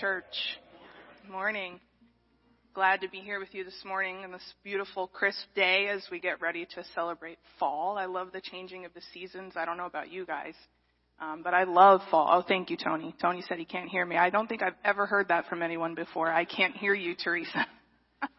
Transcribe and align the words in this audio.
church. 0.00 0.24
Morning. 1.30 1.80
Glad 2.74 3.00
to 3.00 3.08
be 3.08 3.20
here 3.20 3.40
with 3.40 3.54
you 3.54 3.64
this 3.64 3.82
morning 3.82 4.24
on 4.24 4.32
this 4.32 4.54
beautiful, 4.62 5.06
crisp 5.06 5.46
day 5.54 5.88
as 5.88 6.02
we 6.10 6.20
get 6.20 6.38
ready 6.42 6.66
to 6.74 6.84
celebrate 6.94 7.38
fall. 7.58 7.96
I 7.96 8.04
love 8.04 8.30
the 8.32 8.42
changing 8.42 8.84
of 8.84 8.92
the 8.92 9.00
seasons. 9.14 9.54
I 9.56 9.64
don't 9.64 9.78
know 9.78 9.86
about 9.86 10.12
you 10.12 10.26
guys, 10.26 10.52
um, 11.18 11.40
but 11.42 11.54
I 11.54 11.64
love 11.64 12.02
fall. 12.10 12.28
Oh, 12.30 12.44
thank 12.46 12.68
you, 12.68 12.76
Tony. 12.76 13.14
Tony 13.22 13.42
said 13.48 13.58
he 13.58 13.64
can't 13.64 13.88
hear 13.88 14.04
me. 14.04 14.18
I 14.18 14.28
don't 14.28 14.46
think 14.46 14.62
I've 14.62 14.74
ever 14.84 15.06
heard 15.06 15.28
that 15.28 15.46
from 15.46 15.62
anyone 15.62 15.94
before. 15.94 16.30
I 16.30 16.44
can't 16.44 16.76
hear 16.76 16.92
you, 16.92 17.14
Teresa. 17.14 17.66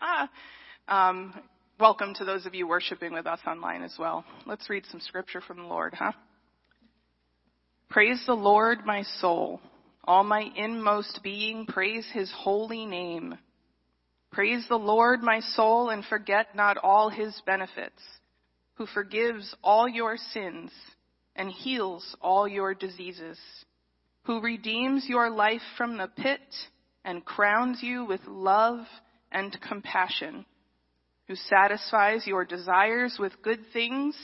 um, 0.87 1.33
welcome 1.79 2.13
to 2.15 2.25
those 2.25 2.45
of 2.45 2.53
you 2.53 2.67
worshiping 2.67 3.13
with 3.13 3.25
us 3.25 3.39
online 3.47 3.81
as 3.81 3.95
well. 3.97 4.23
Let's 4.45 4.69
read 4.69 4.83
some 4.91 4.99
scripture 4.99 5.41
from 5.41 5.57
the 5.57 5.67
Lord, 5.67 5.95
huh? 5.95 6.11
Praise 7.89 8.21
the 8.27 8.35
Lord, 8.35 8.85
my 8.85 9.01
soul. 9.19 9.59
All 10.07 10.23
my 10.23 10.49
inmost 10.55 11.19
being, 11.21 11.65
praise 11.65 12.07
his 12.13 12.31
holy 12.33 12.85
name. 12.85 13.37
Praise 14.31 14.65
the 14.69 14.79
Lord, 14.79 15.21
my 15.21 15.41
soul, 15.41 15.89
and 15.89 16.05
forget 16.05 16.55
not 16.55 16.77
all 16.77 17.09
his 17.09 17.39
benefits, 17.45 18.01
who 18.75 18.85
forgives 18.85 19.53
all 19.61 19.89
your 19.89 20.15
sins 20.31 20.71
and 21.35 21.51
heals 21.51 22.15
all 22.21 22.47
your 22.47 22.73
diseases, 22.73 23.37
who 24.23 24.39
redeems 24.39 25.05
your 25.09 25.29
life 25.29 25.61
from 25.77 25.97
the 25.97 26.07
pit 26.07 26.39
and 27.03 27.25
crowns 27.25 27.83
you 27.83 28.05
with 28.05 28.21
love 28.27 28.85
and 29.31 29.57
compassion, 29.67 30.45
who 31.27 31.35
satisfies 31.35 32.25
your 32.25 32.45
desires 32.45 33.17
with 33.19 33.41
good 33.41 33.59
things 33.73 34.15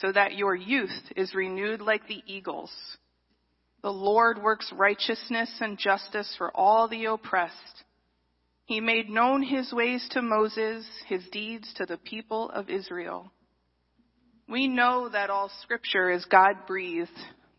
so 0.00 0.10
that 0.10 0.36
your 0.36 0.54
youth 0.54 1.12
is 1.16 1.34
renewed 1.34 1.82
like 1.82 2.06
the 2.08 2.22
eagles. 2.26 2.70
The 3.82 3.92
Lord 3.92 4.42
works 4.42 4.72
righteousness 4.72 5.50
and 5.60 5.78
justice 5.78 6.34
for 6.36 6.50
all 6.54 6.88
the 6.88 7.04
oppressed. 7.06 7.84
He 8.64 8.80
made 8.80 9.08
known 9.08 9.42
his 9.42 9.72
ways 9.72 10.06
to 10.10 10.20
Moses, 10.20 10.86
his 11.06 11.26
deeds 11.30 11.72
to 11.76 11.86
the 11.86 11.96
people 11.96 12.50
of 12.50 12.68
Israel. 12.68 13.32
We 14.48 14.66
know 14.66 15.08
that 15.08 15.30
all 15.30 15.50
scripture 15.62 16.10
is 16.10 16.24
God 16.24 16.66
breathed. 16.66 17.10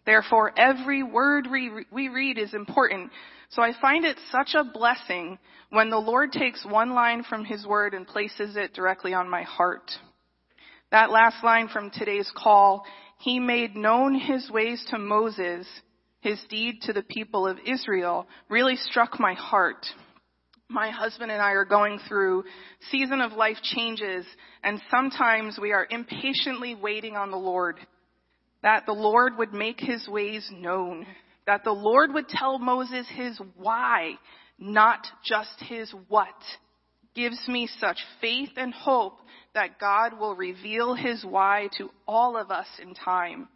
Therefore, 0.05 0.51
every 0.57 1.03
word 1.03 1.47
we, 1.51 1.85
we 1.91 2.09
read 2.09 2.37
is 2.37 2.53
important. 2.53 3.11
So 3.49 3.61
I 3.61 3.71
find 3.81 4.05
it 4.05 4.17
such 4.31 4.55
a 4.55 4.63
blessing 4.63 5.39
when 5.69 5.89
the 5.89 5.97
Lord 5.97 6.31
takes 6.31 6.65
one 6.65 6.91
line 6.93 7.23
from 7.23 7.45
his 7.45 7.65
word 7.65 7.93
and 7.93 8.07
places 8.07 8.55
it 8.55 8.73
directly 8.73 9.13
on 9.13 9.29
my 9.29 9.43
heart. 9.43 9.91
That 10.91 11.11
last 11.11 11.43
line 11.43 11.67
from 11.67 11.91
today's 11.91 12.31
call, 12.35 12.83
he 13.19 13.39
made 13.39 13.75
known 13.75 14.15
his 14.15 14.49
ways 14.49 14.83
to 14.89 14.97
Moses, 14.97 15.67
his 16.21 16.39
deed 16.49 16.81
to 16.83 16.93
the 16.93 17.03
people 17.03 17.47
of 17.47 17.57
Israel 17.65 18.27
really 18.49 18.75
struck 18.75 19.19
my 19.19 19.33
heart. 19.33 19.85
My 20.69 20.89
husband 20.91 21.31
and 21.31 21.41
I 21.41 21.51
are 21.51 21.65
going 21.65 21.99
through 22.07 22.43
season 22.91 23.21
of 23.21 23.33
life 23.33 23.57
changes 23.63 24.25
and 24.63 24.81
sometimes 24.91 25.57
we 25.59 25.71
are 25.71 25.87
impatiently 25.89 26.75
waiting 26.75 27.15
on 27.15 27.31
the 27.31 27.37
Lord 27.37 27.79
that 28.61 28.85
the 28.85 28.93
Lord 28.93 29.37
would 29.37 29.53
make 29.53 29.79
his 29.79 30.07
ways 30.07 30.47
known, 30.51 31.05
that 31.47 31.63
the 31.63 31.71
Lord 31.71 32.13
would 32.13 32.27
tell 32.27 32.59
Moses 32.59 33.07
his 33.15 33.39
why, 33.55 34.15
not 34.57 35.07
just 35.23 35.61
his 35.61 35.93
what. 36.07 36.35
Gives 37.15 37.47
me 37.47 37.67
such 37.79 37.97
faith 38.21 38.51
and 38.57 38.73
hope 38.73 39.19
that 39.53 39.79
God 39.79 40.19
will 40.19 40.35
reveal 40.35 40.93
his 40.93 41.25
why 41.25 41.69
to 41.77 41.89
all 42.07 42.37
of 42.37 42.51
us 42.51 42.67
in 42.81 42.93
time. 42.93 43.47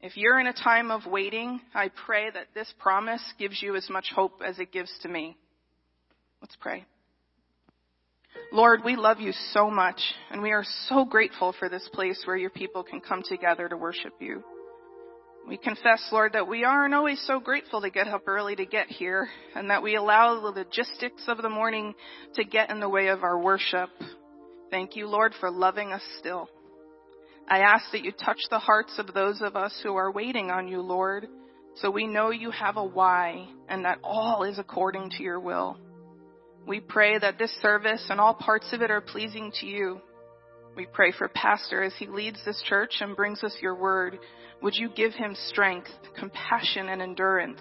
If 0.00 0.16
you're 0.16 0.38
in 0.38 0.46
a 0.46 0.52
time 0.52 0.90
of 0.90 1.06
waiting, 1.06 1.60
I 1.74 1.90
pray 2.04 2.30
that 2.30 2.48
this 2.54 2.72
promise 2.78 3.22
gives 3.38 3.62
you 3.62 3.76
as 3.76 3.88
much 3.88 4.12
hope 4.14 4.42
as 4.46 4.58
it 4.58 4.70
gives 4.72 4.92
to 5.02 5.08
me. 5.08 5.36
Let's 6.42 6.56
pray. 6.60 6.84
Lord, 8.52 8.80
we 8.84 8.96
love 8.96 9.20
you 9.20 9.32
so 9.52 9.70
much, 9.70 10.00
and 10.30 10.42
we 10.42 10.52
are 10.52 10.64
so 10.88 11.04
grateful 11.04 11.54
for 11.58 11.68
this 11.68 11.88
place 11.92 12.20
where 12.26 12.36
your 12.36 12.50
people 12.50 12.82
can 12.82 13.00
come 13.00 13.22
together 13.22 13.68
to 13.68 13.76
worship 13.76 14.12
you. 14.20 14.44
We 15.48 15.56
confess, 15.56 16.06
Lord, 16.12 16.34
that 16.34 16.48
we 16.48 16.64
aren't 16.64 16.94
always 16.94 17.22
so 17.26 17.40
grateful 17.40 17.80
to 17.80 17.90
get 17.90 18.08
up 18.08 18.22
early 18.26 18.54
to 18.56 18.66
get 18.66 18.88
here, 18.88 19.28
and 19.54 19.70
that 19.70 19.82
we 19.82 19.96
allow 19.96 20.34
the 20.34 20.48
logistics 20.48 21.24
of 21.28 21.38
the 21.38 21.48
morning 21.48 21.94
to 22.34 22.44
get 22.44 22.70
in 22.70 22.80
the 22.80 22.88
way 22.88 23.08
of 23.08 23.22
our 23.22 23.38
worship. 23.38 23.90
Thank 24.70 24.96
you, 24.96 25.06
Lord, 25.06 25.32
for 25.40 25.50
loving 25.50 25.92
us 25.92 26.02
still. 26.18 26.48
I 27.48 27.60
ask 27.60 27.84
that 27.92 28.04
you 28.04 28.12
touch 28.12 28.40
the 28.50 28.58
hearts 28.58 28.98
of 28.98 29.14
those 29.14 29.40
of 29.40 29.54
us 29.54 29.78
who 29.82 29.94
are 29.94 30.10
waiting 30.10 30.50
on 30.50 30.66
you, 30.66 30.80
Lord, 30.80 31.28
so 31.76 31.90
we 31.90 32.06
know 32.06 32.30
you 32.30 32.50
have 32.50 32.76
a 32.76 32.84
why 32.84 33.46
and 33.68 33.84
that 33.84 33.98
all 34.02 34.42
is 34.42 34.58
according 34.58 35.10
to 35.10 35.22
your 35.22 35.38
will. 35.38 35.78
We 36.66 36.80
pray 36.80 37.18
that 37.18 37.38
this 37.38 37.52
service 37.62 38.04
and 38.10 38.20
all 38.20 38.34
parts 38.34 38.72
of 38.72 38.82
it 38.82 38.90
are 38.90 39.00
pleasing 39.00 39.52
to 39.60 39.66
you. 39.66 40.00
We 40.76 40.86
pray 40.86 41.12
for 41.12 41.28
Pastor 41.28 41.82
as 41.82 41.94
he 41.98 42.06
leads 42.06 42.44
this 42.44 42.60
church 42.66 42.96
and 43.00 43.14
brings 43.14 43.44
us 43.44 43.56
your 43.62 43.76
word. 43.76 44.18
Would 44.62 44.74
you 44.74 44.88
give 44.88 45.14
him 45.14 45.36
strength, 45.46 45.90
compassion, 46.18 46.88
and 46.88 47.00
endurance? 47.00 47.60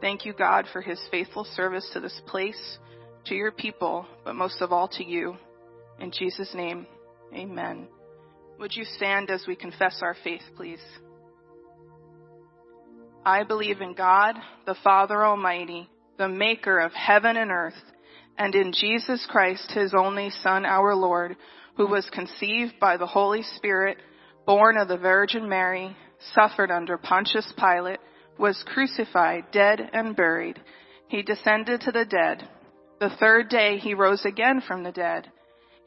Thank 0.00 0.26
you, 0.26 0.34
God, 0.34 0.66
for 0.72 0.82
his 0.82 1.00
faithful 1.10 1.44
service 1.56 1.88
to 1.94 2.00
this 2.00 2.20
place, 2.26 2.78
to 3.26 3.34
your 3.34 3.52
people, 3.52 4.06
but 4.24 4.34
most 4.34 4.60
of 4.60 4.72
all 4.72 4.88
to 4.88 5.04
you. 5.04 5.36
In 5.98 6.12
Jesus' 6.12 6.54
name, 6.54 6.86
amen. 7.34 7.88
Would 8.58 8.74
you 8.74 8.84
stand 8.84 9.30
as 9.30 9.44
we 9.46 9.54
confess 9.54 10.00
our 10.02 10.16
faith, 10.24 10.42
please? 10.56 10.82
I 13.24 13.44
believe 13.44 13.80
in 13.80 13.94
God, 13.94 14.36
the 14.66 14.76
Father 14.82 15.24
Almighty, 15.24 15.88
the 16.16 16.28
maker 16.28 16.78
of 16.80 16.92
heaven 16.92 17.36
and 17.36 17.52
earth, 17.52 17.80
and 18.36 18.54
in 18.54 18.72
Jesus 18.72 19.26
Christ, 19.28 19.70
his 19.72 19.94
only 19.94 20.30
Son, 20.30 20.66
our 20.66 20.94
Lord, 20.94 21.36
who 21.76 21.86
was 21.86 22.10
conceived 22.12 22.80
by 22.80 22.96
the 22.96 23.06
Holy 23.06 23.42
Spirit, 23.56 23.98
born 24.44 24.76
of 24.76 24.88
the 24.88 24.98
Virgin 24.98 25.48
Mary, 25.48 25.96
suffered 26.34 26.70
under 26.70 26.98
Pontius 26.98 27.52
Pilate, 27.56 28.00
was 28.38 28.64
crucified, 28.66 29.44
dead, 29.52 29.88
and 29.92 30.16
buried. 30.16 30.60
He 31.08 31.22
descended 31.22 31.82
to 31.82 31.92
the 31.92 32.04
dead. 32.04 32.48
The 32.98 33.10
third 33.20 33.48
day 33.48 33.78
he 33.78 33.94
rose 33.94 34.24
again 34.24 34.62
from 34.66 34.82
the 34.82 34.92
dead. 34.92 35.30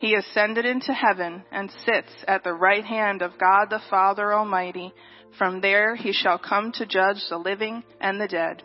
He 0.01 0.15
ascended 0.15 0.65
into 0.65 0.93
heaven 0.93 1.43
and 1.51 1.69
sits 1.85 2.09
at 2.27 2.43
the 2.43 2.55
right 2.55 2.83
hand 2.83 3.21
of 3.21 3.37
God 3.37 3.67
the 3.69 3.83
Father 3.87 4.33
Almighty. 4.33 4.91
From 5.37 5.61
there 5.61 5.95
he 5.95 6.11
shall 6.11 6.39
come 6.39 6.71
to 6.71 6.87
judge 6.87 7.23
the 7.29 7.37
living 7.37 7.83
and 7.99 8.19
the 8.19 8.27
dead. 8.27 8.63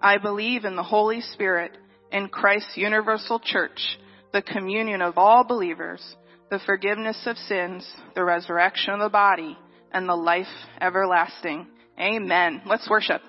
I 0.00 0.16
believe 0.16 0.64
in 0.64 0.76
the 0.76 0.82
Holy 0.82 1.20
Spirit, 1.20 1.76
in 2.10 2.30
Christ's 2.30 2.78
universal 2.78 3.38
church, 3.38 3.98
the 4.32 4.40
communion 4.40 5.02
of 5.02 5.18
all 5.18 5.44
believers, 5.44 6.16
the 6.48 6.60
forgiveness 6.64 7.26
of 7.26 7.36
sins, 7.36 7.86
the 8.14 8.24
resurrection 8.24 8.94
of 8.94 9.00
the 9.00 9.10
body, 9.10 9.58
and 9.92 10.08
the 10.08 10.16
life 10.16 10.46
everlasting. 10.80 11.66
Amen. 11.98 12.62
Let's 12.64 12.88
worship. 12.88 13.20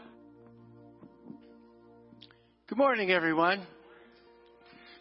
Good 2.68 2.78
morning, 2.78 3.12
everyone. 3.12 3.68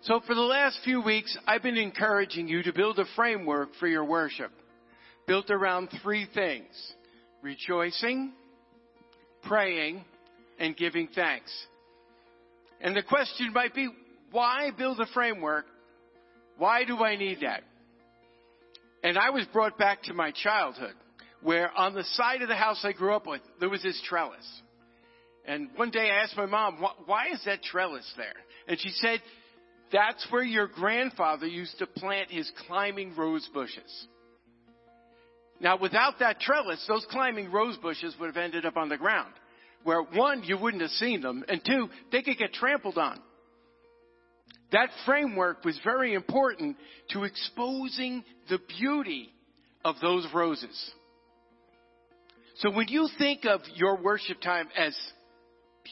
So 0.02 0.20
for 0.26 0.34
the 0.34 0.40
last 0.40 0.80
few 0.82 1.02
weeks, 1.02 1.36
I've 1.46 1.62
been 1.62 1.76
encouraging 1.76 2.48
you 2.48 2.62
to 2.62 2.72
build 2.72 2.98
a 2.98 3.04
framework 3.16 3.70
for 3.78 3.86
your 3.86 4.04
worship 4.04 4.50
built 5.26 5.50
around 5.50 5.90
three 6.02 6.26
things. 6.34 6.70
Rejoicing, 7.42 8.32
praying, 9.44 10.04
and 10.58 10.76
giving 10.76 11.08
thanks. 11.14 11.52
And 12.80 12.96
the 12.96 13.02
question 13.02 13.52
might 13.52 13.74
be, 13.74 13.88
why 14.32 14.70
build 14.76 15.00
a 15.00 15.06
framework? 15.12 15.66
Why 16.56 16.84
do 16.84 16.96
I 16.98 17.16
need 17.16 17.40
that? 17.42 17.62
And 19.04 19.18
I 19.18 19.30
was 19.30 19.44
brought 19.52 19.78
back 19.78 20.02
to 20.04 20.14
my 20.14 20.30
childhood, 20.30 20.94
where 21.42 21.70
on 21.76 21.94
the 21.94 22.04
side 22.04 22.40
of 22.40 22.48
the 22.48 22.56
house 22.56 22.80
I 22.84 22.92
grew 22.92 23.14
up 23.14 23.26
with, 23.26 23.42
there 23.60 23.68
was 23.68 23.82
this 23.82 24.00
trellis. 24.08 24.46
And 25.44 25.68
one 25.76 25.90
day 25.90 26.10
I 26.10 26.22
asked 26.22 26.36
my 26.36 26.46
mom, 26.46 26.84
why 27.04 27.28
is 27.32 27.42
that 27.44 27.62
trellis 27.62 28.10
there? 28.16 28.34
And 28.66 28.80
she 28.80 28.90
said, 28.90 29.20
that's 29.92 30.26
where 30.30 30.42
your 30.42 30.66
grandfather 30.66 31.46
used 31.46 31.78
to 31.78 31.86
plant 31.86 32.30
his 32.30 32.50
climbing 32.66 33.14
rose 33.16 33.48
bushes. 33.52 34.06
Now, 35.60 35.76
without 35.76 36.20
that 36.20 36.40
trellis, 36.40 36.84
those 36.88 37.06
climbing 37.10 37.52
rose 37.52 37.76
bushes 37.76 38.14
would 38.18 38.26
have 38.26 38.36
ended 38.36 38.64
up 38.64 38.76
on 38.76 38.88
the 38.88 38.96
ground, 38.96 39.32
where 39.84 40.02
one, 40.02 40.42
you 40.44 40.56
wouldn't 40.56 40.82
have 40.82 40.92
seen 40.92 41.20
them, 41.20 41.44
and 41.48 41.60
two, 41.64 41.88
they 42.12 42.22
could 42.22 42.38
get 42.38 42.54
trampled 42.54 42.96
on. 42.96 43.20
That 44.72 44.88
framework 45.04 45.64
was 45.64 45.78
very 45.84 46.14
important 46.14 46.76
to 47.10 47.24
exposing 47.24 48.24
the 48.48 48.58
beauty 48.78 49.28
of 49.84 49.96
those 50.00 50.26
roses. 50.32 50.92
So 52.58 52.70
when 52.70 52.88
you 52.88 53.08
think 53.18 53.44
of 53.44 53.60
your 53.74 54.00
worship 54.00 54.40
time 54.40 54.68
as 54.76 54.96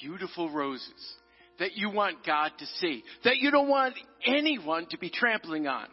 beautiful 0.01 0.51
roses, 0.51 1.15
that 1.59 1.77
you 1.77 1.91
want 1.91 2.25
God 2.25 2.53
to 2.59 2.67
see, 2.79 3.03
that 3.25 3.39
you 3.39 3.51
don't 3.51 3.69
want 3.69 3.95
anyone 4.25 4.87
to 4.91 4.99
be 4.99 5.11
trampling 5.11 5.67
on. 5.67 5.87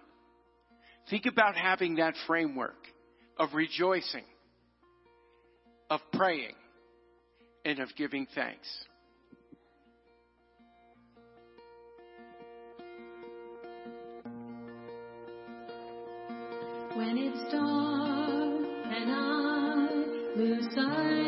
Think 1.09 1.25
about 1.25 1.55
having 1.55 1.95
that 1.95 2.15
framework 2.27 2.75
of 3.37 3.49
rejoicing, 3.53 4.25
of 5.89 5.99
praying, 6.13 6.55
and 7.63 7.79
of 7.79 7.89
giving 7.95 8.27
thanks. 8.33 8.67
When 16.95 17.17
it's 17.17 17.51
dark 17.51 18.65
and 18.95 19.11
I 19.11 20.37
lose 20.37 20.73
sight. 20.73 21.24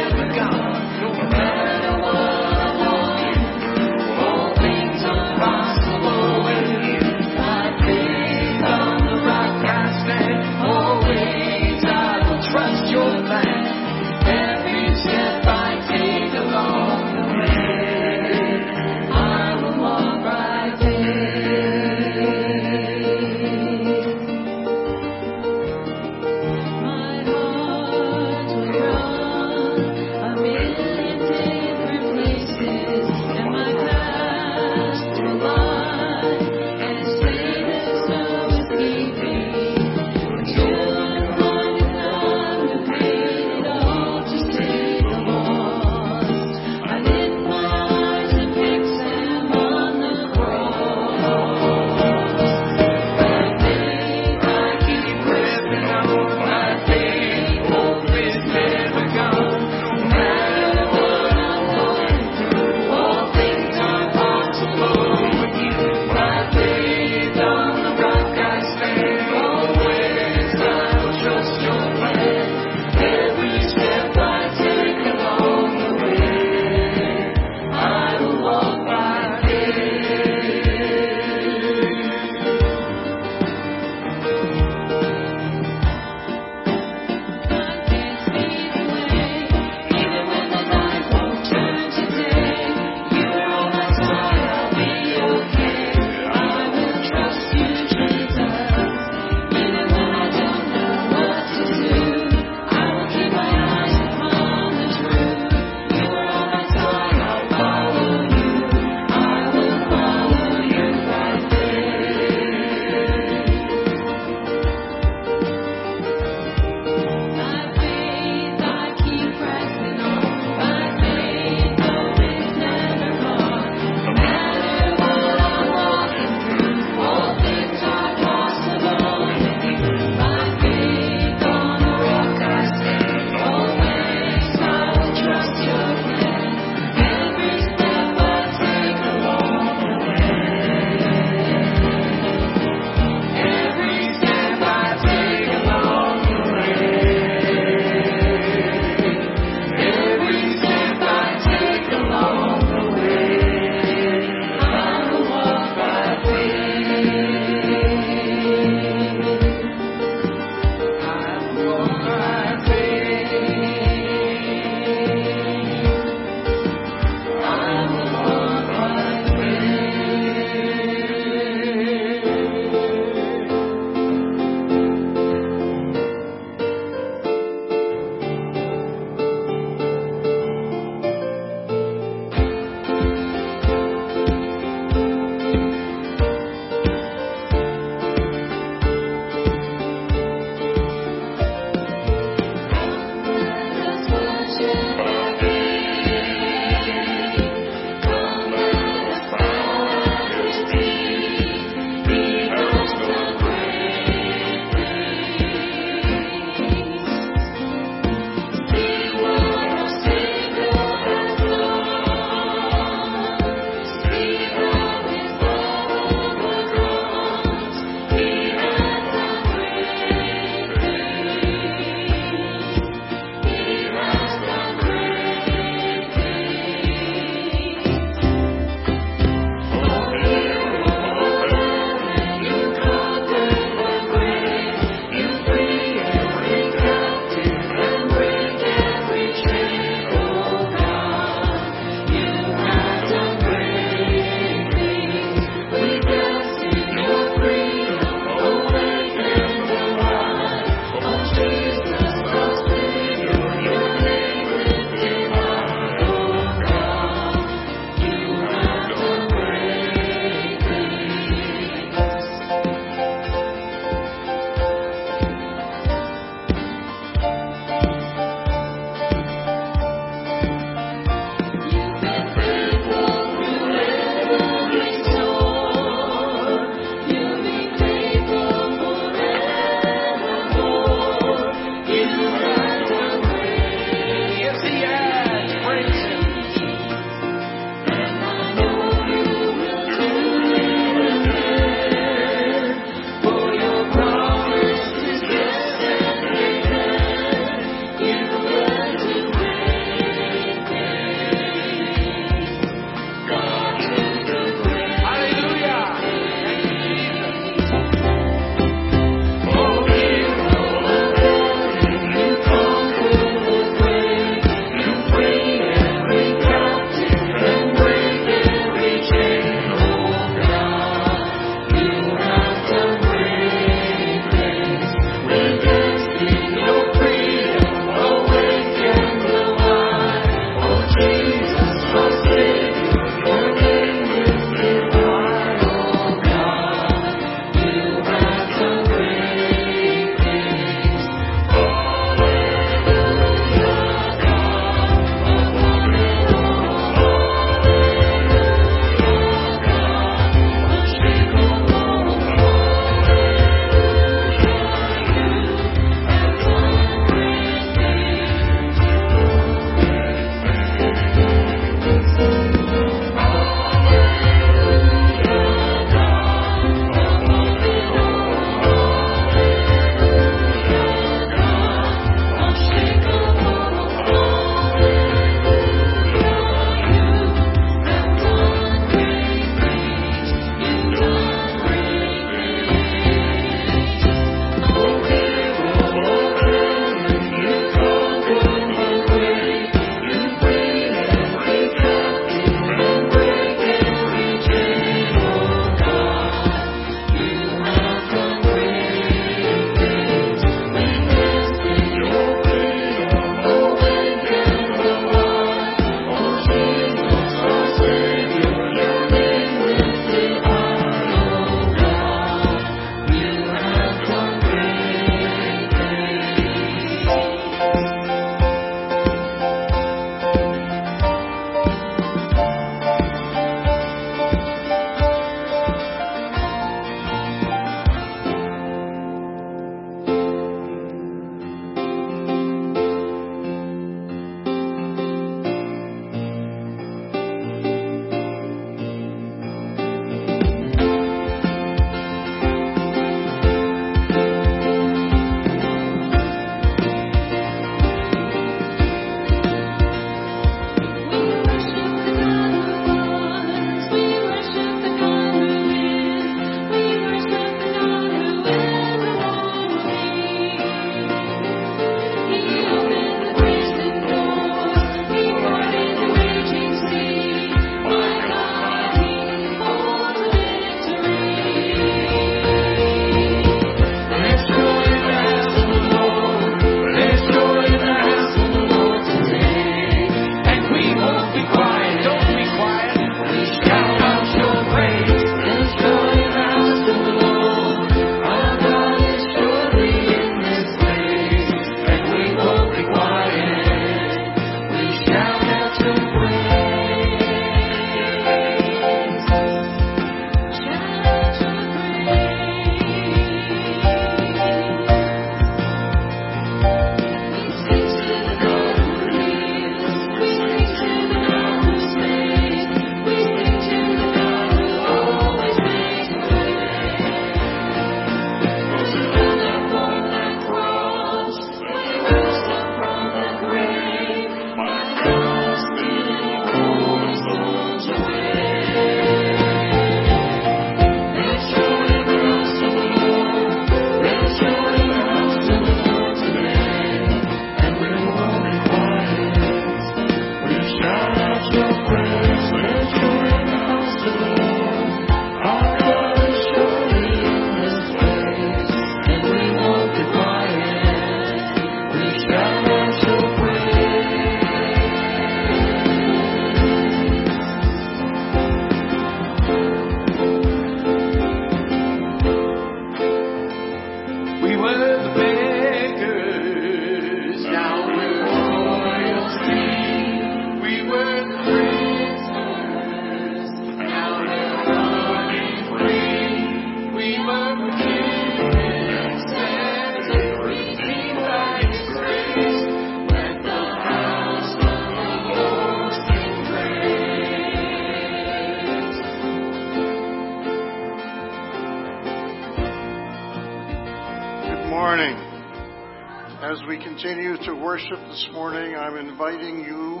Morning, 598.40 598.74
I'm 598.74 598.96
inviting 598.96 599.60
you, 599.60 600.00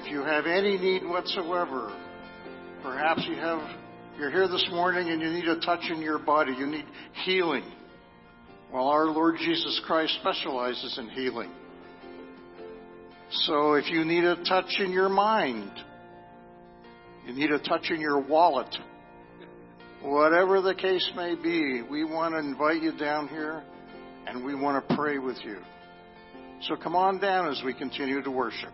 if 0.00 0.08
you 0.08 0.22
have 0.22 0.46
any 0.46 0.78
need 0.78 1.04
whatsoever, 1.04 1.92
perhaps 2.80 3.26
you 3.28 3.34
have, 3.34 3.58
you're 4.16 4.30
here 4.30 4.46
this 4.46 4.64
morning 4.70 5.08
and 5.08 5.20
you 5.20 5.30
need 5.30 5.48
a 5.48 5.58
touch 5.58 5.80
in 5.90 6.00
your 6.00 6.20
body, 6.20 6.52
you 6.56 6.68
need 6.68 6.84
healing. 7.24 7.64
Well, 8.72 8.86
our 8.86 9.06
Lord 9.06 9.34
Jesus 9.38 9.80
Christ 9.84 10.16
specializes 10.20 10.96
in 10.96 11.08
healing. 11.10 11.50
So 13.32 13.74
if 13.74 13.90
you 13.90 14.04
need 14.04 14.22
a 14.22 14.36
touch 14.44 14.70
in 14.78 14.92
your 14.92 15.08
mind, 15.08 15.72
you 17.26 17.32
need 17.32 17.50
a 17.50 17.58
touch 17.58 17.90
in 17.90 18.00
your 18.00 18.20
wallet, 18.20 18.72
whatever 20.02 20.60
the 20.60 20.76
case 20.76 21.10
may 21.16 21.34
be, 21.34 21.82
we 21.82 22.04
want 22.04 22.32
to 22.34 22.38
invite 22.38 22.80
you 22.80 22.96
down 22.96 23.26
here 23.26 23.64
and 24.28 24.44
we 24.44 24.54
want 24.54 24.88
to 24.88 24.94
pray 24.94 25.18
with 25.18 25.38
you. 25.42 25.58
So 26.62 26.76
come 26.76 26.94
on 26.94 27.18
down 27.18 27.48
as 27.48 27.62
we 27.64 27.72
continue 27.72 28.22
to 28.22 28.30
worship. 28.30 28.70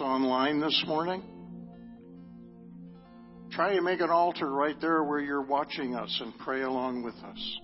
Online 0.00 0.60
this 0.60 0.84
morning. 0.86 1.22
Try 3.50 3.74
to 3.74 3.82
make 3.82 4.00
an 4.00 4.10
altar 4.10 4.50
right 4.50 4.80
there 4.80 5.02
where 5.04 5.20
you're 5.20 5.42
watching 5.42 5.94
us 5.94 6.20
and 6.22 6.32
pray 6.38 6.62
along 6.62 7.02
with 7.02 7.14
us. 7.16 7.60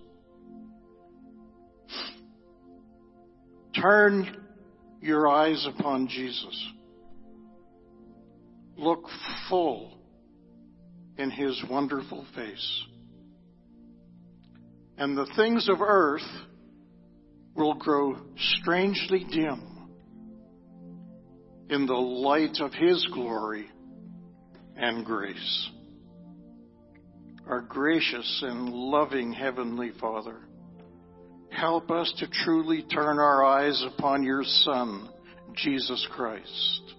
Turn 3.80 4.44
your 5.00 5.28
eyes 5.28 5.66
upon 5.66 6.08
Jesus. 6.08 6.72
Look 8.76 9.04
full 9.48 9.98
in 11.16 11.30
his 11.30 11.62
wonderful 11.70 12.26
face. 12.34 12.84
And 14.96 15.16
the 15.16 15.30
things 15.36 15.68
of 15.68 15.80
earth 15.80 16.28
will 17.54 17.74
grow 17.74 18.16
strangely 18.36 19.24
dim 19.30 19.67
in 21.70 21.86
the 21.86 21.94
light 21.94 22.58
of 22.60 22.72
His 22.72 23.06
glory 23.12 23.66
and 24.76 25.04
grace. 25.04 25.70
Our 27.46 27.60
gracious 27.62 28.42
and 28.46 28.68
loving 28.68 29.32
Heavenly 29.32 29.92
Father, 30.00 30.36
help 31.50 31.90
us 31.90 32.12
to 32.18 32.26
truly 32.44 32.82
turn 32.82 33.18
our 33.18 33.44
eyes 33.44 33.82
upon 33.86 34.22
your 34.22 34.42
Son, 34.44 35.08
Jesus 35.54 36.06
Christ. 36.12 36.94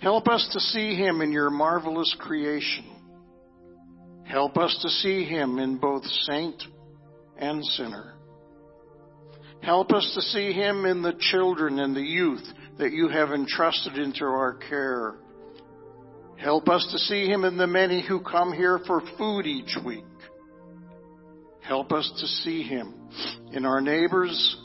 Help 0.00 0.28
us 0.28 0.48
to 0.52 0.60
see 0.60 0.94
Him 0.96 1.20
in 1.20 1.32
your 1.32 1.50
marvelous 1.50 2.14
creation. 2.18 2.84
Help 4.24 4.56
us 4.56 4.76
to 4.82 4.88
see 4.88 5.24
Him 5.24 5.58
in 5.58 5.78
both 5.78 6.04
saint 6.04 6.62
and 7.36 7.64
sinner. 7.64 8.14
Help 9.60 9.92
us 9.92 10.10
to 10.14 10.20
see 10.22 10.52
Him 10.52 10.84
in 10.84 11.02
the 11.02 11.14
children 11.30 11.78
and 11.78 11.94
the 11.94 12.00
youth 12.00 12.44
that 12.78 12.92
you 12.92 13.08
have 13.08 13.30
entrusted 13.30 13.96
into 13.96 14.24
our 14.24 14.54
care. 14.54 15.14
Help 16.36 16.68
us 16.68 16.86
to 16.90 16.98
see 16.98 17.26
Him 17.26 17.44
in 17.44 17.56
the 17.56 17.66
many 17.66 18.04
who 18.06 18.20
come 18.20 18.52
here 18.52 18.80
for 18.86 19.02
food 19.18 19.46
each 19.46 19.76
week. 19.84 20.04
Help 21.60 21.92
us 21.92 22.10
to 22.18 22.26
see 22.26 22.62
Him 22.62 22.94
in 23.52 23.64
our 23.64 23.80
neighbors 23.80 24.56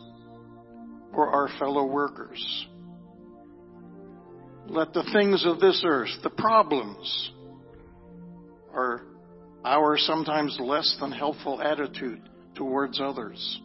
or 1.13 1.29
our 1.29 1.49
fellow 1.59 1.85
workers. 1.85 2.67
Let 4.67 4.93
the 4.93 5.07
things 5.13 5.45
of 5.45 5.59
this 5.59 5.83
earth, 5.85 6.09
the 6.23 6.29
problems, 6.29 7.31
or 8.73 9.03
our 9.63 9.97
sometimes 9.97 10.57
less 10.59 10.97
than 10.99 11.11
helpful 11.11 11.61
attitude 11.61 12.21
towards 12.55 12.99
others, 12.99 13.61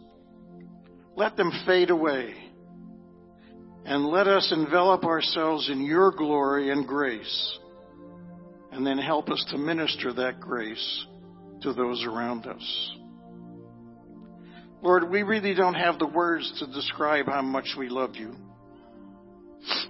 let 1.16 1.36
them 1.36 1.50
fade 1.66 1.90
away 1.90 2.34
and 3.84 4.06
let 4.06 4.28
us 4.28 4.52
envelop 4.52 5.04
ourselves 5.04 5.68
in 5.68 5.82
your 5.82 6.12
glory 6.12 6.70
and 6.70 6.86
grace 6.86 7.58
and 8.72 8.86
then 8.86 8.98
help 8.98 9.28
us 9.28 9.44
to 9.50 9.58
minister 9.58 10.12
that 10.14 10.40
grace 10.40 11.06
to 11.60 11.72
those 11.72 12.04
around 12.04 12.46
us. 12.46 12.92
Lord, 14.82 15.08
we 15.10 15.22
really 15.22 15.54
don't 15.54 15.74
have 15.74 15.98
the 15.98 16.06
words 16.06 16.52
to 16.58 16.66
describe 16.72 17.26
how 17.26 17.42
much 17.42 17.74
we 17.78 17.88
love 17.88 18.16
you. 18.16 18.34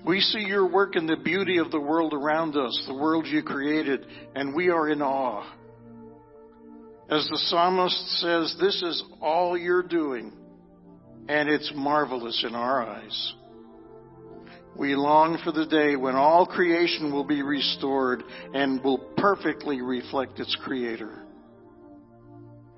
We 0.04 0.20
see 0.20 0.40
your 0.40 0.70
work 0.70 0.96
in 0.96 1.06
the 1.06 1.16
beauty 1.16 1.58
of 1.58 1.70
the 1.70 1.80
world 1.80 2.12
around 2.12 2.56
us, 2.56 2.84
the 2.86 2.94
world 2.94 3.26
you 3.26 3.42
created, 3.42 4.04
and 4.34 4.54
we 4.54 4.68
are 4.68 4.90
in 4.90 5.00
awe. 5.00 5.50
As 7.08 7.26
the 7.28 7.38
psalmist 7.38 8.20
says, 8.20 8.56
this 8.60 8.82
is 8.82 9.02
all 9.20 9.56
you're 9.56 9.82
doing, 9.82 10.32
and 11.28 11.48
it's 11.48 11.72
marvelous 11.74 12.44
in 12.46 12.54
our 12.54 12.86
eyes. 12.86 13.34
We 14.76 14.94
long 14.94 15.38
for 15.44 15.52
the 15.52 15.66
day 15.66 15.96
when 15.96 16.14
all 16.14 16.46
creation 16.46 17.12
will 17.12 17.24
be 17.24 17.42
restored 17.42 18.22
and 18.54 18.82
will 18.82 18.98
perfectly 19.18 19.82
reflect 19.82 20.40
its 20.40 20.56
Creator. 20.64 21.24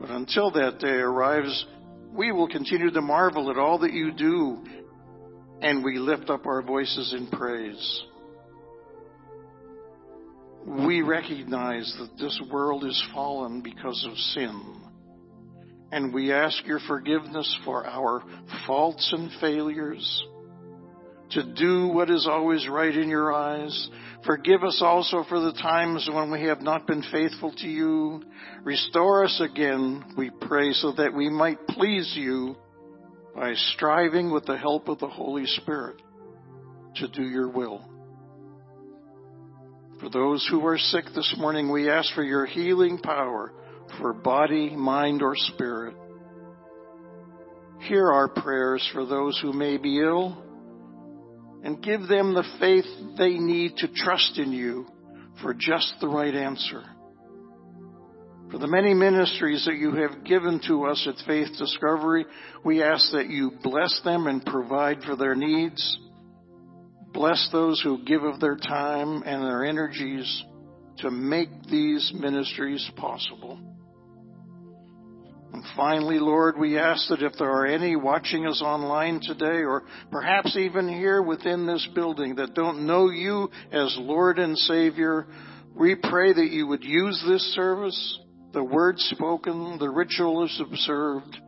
But 0.01 0.11
until 0.11 0.51
that 0.53 0.81
day 0.81 0.89
arrives, 0.97 1.67
we 2.13 2.33
will 2.33 2.49
continue 2.49 2.91
to 2.91 3.01
marvel 3.01 3.51
at 3.51 3.59
all 3.59 3.79
that 3.79 3.93
you 3.93 4.13
do, 4.13 4.65
and 5.61 5.85
we 5.85 5.99
lift 5.99 6.31
up 6.31 6.47
our 6.47 6.63
voices 6.63 7.15
in 7.17 7.29
praise. 7.29 8.03
We 10.67 11.03
recognize 11.03 11.95
that 11.99 12.19
this 12.19 12.41
world 12.51 12.85
is 12.85 13.03
fallen 13.15 13.61
because 13.61 14.05
of 14.11 14.17
sin. 14.17 14.81
And 15.93 16.13
we 16.13 16.33
ask 16.33 16.67
your 16.67 16.81
forgiveness 16.89 17.57
for 17.65 17.87
our 17.87 18.23
faults 18.67 19.13
and 19.17 19.31
failures 19.41 20.25
to 21.35 21.43
do 21.55 21.89
what 21.89 22.11
is 22.11 22.27
always 22.29 22.69
right 22.69 22.95
in 22.95 23.09
your 23.09 23.33
eyes. 23.33 23.89
Forgive 24.25 24.63
us 24.63 24.81
also 24.81 25.25
for 25.29 25.41
the 25.41 25.53
times 25.53 26.09
when 26.11 26.31
we 26.31 26.43
have 26.45 26.63
not 26.63 26.87
been 26.87 27.03
faithful 27.13 27.53
to 27.59 27.67
you. 27.67 28.23
Restore 28.63 29.25
us 29.25 29.41
again, 29.41 30.15
we 30.17 30.31
pray, 30.31 30.73
so 30.73 30.93
that 30.93 31.13
we 31.13 31.29
might 31.29 31.67
please 31.69 32.15
you 32.17 32.57
by 33.35 33.53
striving 33.55 34.33
with 34.33 34.47
the 34.47 34.57
help 34.57 34.89
of 34.89 35.01
the 35.01 35.09
Holy 35.09 35.45
Spirit 35.47 36.01
to 36.97 37.09
do 37.09 37.25
your 37.25 37.49
will. 37.49 37.85
For 40.01 40.09
those 40.09 40.47
who 40.51 40.65
are 40.67 40.79
sick 40.79 41.05
this 41.15 41.35
morning, 41.39 41.73
we 41.73 41.91
ask 41.91 42.15
for 42.15 42.23
your 42.23 42.47
healing 42.47 42.99
power 42.99 43.53
for 43.99 44.13
body, 44.13 44.71
mind, 44.71 45.23
or 45.23 45.35
spirit. 45.35 45.97
Hear 47.81 48.11
our 48.13 48.29
prayers 48.29 48.89
for 48.93 49.05
those 49.05 49.39
who 49.43 49.53
may 49.53 49.77
be 49.77 50.01
ill 50.01 50.44
and 51.65 51.83
give 51.83 52.03
them 52.03 52.35
the 52.35 52.45
faith 52.61 52.85
they 53.17 53.39
need 53.39 53.77
to 53.79 53.89
trust 53.89 54.39
in 54.39 54.53
you 54.53 54.87
for 55.41 55.55
just 55.55 55.95
the 56.01 56.07
right 56.07 56.35
answer. 56.35 56.83
For 58.51 58.59
the 58.59 58.69
many 58.69 58.93
ministries 58.93 59.65
that 59.65 59.77
you 59.77 59.93
have 59.93 60.25
given 60.25 60.61
to 60.69 60.85
us 60.85 61.09
at 61.09 61.27
Faith 61.27 61.49
Discovery, 61.59 62.27
we 62.65 62.83
ask 62.83 63.11
that 63.13 63.31
you 63.31 63.53
bless 63.63 64.01
them 64.05 64.27
and 64.27 64.45
provide 64.45 65.03
for 65.03 65.17
their 65.17 65.35
needs. 65.35 65.99
Bless 67.13 67.49
those 67.51 67.81
who 67.81 68.05
give 68.05 68.23
of 68.23 68.41
their 68.41 68.57
time 68.57 69.23
and 69.25 69.43
their 69.43 69.65
energies 69.65 70.45
to 70.99 71.11
make 71.11 71.49
these 71.71 72.13
ministries 72.15 72.89
possible. 72.97 73.59
And 75.55 75.63
finally, 75.77 76.19
Lord, 76.19 76.59
we 76.59 76.81
ask 76.81 77.09
that 77.11 77.23
if 77.23 77.35
there 77.39 77.49
are 77.49 77.65
any 77.65 77.95
watching 77.95 78.45
us 78.45 78.61
online 78.61 79.21
today, 79.23 79.63
or 79.63 79.85
perhaps 80.11 80.57
even 80.57 80.89
here 80.89 81.23
within 81.23 81.65
this 81.65 81.89
building 81.95 82.35
that 82.35 82.55
don't 82.55 82.85
know 82.85 83.09
you 83.09 83.49
as 83.71 83.97
Lord 84.01 84.41
and 84.41 84.59
Savior, 84.59 85.29
we 85.73 85.95
pray 85.95 86.33
that 86.33 86.51
you 86.51 86.67
would 86.67 86.83
use 86.83 87.23
this 87.29 87.55
service, 87.55 88.19
the 88.53 88.65
words 88.65 89.01
spoken, 89.17 89.79
the 89.79 89.89
rituals 89.89 90.61
observed, 90.61 91.39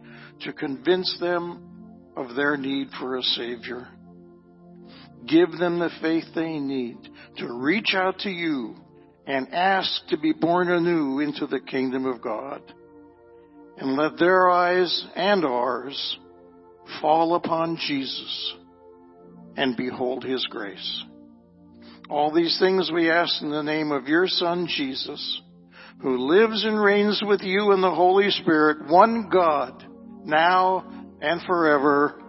to 0.42 0.52
convince 0.52 1.16
them 1.18 2.12
of 2.16 2.36
their 2.36 2.56
need 2.56 2.86
for 3.00 3.16
a 3.16 3.22
Savior. 3.22 3.88
Give 5.26 5.50
them 5.50 5.80
the 5.80 5.90
faith 6.00 6.26
they 6.32 6.60
need 6.60 6.98
to 7.38 7.52
reach 7.52 7.94
out 7.96 8.20
to 8.20 8.30
you 8.30 8.76
and 9.26 9.52
ask 9.52 10.06
to 10.10 10.16
be 10.16 10.32
born 10.32 10.70
anew 10.70 11.18
into 11.18 11.48
the 11.48 11.58
kingdom 11.58 12.06
of 12.06 12.22
God 12.22 12.62
and 13.78 13.96
let 13.96 14.18
their 14.18 14.50
eyes 14.50 15.06
and 15.14 15.44
ours 15.44 16.18
fall 17.00 17.34
upon 17.34 17.76
Jesus 17.86 18.54
and 19.56 19.76
behold 19.76 20.24
his 20.24 20.46
grace. 20.50 21.04
All 22.08 22.32
these 22.32 22.58
things 22.60 22.90
we 22.92 23.10
ask 23.10 23.42
in 23.42 23.50
the 23.50 23.62
name 23.62 23.90
of 23.90 24.06
your 24.06 24.28
Son, 24.28 24.66
Jesus, 24.68 25.42
who 26.00 26.16
lives 26.18 26.64
and 26.64 26.80
reigns 26.80 27.22
with 27.26 27.40
you 27.40 27.72
in 27.72 27.80
the 27.80 27.94
Holy 27.94 28.30
Spirit, 28.30 28.88
one 28.88 29.28
God, 29.30 29.84
now 30.24 30.84
and 31.20 31.40
forever. 31.42 32.22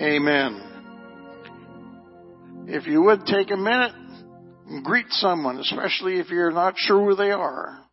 Amen. 0.00 0.70
If 2.66 2.86
you 2.86 3.02
would 3.02 3.26
take 3.26 3.50
a 3.50 3.56
minute 3.56 3.94
and 4.66 4.84
greet 4.84 5.10
someone, 5.10 5.58
especially 5.58 6.18
if 6.18 6.30
you're 6.30 6.50
not 6.50 6.74
sure 6.76 7.10
who 7.10 7.14
they 7.14 7.30
are. 7.30 7.83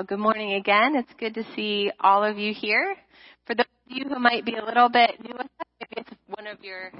Well, 0.00 0.06
good 0.06 0.18
morning 0.18 0.54
again. 0.54 0.96
It's 0.96 1.12
good 1.18 1.34
to 1.34 1.44
see 1.54 1.90
all 2.00 2.24
of 2.24 2.38
you 2.38 2.54
here. 2.54 2.96
For 3.46 3.54
those 3.54 3.66
of 3.66 3.94
you 3.94 4.06
who 4.08 4.18
might 4.18 4.46
be 4.46 4.54
a 4.54 4.64
little 4.64 4.88
bit 4.88 5.10
new 5.22 5.34
with 5.34 5.42
us, 5.42 5.66
maybe 5.78 5.92
it's 6.08 6.10
one 6.26 6.46
of 6.46 6.64
your, 6.64 6.90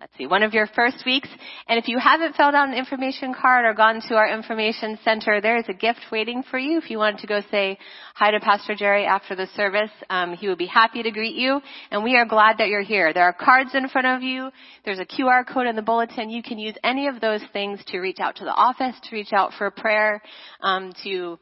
let's 0.00 0.16
see, 0.16 0.26
one 0.26 0.42
of 0.42 0.54
your 0.54 0.66
first 0.68 1.04
weeks. 1.04 1.28
And 1.68 1.78
if 1.78 1.88
you 1.88 1.98
haven't 1.98 2.34
filled 2.34 2.54
out 2.54 2.68
an 2.68 2.74
information 2.74 3.34
card 3.34 3.66
or 3.66 3.74
gone 3.74 4.00
to 4.08 4.14
our 4.14 4.34
information 4.34 4.98
center, 5.04 5.42
there 5.42 5.58
is 5.58 5.66
a 5.68 5.74
gift 5.74 6.00
waiting 6.10 6.42
for 6.50 6.58
you. 6.58 6.78
If 6.78 6.88
you 6.88 6.96
wanted 6.96 7.18
to 7.18 7.26
go 7.26 7.42
say 7.50 7.76
hi 8.14 8.30
to 8.30 8.40
Pastor 8.40 8.74
Jerry 8.74 9.04
after 9.04 9.36
the 9.36 9.48
service, 9.54 9.90
um, 10.08 10.32
he 10.32 10.48
would 10.48 10.56
be 10.56 10.64
happy 10.64 11.02
to 11.02 11.10
greet 11.10 11.34
you. 11.34 11.60
And 11.90 12.02
we 12.02 12.16
are 12.16 12.24
glad 12.24 12.56
that 12.60 12.68
you're 12.68 12.80
here. 12.80 13.12
There 13.12 13.24
are 13.24 13.34
cards 13.34 13.72
in 13.74 13.90
front 13.90 14.06
of 14.06 14.22
you. 14.22 14.48
There's 14.86 15.00
a 15.00 15.04
QR 15.04 15.46
code 15.46 15.66
in 15.66 15.76
the 15.76 15.82
bulletin. 15.82 16.30
You 16.30 16.42
can 16.42 16.58
use 16.58 16.76
any 16.82 17.08
of 17.08 17.20
those 17.20 17.42
things 17.52 17.78
to 17.88 17.98
reach 17.98 18.20
out 18.20 18.36
to 18.36 18.44
the 18.44 18.54
office, 18.54 18.96
to 19.02 19.14
reach 19.14 19.34
out 19.34 19.52
for 19.58 19.70
prayer, 19.70 20.22
um, 20.62 20.94
to 21.04 21.38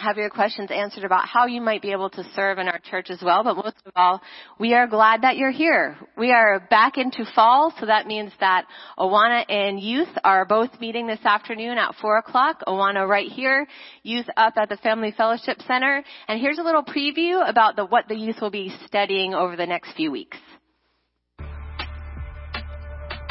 have 0.00 0.16
your 0.16 0.30
questions 0.30 0.70
answered 0.72 1.04
about 1.04 1.28
how 1.28 1.46
you 1.46 1.60
might 1.60 1.82
be 1.82 1.92
able 1.92 2.10
to 2.10 2.24
serve 2.34 2.58
in 2.58 2.68
our 2.68 2.78
church 2.78 3.10
as 3.10 3.18
well. 3.22 3.44
But 3.44 3.56
most 3.56 3.76
of 3.84 3.92
all, 3.94 4.20
we 4.58 4.74
are 4.74 4.86
glad 4.86 5.22
that 5.22 5.36
you're 5.36 5.50
here. 5.50 5.96
We 6.16 6.32
are 6.32 6.66
back 6.70 6.96
into 6.96 7.24
fall, 7.34 7.72
so 7.78 7.86
that 7.86 8.06
means 8.06 8.32
that 8.40 8.66
Awana 8.98 9.44
and 9.48 9.78
youth 9.78 10.08
are 10.24 10.44
both 10.44 10.70
meeting 10.80 11.06
this 11.06 11.24
afternoon 11.24 11.78
at 11.78 11.94
4 12.00 12.18
o'clock. 12.18 12.62
Awana 12.66 13.08
right 13.08 13.30
here, 13.30 13.66
youth 14.02 14.26
up 14.36 14.54
at 14.56 14.68
the 14.68 14.76
Family 14.78 15.12
Fellowship 15.16 15.58
Center. 15.66 16.02
And 16.28 16.40
here's 16.40 16.58
a 16.58 16.62
little 16.62 16.84
preview 16.84 17.46
about 17.48 17.76
the, 17.76 17.84
what 17.84 18.08
the 18.08 18.16
youth 18.16 18.36
will 18.40 18.50
be 18.50 18.74
studying 18.86 19.34
over 19.34 19.56
the 19.56 19.66
next 19.66 19.94
few 19.96 20.10
weeks. 20.10 20.38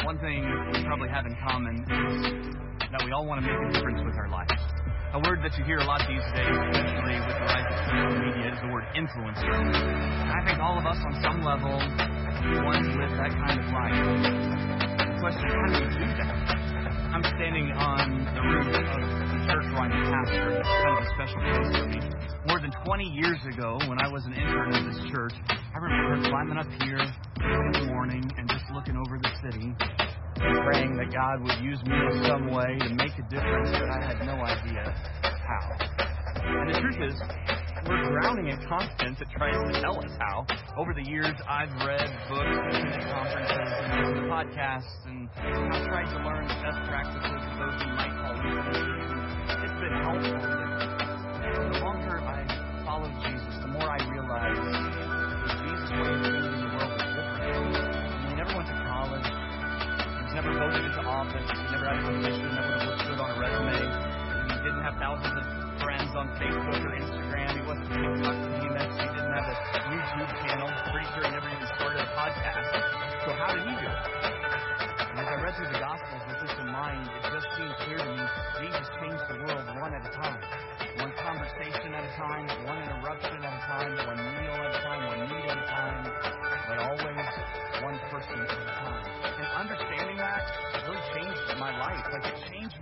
One 0.04 0.18
thing 0.18 0.42
we 0.72 0.84
probably 0.84 1.08
have 1.08 1.26
in 1.26 1.36
common 1.46 1.76
is 1.82 2.90
that 2.90 3.02
we 3.04 3.12
all 3.12 3.26
want 3.26 3.44
to 3.44 3.46
make 3.46 3.70
a 3.70 3.72
difference 3.72 4.00
with 4.04 4.16
our 4.16 4.28
lives. 4.28 4.79
A 5.10 5.18
word 5.26 5.42
that 5.42 5.50
you 5.58 5.64
hear 5.66 5.82
a 5.82 5.86
lot 5.90 5.98
these 6.06 6.22
days, 6.38 6.46
especially 6.46 7.18
with 7.26 7.34
the 7.34 7.46
rise 7.50 7.66
of 7.66 7.78
social 7.82 8.14
media, 8.14 8.54
is 8.54 8.60
the 8.62 8.70
word 8.70 8.86
influencer. 8.94 9.58
And 9.58 10.30
I 10.30 10.38
think 10.46 10.62
all 10.62 10.78
of 10.78 10.86
us 10.86 11.02
on 11.02 11.18
some 11.18 11.42
level 11.42 11.82
want 12.62 12.86
to 12.86 12.94
live 12.94 13.10
that 13.18 13.34
kind 13.34 13.58
of 13.58 13.66
life. 13.74 13.98
The 15.02 15.18
question 15.18 15.50
is, 15.50 15.54
how 15.58 15.66
do 15.66 15.82
we 15.82 15.90
do 15.98 16.06
that? 16.14 16.30
I'm 17.10 17.26
standing 17.26 17.74
on 17.74 18.22
the 18.22 18.42
roof 18.54 18.70
of 18.70 18.86
the 19.34 19.38
church 19.50 19.66
where 19.74 19.82
I'm 19.82 19.90
a 19.90 20.02
pastor. 20.14 20.62
It's 20.62 20.70
kind 20.78 20.94
of 20.94 21.02
a 21.02 21.08
special 21.18 21.40
place 21.42 21.70
for 21.74 21.86
me. 21.90 22.00
More 22.46 22.60
than 22.62 22.70
20 22.70 23.02
years 23.10 23.42
ago, 23.50 23.82
when 23.90 23.98
I 23.98 24.06
was 24.06 24.22
an 24.30 24.38
intern 24.38 24.78
in 24.78 24.94
this 24.94 25.10
church, 25.10 25.34
I 25.50 25.78
remember 25.82 26.30
climbing 26.30 26.58
up 26.62 26.70
here 26.86 27.02
in 27.02 27.72
the 27.82 27.90
morning 27.90 28.22
and 28.38 28.46
just 28.46 28.62
looking 28.70 28.94
over 28.94 29.18
the 29.18 29.30
city 29.42 29.74
praying 30.40 30.96
that 30.96 31.12
God 31.12 31.42
would 31.42 31.60
use 31.60 31.80
me 31.84 31.92
in 31.92 32.24
some 32.24 32.50
way 32.50 32.78
to 32.80 32.94
make 32.94 33.12
a 33.18 33.24
difference, 33.28 33.70
but 33.72 33.88
I 33.90 34.00
had 34.00 34.24
no 34.24 34.40
idea 34.40 34.84
how. 35.44 36.00
And 36.40 36.72
the 36.72 36.80
truth 36.80 37.00
is, 37.12 37.16
we're 37.86 38.10
drowning 38.10 38.48
in 38.48 38.58
content 38.68 39.18
that 39.18 39.30
tries 39.36 39.56
to 39.56 39.80
tell 39.80 39.98
us 39.98 40.12
how. 40.18 40.46
Over 40.76 40.94
the 40.94 41.04
years, 41.04 41.34
I've 41.48 41.72
read 41.84 42.08
books, 42.28 42.56
attended 42.72 43.04
conferences, 43.12 43.68
and 44.16 44.30
podcasts, 44.32 45.04
and 45.06 45.28
I've 45.36 45.86
tried 45.86 46.08
to 46.08 46.18
learn 46.24 46.48
the 46.48 46.58
best 46.64 46.80
practices 46.88 47.40
of 47.44 47.54
those 47.60 47.82
who 47.82 47.90
might 47.96 48.14
call 48.20 48.34
influencers. 48.40 49.20
It's 49.64 49.78
been 49.80 49.96
helpful. 50.00 50.40
The 51.50 51.80
longer 51.84 52.20
I 52.20 52.46
followed 52.84 53.14
Jesus, 53.28 53.54
the 53.60 53.68
more 53.68 53.88
I 53.90 53.98
realized 54.08 54.79
office. 61.20 61.44
He 61.52 61.64
never 61.68 61.84
had 61.84 62.00
a 62.00 62.04
position. 62.16 62.48
Never 62.48 62.76
looked 62.88 63.04
good 63.04 63.20
on 63.20 63.28
a 63.28 63.36
resume. 63.36 63.76
He 63.76 64.58
didn't 64.64 64.84
have 64.88 64.96
thousands 64.96 65.36
of 65.36 65.44
friends 65.76 66.12
on 66.16 66.32
Facebook 66.40 66.80
or 66.80 66.92
Instagram. 66.96 67.48
He 67.52 67.64
wasn't 67.68 67.92
TikTok 67.92 68.36
famous. 68.40 68.88
He 68.96 69.08
didn't 69.12 69.34
have 69.36 69.48
a 69.52 69.56
YouTube 69.92 70.32
channel. 70.48 70.68
Pretty 70.88 71.08
sure 71.12 71.24
he 71.28 71.32
never 71.36 71.50
even 71.52 71.68
started 71.76 72.00
a 72.00 72.10
podcast. 72.16 72.72
So 73.28 73.36
how 73.36 73.52
did 73.52 73.68
he 73.68 73.74
do 73.76 73.84
it? 73.84 74.00
And 75.12 75.16
as 75.20 75.28
I 75.28 75.36
read 75.44 75.52
through 75.60 75.68
the 75.76 75.82
Gospels 75.84 76.24
with 76.24 76.40
this 76.40 76.56
in 76.56 76.68
mind, 76.72 77.04
it 77.04 77.22
just 77.36 77.48
seemed 77.52 77.74
clear 77.84 78.00
to 78.00 78.10
me 78.16 78.24
Jesus 78.64 78.88
changed 79.04 79.24
the 79.28 79.44
world 79.44 79.66
one 79.76 79.92
at 79.92 80.00
a 80.00 80.12
time. 80.16 80.40
One 81.04 81.12
conversation 81.20 81.92
at 81.92 82.00
a 82.00 82.12
time, 82.16 82.48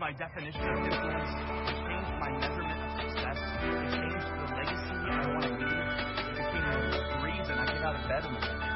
my 0.09 0.17
definition 0.17 0.65
of 0.65 0.89
influence. 0.89 1.37
It 1.69 1.77
changed 1.85 2.17
my 2.17 2.33
measurement 2.41 2.81
of 2.81 2.97
success. 2.97 3.37
It 3.61 3.77
changed 3.93 4.25
the 4.25 4.49
legacy 4.57 4.97
I 5.05 5.29
want 5.29 5.45
to 5.45 5.53
leave. 5.53 5.85
It 6.33 6.49
became 6.49 6.97
the 6.97 7.21
reason 7.29 7.53
I 7.53 7.69
get 7.69 7.85
out 7.85 7.93
of 7.93 8.09
bed 8.09 8.25
in 8.25 8.33
the 8.33 8.41
morning. 8.41 8.73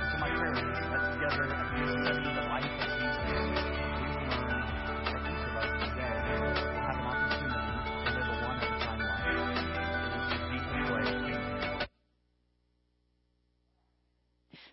So 0.00 0.16
my 0.16 0.32
prayer 0.32 0.56
is 0.56 0.80
that 0.88 1.12
together 1.12 1.44
as 1.52 1.68
we 1.76 1.84
study 1.92 2.24
the 2.24 2.48
life 2.48 2.72
of 2.72 2.88
Jesus, 2.88 3.20
we 3.20 4.16
learn 4.32 4.64
that 5.12 5.20
each 5.28 5.44
of 5.44 5.60
us 5.60 5.76
today 5.76 6.40
will 6.40 6.80
have 6.88 6.96
an 6.96 7.04
opportunity 7.04 7.68
to 7.92 8.08
live 8.16 8.32
a 8.32 8.36
one 8.40 8.56
at 8.56 8.72
a 8.72 8.80
time 8.80 8.96
life. 8.96 9.28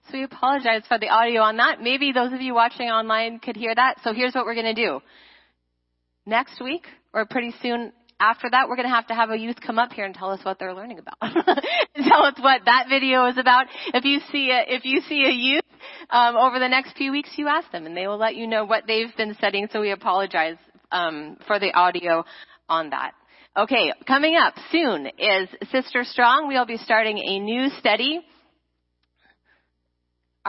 So 0.08 0.16
we 0.16 0.24
apologize 0.24 0.84
for 0.88 0.98
the 0.98 1.10
audio 1.10 1.42
on 1.42 1.58
that. 1.58 1.84
Maybe 1.84 2.14
those 2.14 2.32
of 2.32 2.40
you 2.40 2.54
watching 2.56 2.88
online 2.88 3.40
could 3.40 3.58
hear 3.58 3.76
that. 3.76 3.98
So 4.06 4.14
here's 4.14 4.34
what 4.34 4.46
we're 4.46 4.56
going 4.56 4.74
to 4.74 4.82
do. 4.82 5.02
Next 6.30 6.62
week, 6.62 6.86
or 7.12 7.26
pretty 7.26 7.56
soon 7.60 7.92
after 8.20 8.48
that, 8.52 8.70
we're 8.70 8.76
going 8.76 8.88
to 8.88 8.94
have 8.94 9.08
to 9.08 9.16
have 9.16 9.32
a 9.32 9.38
youth 9.38 9.56
come 9.66 9.80
up 9.80 9.94
here 9.94 10.06
and 10.06 10.14
tell 10.14 10.30
us 10.30 10.40
what 10.44 10.60
they're 10.60 10.76
learning 10.76 11.00
about. 11.00 11.18
tell 11.22 12.24
us 12.24 12.36
what 12.40 12.62
that 12.66 12.86
video 12.88 13.26
is 13.26 13.38
about. 13.40 13.66
If 13.96 14.06
you 14.06 14.20
see 14.32 14.52
a, 14.52 14.76
if 14.76 14.86
you 14.86 15.02
see 15.10 15.26
a 15.26 15.32
youth 15.32 15.64
um, 16.12 16.36
over 16.36 16.60
the 16.60 16.68
next 16.68 16.96
few 16.96 17.12
weeks, 17.12 17.32
you 17.36 17.48
ask 17.48 17.72
them, 17.72 17.88
and 17.88 17.98
they 17.98 18.06
will 18.06 18.20
let 18.20 18.36
you 18.36 18.46
know 18.46 18.64
what 18.64 18.84
they've 18.86 19.16
been 19.18 19.34
studying. 19.40 19.70
So 19.72 19.82
we 19.82 19.90
apologize 19.90 20.58
um, 20.92 21.38
for 21.48 21.58
the 21.60 21.74
audio 21.74 22.24
on 22.68 22.92
that. 22.92 23.14
Okay, 23.58 23.92
coming 24.06 24.36
up 24.36 24.54
soon 24.72 25.08
is 25.08 25.50
Sister 25.72 26.04
Strong. 26.04 26.48
We'll 26.48 26.68
be 26.68 26.78
starting 26.78 27.18
a 27.18 27.40
new 27.40 27.70
study 27.80 28.22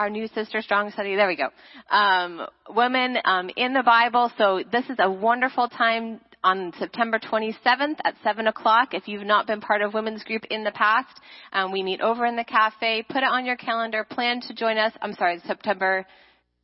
our 0.01 0.09
new 0.09 0.27
Sister 0.29 0.63
Strong 0.63 0.89
study. 0.93 1.15
There 1.15 1.27
we 1.27 1.35
go. 1.35 1.49
Um, 1.95 2.47
women 2.71 3.19
um, 3.23 3.51
in 3.55 3.73
the 3.73 3.83
Bible. 3.83 4.31
So 4.35 4.63
this 4.71 4.83
is 4.85 4.95
a 4.97 5.11
wonderful 5.11 5.69
time 5.69 6.19
on 6.43 6.73
September 6.79 7.19
27th 7.19 7.97
at 8.03 8.15
7 8.23 8.47
o'clock. 8.47 8.95
If 8.95 9.07
you've 9.07 9.27
not 9.27 9.45
been 9.45 9.61
part 9.61 9.83
of 9.83 9.93
women's 9.93 10.23
group 10.23 10.41
in 10.49 10.63
the 10.63 10.71
past, 10.71 11.21
um, 11.53 11.71
we 11.71 11.83
meet 11.83 12.01
over 12.01 12.25
in 12.25 12.35
the 12.35 12.43
cafe. 12.43 13.05
Put 13.07 13.17
it 13.17 13.29
on 13.29 13.45
your 13.45 13.57
calendar. 13.57 14.03
Plan 14.03 14.41
to 14.47 14.55
join 14.55 14.79
us. 14.79 14.91
I'm 15.03 15.13
sorry, 15.13 15.39
September 15.45 16.03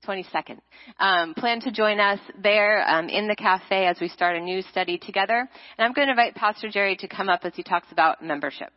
22nd. 0.07 0.57
Um, 0.99 1.35
plan 1.35 1.59
to 1.61 1.71
join 1.71 1.99
us 1.99 2.19
there 2.41 2.89
um, 2.89 3.07
in 3.07 3.27
the 3.27 3.35
cafe 3.35 3.85
as 3.85 3.99
we 4.01 4.07
start 4.07 4.35
a 4.35 4.41
new 4.41 4.63
study 4.63 4.97
together. 4.97 5.47
And 5.77 5.85
I'm 5.85 5.93
going 5.93 6.07
to 6.07 6.13
invite 6.13 6.33
Pastor 6.33 6.69
Jerry 6.69 6.95
to 6.95 7.07
come 7.07 7.29
up 7.29 7.41
as 7.43 7.53
he 7.53 7.61
talks 7.61 7.91
about 7.91 8.23
membership. 8.23 8.73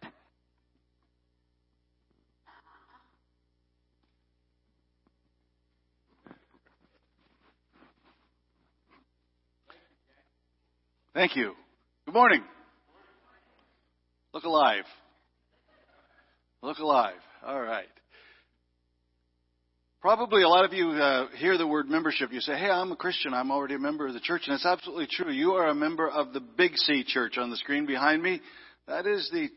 Thank 11.12 11.34
you. 11.34 11.54
Good 12.06 12.14
morning. 12.14 12.44
Look 14.32 14.44
alive. 14.44 14.84
Look 16.62 16.78
alive. 16.78 17.16
All 17.44 17.60
right. 17.60 17.88
Probably 20.00 20.44
a 20.44 20.48
lot 20.48 20.64
of 20.64 20.72
you 20.72 20.90
uh, 20.90 21.26
hear 21.36 21.58
the 21.58 21.66
word 21.66 21.88
membership. 21.88 22.32
You 22.32 22.40
say, 22.40 22.56
hey, 22.56 22.70
I'm 22.70 22.92
a 22.92 22.96
Christian. 22.96 23.34
I'm 23.34 23.50
already 23.50 23.74
a 23.74 23.78
member 23.80 24.06
of 24.06 24.14
the 24.14 24.20
church. 24.20 24.42
And 24.46 24.54
it's 24.54 24.64
absolutely 24.64 25.08
true. 25.10 25.32
You 25.32 25.54
are 25.54 25.68
a 25.68 25.74
member 25.74 26.08
of 26.08 26.32
the 26.32 26.40
Big 26.40 26.76
C 26.76 27.02
church 27.04 27.38
on 27.38 27.50
the 27.50 27.56
screen 27.56 27.86
behind 27.86 28.22
me. 28.22 28.40
That 28.86 29.06
is 29.06 29.28
the 29.32 29.48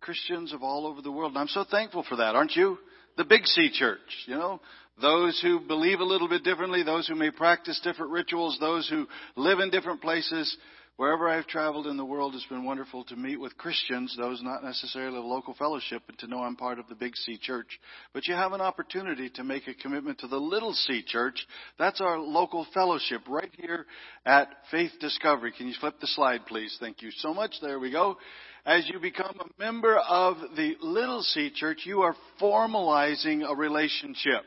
Christians 0.00 0.54
of 0.54 0.62
all 0.62 0.86
over 0.86 1.02
the 1.02 1.12
world. 1.12 1.32
And 1.32 1.38
I'm 1.38 1.48
so 1.48 1.64
thankful 1.70 2.06
for 2.08 2.16
that, 2.16 2.34
aren't 2.34 2.56
you? 2.56 2.78
The 3.18 3.24
Big 3.24 3.44
C 3.44 3.70
church, 3.70 4.00
you 4.26 4.34
know? 4.34 4.62
Those 5.00 5.38
who 5.42 5.60
believe 5.60 6.00
a 6.00 6.04
little 6.04 6.28
bit 6.28 6.42
differently, 6.42 6.82
those 6.82 7.06
who 7.06 7.14
may 7.14 7.30
practice 7.30 7.80
different 7.84 8.12
rituals, 8.12 8.56
those 8.60 8.88
who 8.88 9.06
live 9.36 9.58
in 9.58 9.70
different 9.70 10.00
places. 10.00 10.56
Wherever 11.02 11.28
I've 11.28 11.48
traveled 11.48 11.88
in 11.88 11.96
the 11.96 12.04
world, 12.04 12.36
it's 12.36 12.46
been 12.46 12.62
wonderful 12.62 13.02
to 13.06 13.16
meet 13.16 13.40
with 13.40 13.58
Christians, 13.58 14.14
those 14.16 14.40
not 14.40 14.62
necessarily 14.62 15.18
of 15.18 15.24
local 15.24 15.52
fellowship, 15.52 16.00
and 16.06 16.16
to 16.20 16.28
know 16.28 16.44
I'm 16.44 16.54
part 16.54 16.78
of 16.78 16.86
the 16.86 16.94
Big 16.94 17.16
C 17.16 17.36
Church. 17.42 17.66
But 18.14 18.28
you 18.28 18.34
have 18.34 18.52
an 18.52 18.60
opportunity 18.60 19.28
to 19.30 19.42
make 19.42 19.66
a 19.66 19.74
commitment 19.74 20.20
to 20.20 20.28
the 20.28 20.36
Little 20.36 20.72
C 20.72 21.02
Church. 21.04 21.44
That's 21.76 22.00
our 22.00 22.20
local 22.20 22.68
fellowship 22.72 23.22
right 23.28 23.50
here 23.58 23.86
at 24.24 24.46
Faith 24.70 24.92
Discovery. 25.00 25.52
Can 25.58 25.66
you 25.66 25.74
flip 25.80 25.98
the 26.00 26.06
slide, 26.06 26.46
please? 26.46 26.76
Thank 26.78 27.02
you 27.02 27.10
so 27.16 27.34
much. 27.34 27.56
There 27.60 27.80
we 27.80 27.90
go. 27.90 28.16
As 28.64 28.88
you 28.88 29.00
become 29.00 29.36
a 29.40 29.60
member 29.60 29.96
of 29.96 30.36
the 30.54 30.76
Little 30.80 31.22
C 31.22 31.50
Church, 31.52 31.80
you 31.84 32.02
are 32.02 32.14
formalizing 32.40 33.42
a 33.44 33.56
relationship. 33.56 34.42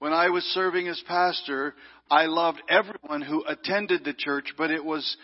When 0.00 0.12
I 0.14 0.30
was 0.30 0.42
serving 0.46 0.88
as 0.88 1.00
pastor, 1.06 1.74
I 2.10 2.24
loved 2.24 2.60
everyone 2.68 3.22
who 3.22 3.44
attended 3.46 4.02
the 4.02 4.14
church, 4.14 4.46
but 4.58 4.70
it 4.72 4.84
was 4.84 5.16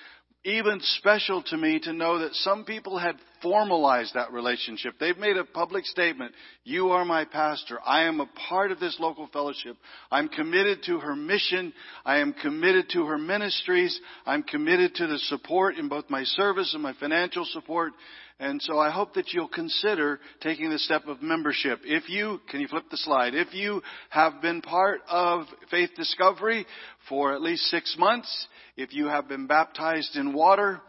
even 0.47 0.81
special 0.81 1.43
to 1.43 1.57
me 1.57 1.81
to 1.81 1.93
know 1.93 2.21
that 2.21 2.33
some 2.35 2.65
people 2.65 2.99
had 2.99 3.17
formalized 3.43 4.15
that 4.15 4.33
relationship. 4.33 4.95
They've 4.99 5.19
made 5.19 5.37
a 5.37 5.45
public 5.45 5.85
statement. 5.85 6.33
You 6.63 6.91
are 6.91 7.05
my 7.05 7.25
pastor. 7.25 7.81
I 7.85 8.05
am 8.05 8.21
a 8.21 8.31
part 8.49 8.71
of 8.71 8.79
this 8.79 8.97
local 9.01 9.27
fellowship. 9.33 9.77
I'm 10.09 10.29
committed 10.29 10.85
to 10.85 11.01
her 11.01 11.17
mission. 11.17 11.73
I 12.05 12.19
am 12.19 12.33
committed 12.33 12.89
to 12.91 13.07
her 13.07 13.19
ministries. 13.19 14.01
I'm 14.25 14.45
committed 14.45 14.95
to 14.95 15.09
the 15.09 15.19
support 15.19 15.79
in 15.79 15.89
both 15.89 16.09
my 16.11 16.23
service 16.23 16.73
and 16.75 16.83
my 16.83 16.93
financial 16.93 17.45
support. 17.47 17.93
And 18.39 18.61
so 18.61 18.79
I 18.79 18.91
hope 18.91 19.15
that 19.15 19.33
you'll 19.33 19.49
consider 19.49 20.21
taking 20.41 20.69
the 20.69 20.79
step 20.79 21.07
of 21.07 21.23
membership. 21.23 21.81
If 21.85 22.11
you, 22.11 22.41
can 22.51 22.61
you 22.61 22.69
flip 22.69 22.85
the 22.91 22.99
slide? 22.99 23.35
If 23.35 23.55
you 23.55 23.83
have 24.11 24.43
been 24.43 24.61
part 24.61 25.01
of 25.09 25.47
Faith 25.71 25.91
Discovery 25.97 26.67
for 27.09 27.33
at 27.33 27.41
least 27.41 27.63
six 27.65 27.97
months, 27.99 28.47
if 28.77 28.93
you 28.93 29.07
have 29.07 29.27
been 29.27 29.47
baptized 29.47 30.17
in 30.17 30.35
water, 30.35 30.83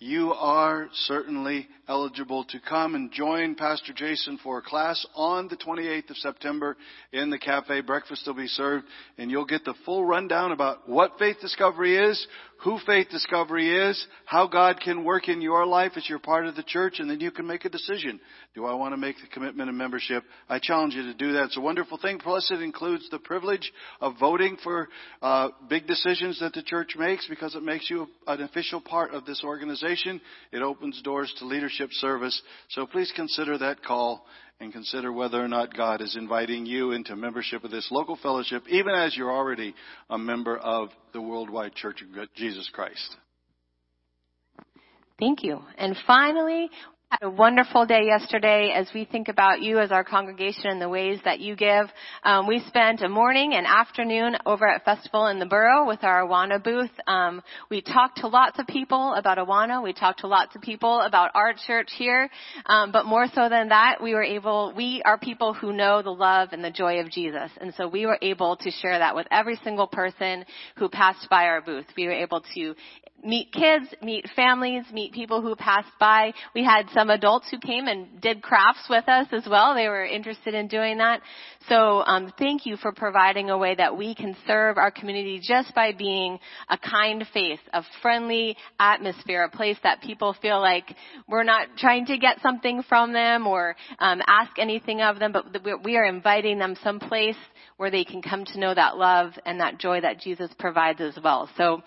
you 0.00 0.32
are 0.32 0.88
certainly 0.92 1.68
eligible 1.88 2.44
to 2.44 2.60
come 2.60 2.94
and 2.94 3.10
join 3.10 3.56
Pastor 3.56 3.92
Jason 3.92 4.38
for 4.44 4.58
a 4.58 4.62
class 4.62 5.04
on 5.16 5.48
the 5.48 5.56
28th 5.56 6.10
of 6.10 6.16
September 6.18 6.76
in 7.12 7.30
the 7.30 7.38
cafe. 7.38 7.80
Breakfast 7.80 8.24
will 8.26 8.34
be 8.34 8.46
served 8.46 8.86
and 9.18 9.28
you'll 9.28 9.44
get 9.44 9.64
the 9.64 9.74
full 9.84 10.04
rundown 10.04 10.52
about 10.52 10.88
what 10.88 11.18
faith 11.18 11.38
discovery 11.40 11.96
is, 11.96 12.26
who 12.62 12.78
faith 12.86 13.08
discovery 13.10 13.88
is, 13.88 14.06
how 14.24 14.48
God 14.48 14.80
can 14.80 15.04
work 15.04 15.28
in 15.28 15.40
your 15.40 15.64
life 15.64 15.92
as 15.96 16.08
you're 16.08 16.18
part 16.18 16.46
of 16.46 16.56
the 16.56 16.62
church, 16.64 16.98
and 16.98 17.08
then 17.08 17.20
you 17.20 17.30
can 17.30 17.46
make 17.46 17.64
a 17.64 17.68
decision. 17.68 18.18
Do 18.54 18.66
I 18.66 18.74
want 18.74 18.92
to 18.92 18.96
make 18.96 19.16
the 19.16 19.28
commitment 19.32 19.68
and 19.68 19.78
membership? 19.78 20.24
I 20.48 20.58
challenge 20.58 20.94
you 20.94 21.02
to 21.04 21.14
do 21.14 21.32
that. 21.32 21.44
It's 21.44 21.56
a 21.56 21.60
wonderful 21.60 21.98
thing. 21.98 22.18
Plus, 22.18 22.50
it 22.50 22.60
includes 22.60 23.08
the 23.10 23.20
privilege 23.20 23.72
of 24.00 24.14
voting 24.18 24.56
for 24.64 24.88
uh, 25.22 25.50
big 25.68 25.86
decisions 25.86 26.40
that 26.40 26.52
the 26.52 26.62
church 26.62 26.94
makes 26.98 27.28
because 27.28 27.54
it 27.54 27.62
makes 27.62 27.88
you 27.88 28.08
an 28.26 28.40
official 28.42 28.80
part 28.80 29.12
of 29.12 29.24
this 29.24 29.42
organization. 29.44 30.20
It 30.50 30.62
opens 30.62 31.00
doors 31.02 31.32
to 31.38 31.46
leadership 31.46 31.90
service. 31.92 32.40
So 32.70 32.86
please 32.86 33.12
consider 33.14 33.56
that 33.58 33.84
call 33.84 34.26
and 34.60 34.72
consider 34.72 35.12
whether 35.12 35.42
or 35.42 35.48
not 35.48 35.76
God 35.76 36.00
is 36.00 36.16
inviting 36.16 36.66
you 36.66 36.92
into 36.92 37.14
membership 37.14 37.62
of 37.64 37.70
this 37.70 37.88
local 37.90 38.16
fellowship, 38.16 38.64
even 38.68 38.94
as 38.94 39.16
you're 39.16 39.32
already 39.32 39.74
a 40.10 40.18
member 40.18 40.56
of 40.56 40.90
the 41.12 41.20
Worldwide 41.20 41.74
Church 41.74 42.02
of 42.02 42.34
Jesus 42.34 42.68
Christ. 42.72 43.16
Thank 45.18 45.42
you. 45.42 45.60
And 45.76 45.96
finally, 46.06 46.70
had 47.10 47.22
a 47.22 47.30
wonderful 47.30 47.86
day 47.86 48.02
yesterday 48.04 48.70
as 48.74 48.90
we 48.94 49.06
think 49.06 49.28
about 49.28 49.62
you 49.62 49.78
as 49.78 49.90
our 49.90 50.04
congregation 50.04 50.66
and 50.66 50.80
the 50.80 50.88
ways 50.88 51.18
that 51.24 51.40
you 51.40 51.56
give. 51.56 51.86
Um, 52.22 52.46
we 52.46 52.62
spent 52.66 53.00
a 53.00 53.08
morning 53.08 53.54
and 53.54 53.66
afternoon 53.66 54.36
over 54.44 54.68
at 54.68 54.84
Festival 54.84 55.28
in 55.28 55.38
the 55.38 55.46
Borough 55.46 55.86
with 55.86 56.04
our 56.04 56.26
Awana 56.26 56.62
booth. 56.62 56.90
Um, 57.06 57.40
we 57.70 57.80
talked 57.80 58.18
to 58.18 58.28
lots 58.28 58.58
of 58.58 58.66
people 58.66 59.14
about 59.14 59.38
Awana. 59.38 59.82
We 59.82 59.94
talked 59.94 60.20
to 60.20 60.26
lots 60.26 60.54
of 60.54 60.60
people 60.60 61.00
about 61.00 61.30
our 61.34 61.54
church 61.66 61.88
here. 61.96 62.28
Um, 62.66 62.92
but 62.92 63.06
more 63.06 63.26
so 63.34 63.48
than 63.48 63.70
that, 63.70 64.02
we 64.02 64.12
were 64.12 64.22
able, 64.22 64.74
we 64.76 65.00
are 65.06 65.16
people 65.16 65.54
who 65.54 65.72
know 65.72 66.02
the 66.02 66.10
love 66.10 66.50
and 66.52 66.62
the 66.62 66.70
joy 66.70 67.00
of 67.00 67.10
Jesus. 67.10 67.50
And 67.58 67.72
so 67.74 67.88
we 67.88 68.04
were 68.04 68.18
able 68.20 68.56
to 68.56 68.70
share 68.70 68.98
that 68.98 69.14
with 69.16 69.26
every 69.30 69.58
single 69.64 69.86
person 69.86 70.44
who 70.76 70.90
passed 70.90 71.26
by 71.30 71.44
our 71.44 71.62
booth. 71.62 71.86
We 71.96 72.04
were 72.04 72.12
able 72.12 72.42
to 72.54 72.74
meet 73.24 73.52
kids, 73.52 73.86
meet 74.02 74.26
families, 74.36 74.84
meet 74.92 75.12
people 75.12 75.42
who 75.42 75.56
passed 75.56 75.92
by. 75.98 76.32
We 76.54 76.64
had 76.64 76.88
some 76.94 77.10
adults 77.10 77.48
who 77.50 77.58
came 77.58 77.86
and 77.86 78.20
did 78.20 78.42
crafts 78.42 78.86
with 78.88 79.08
us 79.08 79.26
as 79.32 79.46
well. 79.48 79.74
They 79.74 79.88
were 79.88 80.04
interested 80.04 80.54
in 80.54 80.68
doing 80.68 80.98
that. 80.98 81.20
So 81.68 82.02
um, 82.06 82.32
thank 82.38 82.64
you 82.64 82.76
for 82.76 82.92
providing 82.92 83.50
a 83.50 83.58
way 83.58 83.74
that 83.74 83.96
we 83.96 84.14
can 84.14 84.36
serve 84.46 84.78
our 84.78 84.90
community 84.90 85.40
just 85.42 85.74
by 85.74 85.92
being 85.92 86.38
a 86.68 86.78
kind 86.78 87.26
face, 87.32 87.58
a 87.72 87.82
friendly 88.00 88.56
atmosphere, 88.78 89.42
a 89.42 89.50
place 89.50 89.76
that 89.82 90.00
people 90.00 90.34
feel 90.40 90.60
like 90.60 90.94
we're 91.28 91.44
not 91.44 91.68
trying 91.76 92.06
to 92.06 92.18
get 92.18 92.40
something 92.42 92.82
from 92.88 93.12
them 93.12 93.46
or 93.46 93.76
um, 93.98 94.22
ask 94.26 94.52
anything 94.58 95.02
of 95.02 95.18
them, 95.18 95.32
but 95.32 95.44
we 95.84 95.96
are 95.96 96.04
inviting 96.04 96.58
them 96.58 96.76
someplace 96.82 97.36
where 97.76 97.90
they 97.90 98.04
can 98.04 98.22
come 98.22 98.44
to 98.44 98.58
know 98.58 98.74
that 98.74 98.96
love 98.96 99.32
and 99.44 99.60
that 99.60 99.78
joy 99.78 100.00
that 100.00 100.20
Jesus 100.20 100.50
provides 100.58 101.00
as 101.00 101.18
well. 101.22 101.48
So 101.56 101.82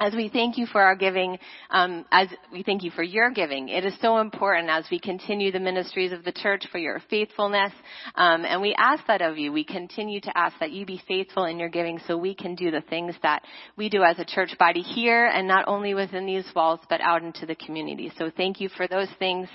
as 0.00 0.12
we 0.12 0.28
thank 0.28 0.58
you 0.58 0.66
for 0.66 0.82
our 0.82 0.96
giving, 0.96 1.38
um, 1.70 2.04
as 2.10 2.28
we 2.52 2.64
thank 2.64 2.82
you 2.82 2.90
for 2.90 3.04
your 3.04 3.30
giving, 3.30 3.68
it 3.68 3.84
is 3.84 3.94
so 4.00 4.18
important 4.18 4.68
as 4.68 4.84
we 4.90 4.98
continue 4.98 5.52
the 5.52 5.60
ministries 5.60 6.10
of 6.10 6.24
the 6.24 6.32
church 6.32 6.66
for 6.72 6.78
your 6.78 7.00
faithfulness. 7.08 7.72
Um, 8.16 8.44
and 8.44 8.60
we 8.60 8.74
ask 8.76 9.06
that 9.06 9.22
of 9.22 9.38
you. 9.38 9.52
We 9.52 9.62
continue 9.62 10.20
to 10.22 10.36
ask 10.36 10.58
that 10.58 10.72
you 10.72 10.84
be 10.84 11.00
faithful 11.06 11.44
in 11.44 11.60
your 11.60 11.68
giving 11.68 12.00
so 12.08 12.16
we 12.16 12.34
can 12.34 12.56
do 12.56 12.72
the 12.72 12.80
things 12.80 13.14
that 13.22 13.44
we 13.76 13.88
do 13.88 14.02
as 14.02 14.18
a 14.18 14.24
church 14.24 14.58
body 14.58 14.80
here 14.82 15.26
and 15.26 15.46
not 15.46 15.68
only 15.68 15.94
within 15.94 16.26
these 16.26 16.46
walls, 16.56 16.80
but 16.90 17.00
out 17.00 17.22
into 17.22 17.46
the 17.46 17.54
community. 17.54 18.10
So 18.18 18.32
thank 18.36 18.60
you 18.60 18.68
for 18.70 18.88
those 18.88 19.08
things. 19.20 19.48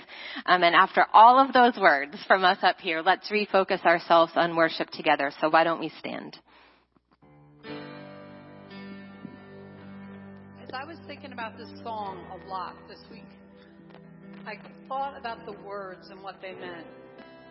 Um, 0.46 0.62
and 0.62 0.74
after 0.74 1.04
all 1.12 1.38
of 1.38 1.52
those 1.52 1.78
words 1.78 2.16
from 2.26 2.44
us 2.44 2.58
up 2.62 2.80
here, 2.80 3.02
let's 3.04 3.28
refocus 3.28 3.84
ourselves 3.84 4.32
on 4.36 4.56
worship 4.56 4.88
together. 4.88 5.32
So 5.38 5.50
why 5.50 5.64
don't 5.64 5.80
we 5.80 5.92
stand? 5.98 6.38
As 10.70 10.74
I 10.80 10.84
was 10.86 10.98
thinking 11.08 11.32
about 11.32 11.58
this 11.58 11.68
song 11.82 12.24
a 12.30 12.48
lot 12.48 12.76
this 12.88 13.00
week, 13.10 13.26
I 14.46 14.54
thought 14.86 15.18
about 15.18 15.44
the 15.44 15.54
words 15.66 16.10
and 16.10 16.22
what 16.22 16.36
they 16.40 16.52
meant. 16.52 16.86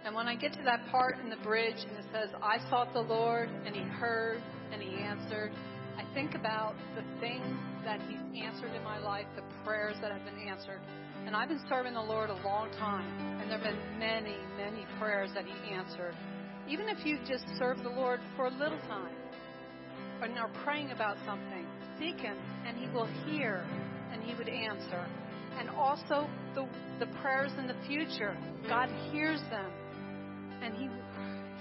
And 0.05 0.15
when 0.15 0.29
I 0.29 0.35
get 0.37 0.53
to 0.53 0.63
that 0.63 0.87
part 0.89 1.19
in 1.19 1.29
the 1.29 1.35
bridge 1.43 1.75
and 1.75 1.97
it 1.97 2.05
says, 2.13 2.29
I 2.41 2.59
sought 2.69 2.93
the 2.93 3.01
Lord 3.01 3.49
and 3.65 3.75
he 3.75 3.81
heard 3.81 4.41
and 4.71 4.81
he 4.81 4.95
answered, 4.95 5.51
I 5.97 6.05
think 6.13 6.33
about 6.33 6.75
the 6.95 7.03
things 7.19 7.57
that 7.83 7.99
he's 8.07 8.41
answered 8.41 8.73
in 8.73 8.83
my 8.85 8.99
life, 8.99 9.25
the 9.35 9.43
prayers 9.65 9.97
that 10.01 10.13
have 10.13 10.23
been 10.23 10.47
answered. 10.47 10.79
And 11.25 11.35
I've 11.35 11.49
been 11.49 11.65
serving 11.67 11.95
the 11.95 11.99
Lord 11.99 12.29
a 12.29 12.39
long 12.47 12.71
time, 12.79 13.41
and 13.41 13.51
there 13.51 13.59
have 13.59 13.67
been 13.67 13.99
many, 13.99 14.37
many 14.55 14.85
prayers 14.97 15.29
that 15.35 15.43
he 15.43 15.73
answered. 15.73 16.15
Even 16.69 16.87
if 16.87 17.05
you 17.05 17.19
just 17.27 17.43
serve 17.57 17.83
the 17.83 17.89
Lord 17.89 18.21
for 18.37 18.45
a 18.45 18.51
little 18.51 18.79
time 18.87 19.13
and 20.21 20.39
are 20.39 20.51
praying 20.63 20.91
about 20.91 21.17
something, 21.25 21.67
seek 21.99 22.19
Him, 22.19 22.37
and 22.65 22.77
He 22.77 22.87
will 22.87 23.07
hear 23.25 23.65
and 24.11 24.23
He 24.23 24.33
would 24.35 24.49
answer. 24.49 25.05
And 25.59 25.69
also 25.69 26.29
the, 26.55 26.67
the 26.99 27.07
prayers 27.21 27.51
in 27.57 27.67
the 27.67 27.75
future, 27.87 28.37
God 28.67 28.89
hears 29.11 29.41
them 29.49 29.71
and 30.63 30.73
He, 30.75 30.89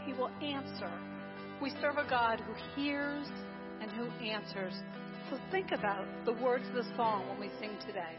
he 0.07 0.13
will 0.13 0.31
answer. 0.43 0.91
We 1.61 1.71
serve 1.81 1.97
a 1.99 2.09
God 2.09 2.41
who 2.41 2.81
hears 2.81 3.27
and 3.81 3.91
who 3.91 4.07
answers. 4.25 4.75
So 5.31 5.39
think 5.51 5.73
about 5.73 6.07
the 6.25 6.33
words 6.33 6.67
of 6.69 6.75
the 6.75 6.97
song 6.97 7.29
when 7.29 7.41
we 7.41 7.51
sing 7.61 7.71
today. 7.87 8.15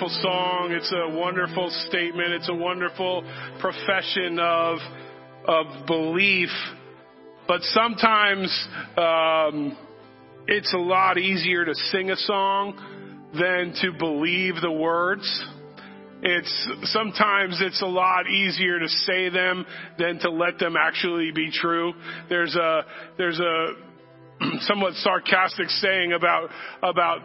Wonderful 0.00 0.22
song. 0.22 0.68
It's 0.72 0.92
a 0.92 1.18
wonderful 1.18 1.68
statement. 1.88 2.32
It's 2.32 2.48
a 2.48 2.54
wonderful 2.54 3.22
profession 3.60 4.38
of, 4.38 4.78
of 5.46 5.86
belief. 5.86 6.48
But 7.46 7.60
sometimes, 7.62 8.68
um, 8.96 9.76
it's 10.46 10.72
a 10.72 10.78
lot 10.78 11.18
easier 11.18 11.66
to 11.66 11.74
sing 11.74 12.10
a 12.10 12.16
song 12.16 13.28
than 13.34 13.74
to 13.82 13.92
believe 13.98 14.54
the 14.62 14.72
words. 14.72 15.44
It's 16.22 16.68
sometimes 16.84 17.60
it's 17.60 17.82
a 17.82 17.86
lot 17.86 18.26
easier 18.26 18.78
to 18.78 18.88
say 18.88 19.28
them 19.28 19.66
than 19.98 20.18
to 20.20 20.30
let 20.30 20.58
them 20.58 20.76
actually 20.80 21.30
be 21.32 21.50
true. 21.50 21.92
There's 22.28 22.56
a 22.56 22.86
there's 23.18 23.40
a 23.40 23.72
somewhat 24.60 24.94
sarcastic 24.94 25.68
saying 25.68 26.12
about 26.12 26.48
about 26.82 27.20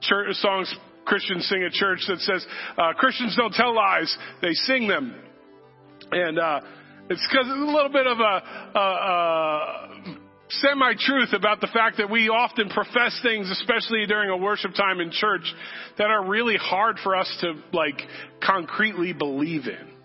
church 0.00 0.34
songs 0.36 0.74
Christians 1.06 1.46
sing 1.48 1.62
at 1.64 1.72
church 1.72 2.00
that 2.08 2.20
says 2.20 2.46
uh, 2.76 2.92
Christians 2.94 3.34
don't 3.36 3.54
tell 3.54 3.74
lies; 3.74 4.14
they 4.42 4.52
sing 4.52 4.88
them, 4.88 5.14
and 6.12 6.38
uh, 6.38 6.60
it's 7.08 7.26
because 7.30 7.46
it's 7.46 7.70
a 7.70 7.72
little 7.72 7.92
bit 7.92 8.06
of 8.06 8.18
a, 8.18 8.78
a, 8.78 8.80
a 8.80 10.16
semi 10.50 10.94
truth 10.98 11.32
about 11.32 11.60
the 11.60 11.68
fact 11.72 11.98
that 11.98 12.10
we 12.10 12.28
often 12.28 12.68
profess 12.68 13.18
things, 13.22 13.50
especially 13.50 14.06
during 14.06 14.30
a 14.30 14.36
worship 14.36 14.74
time 14.74 15.00
in 15.00 15.10
church, 15.10 15.52
that 15.98 16.10
are 16.10 16.24
really 16.24 16.56
hard 16.56 16.98
for 17.02 17.16
us 17.16 17.32
to 17.40 17.54
like 17.72 18.00
concretely 18.44 19.12
believe 19.12 19.66
in. 19.66 19.96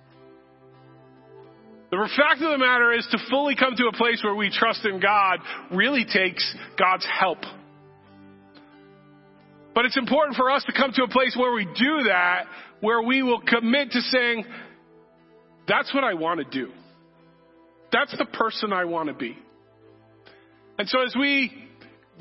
The 1.92 2.10
fact 2.16 2.42
of 2.42 2.52
the 2.52 2.58
matter 2.58 2.94
is 2.94 3.06
to 3.12 3.18
fully 3.30 3.56
come 3.56 3.76
to 3.76 3.88
a 3.88 3.92
place 3.92 4.24
where 4.24 4.36
we 4.36 4.50
trust 4.50 4.86
in 4.86 5.02
God 5.02 5.40
really 5.72 6.06
takes 6.06 6.56
God's 6.80 7.06
help. 7.20 7.40
But 9.74 9.86
it's 9.86 9.98
important 9.98 10.36
for 10.36 10.52
us 10.52 10.64
to 10.66 10.74
come 10.74 10.92
to 10.94 11.04
a 11.04 11.08
place 11.08 11.36
where 11.40 11.54
we 11.54 11.66
do 11.66 12.04
that, 12.08 12.46
where 12.82 13.02
we 13.02 13.24
will 13.24 13.42
commit 13.42 13.92
to 13.92 14.02
saying, 14.02 14.46
that's 15.68 15.94
what 15.94 16.04
I 16.04 16.14
want 16.14 16.40
to 16.40 16.46
do. 16.46 16.72
That's 17.92 18.16
the 18.18 18.26
person 18.26 18.74
I 18.74 18.86
want 18.86 19.08
to 19.08 19.14
be. 19.14 19.38
And 20.78 20.88
so 20.90 21.04
as 21.04 21.16
we 21.18 21.52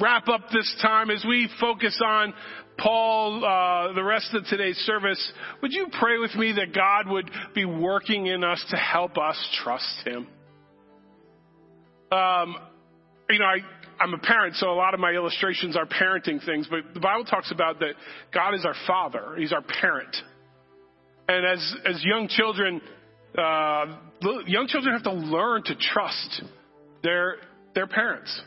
wrap 0.00 0.28
up 0.28 0.50
this 0.52 0.76
time, 0.82 1.10
as 1.10 1.24
we 1.26 1.48
focus 1.60 2.00
on 2.04 2.34
Paul, 2.78 3.44
uh, 3.44 3.92
the 3.94 4.02
rest 4.02 4.32
of 4.34 4.44
today's 4.46 4.76
service, 4.78 5.32
would 5.62 5.72
you 5.72 5.88
pray 5.98 6.18
with 6.18 6.34
me 6.34 6.52
that 6.52 6.74
God 6.74 7.08
would 7.08 7.30
be 7.54 7.64
working 7.64 8.26
in 8.26 8.44
us 8.44 8.64
to 8.70 8.76
help 8.76 9.18
us 9.18 9.36
trust 9.62 10.06
Him? 10.06 10.26
Um, 12.12 12.56
you 13.28 13.38
know, 13.38 13.44
I, 13.44 13.58
I'm 14.00 14.14
a 14.14 14.18
parent, 14.18 14.56
so 14.56 14.70
a 14.70 14.74
lot 14.74 14.94
of 14.94 15.00
my 15.00 15.10
illustrations 15.10 15.76
are 15.76 15.84
parenting 15.84 16.44
things, 16.44 16.66
but 16.70 16.94
the 16.94 17.00
Bible 17.00 17.24
talks 17.24 17.52
about 17.52 17.80
that 17.80 17.94
God 18.32 18.54
is 18.54 18.64
our 18.64 18.74
Father. 18.86 19.36
He's 19.36 19.52
our 19.52 19.62
parent. 19.62 20.16
And 21.28 21.46
as, 21.46 21.74
as 21.84 22.02
young 22.02 22.26
children, 22.28 22.80
uh, 23.36 23.98
young 24.46 24.66
children 24.68 24.94
have 24.94 25.04
to 25.04 25.12
learn 25.12 25.62
to 25.64 25.74
trust 25.76 26.42
their, 27.02 27.36
their 27.74 27.86
parents. 27.86 28.40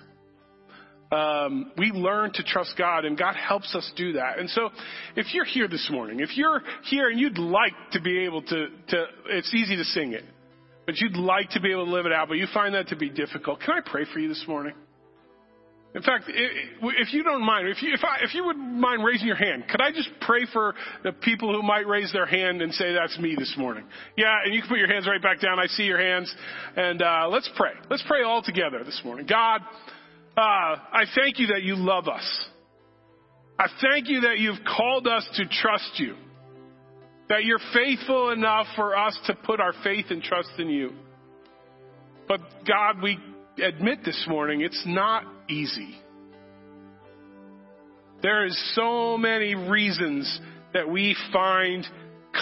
Um, 1.12 1.72
we 1.78 1.92
learn 1.92 2.34
to 2.34 2.44
trust 2.44 2.74
God, 2.76 3.06
and 3.06 3.16
God 3.16 3.36
helps 3.36 3.76
us 3.76 3.90
do 3.96 4.14
that. 4.14 4.40
And 4.40 4.50
so, 4.50 4.70
if 5.16 5.36
you're 5.36 5.46
here 5.46 5.68
this 5.68 5.88
morning, 5.92 6.22
if 6.22 6.36
you're 6.36 6.64
here 6.86 7.10
and 7.10 7.20
you'd 7.20 7.38
like 7.38 7.74
to 7.92 8.02
be 8.02 8.26
able 8.26 8.42
to, 8.42 8.68
to 8.88 9.06
it's 9.30 9.54
easy 9.54 9.76
to 9.76 9.84
sing 9.84 10.14
it, 10.14 10.24
but 10.88 10.98
you'd 10.98 11.16
like 11.16 11.52
to 11.52 11.62
be 11.62 11.72
able 11.72 11.86
to 11.86 11.92
live 11.92 12.08
it 12.08 12.12
out, 12.12 12.30
but 12.30 12.38
you 12.38 12.48
find 12.52 12.74
that 12.74 12.88
to 12.88 12.96
be 12.96 13.10
difficult, 13.10 13.60
can 13.60 13.76
I 13.76 13.82
pray 13.86 14.06
for 14.12 14.18
you 14.18 14.28
this 14.28 14.44
morning? 14.48 14.74
In 15.96 16.02
fact, 16.02 16.26
if 16.28 17.14
you 17.14 17.24
don't 17.24 17.46
mind, 17.46 17.68
if 17.68 17.84
you, 17.84 17.94
if, 17.94 18.04
I, 18.04 18.24
if 18.24 18.34
you 18.34 18.46
would 18.46 18.58
mind 18.58 19.04
raising 19.04 19.28
your 19.28 19.36
hand, 19.36 19.66
could 19.70 19.80
I 19.80 19.92
just 19.92 20.10
pray 20.22 20.48
for 20.52 20.74
the 21.04 21.12
people 21.12 21.54
who 21.54 21.62
might 21.62 21.88
raise 21.88 22.12
their 22.12 22.26
hand 22.26 22.64
and 22.64 22.74
say, 22.74 22.94
that's 22.94 23.18
me 23.20 23.36
this 23.38 23.54
morning? 23.60 23.84
Yeah, 24.18 24.34
and 24.44 24.56
you 24.56 24.62
can 24.62 24.70
put 24.70 24.80
your 24.80 24.92
hands 24.92 25.06
right 25.06 25.22
back 25.22 25.40
down. 25.40 25.60
I 25.60 25.68
see 25.68 25.84
your 25.84 26.00
hands. 26.00 26.34
And 26.76 27.00
uh, 27.00 27.28
let's 27.30 27.48
pray. 27.56 27.74
Let's 27.92 28.04
pray 28.08 28.24
all 28.24 28.42
together 28.42 28.84
this 28.84 29.00
morning. 29.06 29.28
God, 29.30 29.62
uh, 30.36 30.42
I 30.42 31.04
thank 31.16 31.38
you 31.38 31.48
that 31.48 31.62
you 31.62 31.76
love 31.76 32.08
us. 32.08 32.46
I 33.60 33.68
thank 33.80 34.10
you 34.10 34.22
that 34.22 34.40
you've 34.40 34.66
called 34.66 35.08
us 35.08 35.30
to 35.36 35.46
trust 35.48 35.92
you. 35.98 36.16
That 37.30 37.44
you're 37.44 37.60
faithful 37.72 38.32
enough 38.32 38.66
for 38.76 38.98
us 38.98 39.18
to 39.28 39.36
put 39.36 39.60
our 39.60 39.74
faith 39.84 40.08
and 40.10 40.24
trust 40.24 40.50
in 40.58 40.70
you. 40.70 40.92
But 42.28 42.42
God, 42.68 43.02
we 43.02 43.20
admit 43.64 44.00
this 44.04 44.26
morning 44.28 44.62
it's 44.62 44.84
not 44.88 45.24
easy. 45.54 45.96
There 48.22 48.46
is 48.46 48.74
so 48.76 49.18
many 49.18 49.54
reasons 49.54 50.40
that 50.74 50.90
we 50.90 51.16
find 51.32 51.86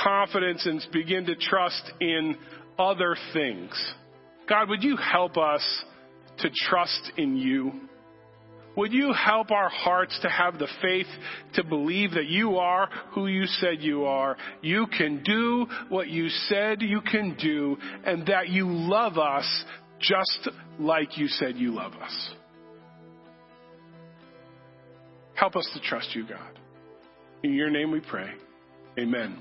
confidence 0.04 0.66
and 0.66 0.82
begin 0.94 1.26
to 1.26 1.36
trust 1.36 1.92
in 2.00 2.36
other 2.78 3.16
things. 3.34 3.72
God, 4.48 4.70
would 4.70 4.84
you 4.84 4.96
help 4.96 5.38
us 5.38 5.84
to 6.40 6.50
trust 6.70 7.12
in 7.18 7.36
you? 7.36 7.72
Would 8.78 8.94
you 8.94 9.12
help 9.12 9.52
our 9.52 9.70
hearts 9.70 10.18
to 10.22 10.30
have 10.30 10.58
the 10.58 10.68
faith 10.82 11.08
to 11.56 11.64
believe 11.64 12.12
that 12.12 12.28
you 12.28 12.58
are 12.58 12.90
who 13.14 13.28
you 13.28 13.46
said 13.46 13.82
you 13.82 14.06
are? 14.06 14.38
You 14.62 14.88
can 14.88 15.24
do 15.24 15.66
what 15.90 16.08
you 16.08 16.30
said 16.30 16.82
you 16.82 17.02
can 17.02 17.36
do, 17.36 17.78
and 18.06 18.28
that 18.28 18.48
you 18.50 18.68
love 18.70 19.18
us 19.18 19.66
just 20.00 20.50
like 20.80 21.18
you 21.18 21.28
said 21.28 21.58
you 21.58 21.74
love 21.74 21.94
us. 21.94 22.34
Help 25.34 25.56
us 25.56 25.70
to 25.74 25.82
trust 25.82 26.16
you, 26.16 26.28
God. 26.28 26.60
In 27.44 27.54
your 27.54 27.70
name 27.70 27.92
we 27.92 28.00
pray. 28.00 28.30
Amen. 29.00 29.40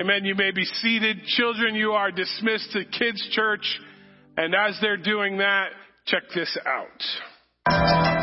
Amen. 0.00 0.24
You 0.24 0.34
may 0.34 0.52
be 0.52 0.64
seated. 0.64 1.24
Children, 1.24 1.74
you 1.74 1.92
are 1.92 2.10
dismissed 2.10 2.72
to 2.72 2.84
kids' 2.84 3.26
church. 3.32 3.80
And 4.36 4.54
as 4.54 4.78
they're 4.80 4.96
doing 4.96 5.38
that, 5.38 5.70
check 6.06 6.22
this 6.34 6.56
out. 6.66 8.21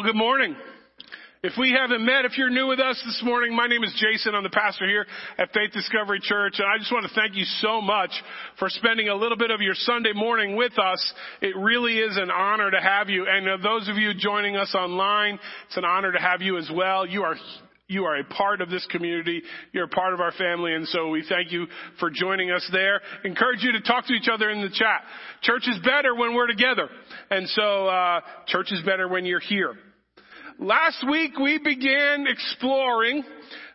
Well, 0.00 0.10
good 0.10 0.18
morning. 0.18 0.56
If 1.42 1.52
we 1.58 1.76
haven't 1.78 2.02
met, 2.06 2.24
if 2.24 2.38
you're 2.38 2.48
new 2.48 2.68
with 2.68 2.80
us 2.80 2.98
this 3.04 3.20
morning, 3.22 3.54
my 3.54 3.66
name 3.66 3.84
is 3.84 3.92
Jason. 4.00 4.34
I'm 4.34 4.42
the 4.42 4.48
pastor 4.48 4.86
here 4.86 5.04
at 5.36 5.52
Faith 5.52 5.72
Discovery 5.74 6.20
Church, 6.22 6.54
and 6.58 6.66
I 6.66 6.78
just 6.78 6.90
want 6.90 7.06
to 7.06 7.14
thank 7.14 7.36
you 7.36 7.44
so 7.58 7.82
much 7.82 8.08
for 8.58 8.70
spending 8.70 9.10
a 9.10 9.14
little 9.14 9.36
bit 9.36 9.50
of 9.50 9.60
your 9.60 9.74
Sunday 9.74 10.14
morning 10.14 10.56
with 10.56 10.78
us. 10.78 11.12
It 11.42 11.54
really 11.54 11.98
is 11.98 12.16
an 12.16 12.30
honor 12.30 12.70
to 12.70 12.80
have 12.80 13.10
you. 13.10 13.26
And 13.28 13.62
those 13.62 13.90
of 13.90 13.96
you 13.96 14.14
joining 14.14 14.56
us 14.56 14.74
online, 14.74 15.38
it's 15.66 15.76
an 15.76 15.84
honor 15.84 16.12
to 16.12 16.18
have 16.18 16.40
you 16.40 16.56
as 16.56 16.70
well. 16.74 17.04
You 17.04 17.24
are 17.24 17.36
you 17.90 18.04
are 18.04 18.16
a 18.16 18.24
part 18.24 18.62
of 18.62 18.70
this 18.70 18.86
community. 18.90 19.42
You're 19.72 19.84
a 19.84 19.88
part 19.88 20.14
of 20.14 20.20
our 20.20 20.32
family. 20.32 20.74
And 20.74 20.86
so 20.88 21.08
we 21.08 21.24
thank 21.28 21.50
you 21.52 21.66
for 21.98 22.08
joining 22.08 22.52
us 22.52 22.66
there. 22.72 23.00
Encourage 23.24 23.62
you 23.62 23.72
to 23.72 23.80
talk 23.82 24.06
to 24.06 24.14
each 24.14 24.28
other 24.32 24.48
in 24.48 24.62
the 24.62 24.70
chat. 24.70 25.02
Church 25.42 25.64
is 25.66 25.78
better 25.84 26.14
when 26.14 26.34
we're 26.34 26.46
together. 26.46 26.88
And 27.30 27.48
so, 27.48 27.88
uh, 27.88 28.20
church 28.46 28.70
is 28.70 28.80
better 28.82 29.08
when 29.08 29.26
you're 29.26 29.40
here. 29.40 29.74
Last 30.60 31.02
week 31.10 31.38
we 31.38 31.56
began 31.56 32.26
exploring 32.26 33.24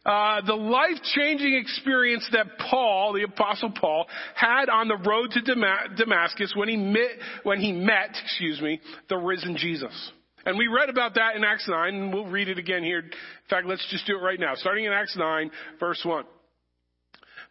uh, 0.06 0.42
the 0.46 0.54
life-changing 0.54 1.56
experience 1.56 2.30
that 2.32 2.46
Paul, 2.70 3.14
the 3.14 3.24
Apostle 3.24 3.72
Paul, 3.72 4.06
had 4.36 4.70
on 4.70 4.88
the 4.88 4.98
road 4.98 5.32
to 5.32 5.42
Damascus 5.42 6.54
when 6.56 6.70
he 6.70 6.78
met, 6.78 7.10
when 7.42 7.60
he 7.60 7.72
met, 7.72 8.16
excuse 8.24 8.62
me, 8.62 8.80
the 9.10 9.18
risen 9.18 9.58
Jesus. 9.58 10.12
And 10.46 10.60
we 10.60 10.68
read 10.68 10.90
about 10.90 11.16
that 11.16 11.36
in 11.36 11.44
Acts 11.44 11.68
9, 11.68 11.96
and 11.96 12.14
we'll 12.14 12.28
read 12.28 12.50
it 12.50 12.60
again 12.60 12.84
here. 12.84 13.00
In 13.00 13.10
fact, 13.50 13.66
let's 13.66 13.86
just 13.90 14.06
do 14.06 14.16
it 14.16 14.22
right 14.22 14.40
now. 14.40 14.54
Starting 14.54 14.86
in 14.86 14.92
Acts 14.92 15.18
9, 15.18 15.50
verse 15.80 16.02
1. 16.06 16.24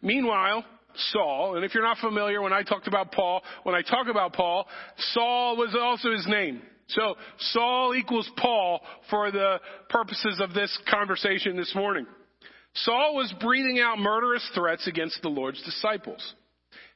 Meanwhile, 0.01 0.63
Saul, 1.11 1.57
and 1.57 1.65
if 1.65 1.73
you're 1.73 1.83
not 1.83 1.97
familiar, 1.97 2.41
when 2.41 2.53
I 2.53 2.63
talked 2.63 2.87
about 2.87 3.11
Paul, 3.11 3.41
when 3.63 3.75
I 3.75 3.81
talk 3.81 4.07
about 4.09 4.31
Paul, 4.31 4.65
Saul 5.11 5.57
was 5.57 5.75
also 5.77 6.13
his 6.13 6.25
name. 6.25 6.61
So 6.87 7.15
Saul 7.39 7.95
equals 7.95 8.29
Paul 8.37 8.81
for 9.09 9.31
the 9.31 9.59
purposes 9.89 10.39
of 10.41 10.53
this 10.53 10.77
conversation 10.89 11.55
this 11.55 11.73
morning. 11.75 12.05
Saul 12.75 13.15
was 13.15 13.33
breathing 13.39 13.79
out 13.79 13.97
murderous 13.97 14.47
threats 14.53 14.87
against 14.87 15.21
the 15.21 15.29
Lord's 15.29 15.61
disciples. 15.63 16.33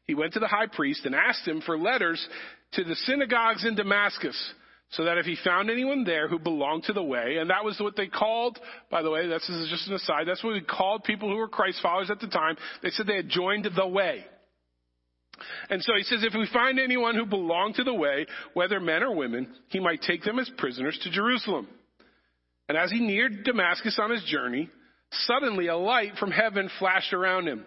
he 0.06 0.16
went 0.16 0.34
to 0.34 0.40
the 0.40 0.48
high 0.48 0.68
priest 0.68 1.06
and 1.06 1.16
asked 1.16 1.48
him 1.48 1.62
for 1.62 1.78
letters 1.78 2.26
to 2.74 2.84
the 2.84 2.96
synagogues 2.96 3.66
in 3.66 3.76
Damascus, 3.76 4.54
so 4.92 5.06
that 5.06 5.18
if 5.18 5.26
he 5.26 5.38
found 5.44 5.70
anyone 5.70 6.04
there 6.04 6.28
who 6.28 6.40
belonged 6.40 6.84
to 6.84 6.94
the 6.94 7.04
way, 7.04 7.38
and 7.38 7.50
that 7.50 7.64
was 7.64 7.80
what 7.80 7.96
they 7.96 8.08
called, 8.08 8.60
by 8.90 9.04
the 9.04 9.10
way, 9.10 9.28
this 9.28 9.48
is 9.48 9.70
just 9.70 9.88
an 9.88 9.94
aside, 9.94 10.28
that's 10.28 10.44
what 10.44 10.54
we 10.54 10.62
called 10.62 11.04
people 11.04 11.30
who 11.30 11.36
were 11.36 11.48
Christ 11.48 11.80
followers 11.82 12.10
at 12.10 12.20
the 12.20 12.28
time. 12.28 12.58
They 12.82 12.90
said 12.90 13.06
they 13.06 13.16
had 13.16 13.30
joined 13.30 13.68
the 13.76 13.88
way. 13.88 14.26
And 15.70 15.82
so 15.82 15.94
he 15.96 16.04
says, 16.04 16.24
if 16.24 16.34
we 16.34 16.48
find 16.52 16.80
anyone 16.80 17.16
who 17.16 17.26
belonged 17.26 17.76
to 17.76 17.84
the 17.84 17.94
way, 17.94 18.26
whether 18.54 18.80
men 18.80 19.04
or 19.04 19.16
women, 19.16 19.48
he 19.68 19.80
might 19.80 20.02
take 20.02 20.24
them 20.24 20.40
as 20.40 20.50
prisoners 20.58 21.00
to 21.04 21.12
Jerusalem. 21.12 21.68
And 22.68 22.78
as 22.78 22.92
he 22.92 23.00
neared 23.00 23.44
Damascus 23.44 24.00
on 24.02 24.12
his 24.12 24.24
journey, 24.24 24.70
suddenly 25.12 25.68
a 25.68 25.78
light 25.78 26.14
from 26.20 26.32
heaven 26.32 26.70
flashed 26.80 27.14
around 27.14 27.48
him. 27.48 27.66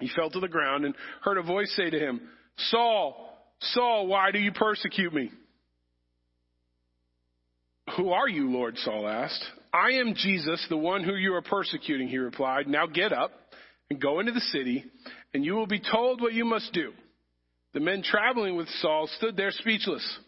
He 0.00 0.10
fell 0.14 0.30
to 0.30 0.40
the 0.40 0.48
ground 0.48 0.84
and 0.84 0.94
heard 1.22 1.38
a 1.38 1.42
voice 1.42 1.72
say 1.76 1.90
to 1.90 1.98
him, 1.98 2.20
Saul, 2.70 3.30
Saul, 3.60 4.06
why 4.06 4.30
do 4.30 4.38
you 4.38 4.52
persecute 4.52 5.12
me? 5.12 5.30
Who 7.96 8.10
are 8.10 8.28
you, 8.28 8.50
Lord? 8.50 8.76
Saul 8.78 9.08
asked. 9.08 9.44
I 9.72 9.92
am 9.92 10.14
Jesus, 10.14 10.64
the 10.68 10.76
one 10.76 11.04
who 11.04 11.14
you 11.14 11.34
are 11.34 11.42
persecuting, 11.42 12.08
he 12.08 12.18
replied. 12.18 12.68
Now 12.68 12.86
get 12.86 13.12
up 13.12 13.32
and 13.90 14.00
go 14.00 14.20
into 14.20 14.32
the 14.32 14.40
city, 14.40 14.84
and 15.34 15.44
you 15.44 15.54
will 15.54 15.66
be 15.66 15.80
told 15.80 16.20
what 16.20 16.32
you 16.32 16.44
must 16.44 16.72
do. 16.72 16.92
The 17.74 17.80
men 17.80 18.02
traveling 18.02 18.56
with 18.56 18.68
Saul 18.80 19.08
stood 19.18 19.36
there 19.36 19.50
speechless. 19.50 20.18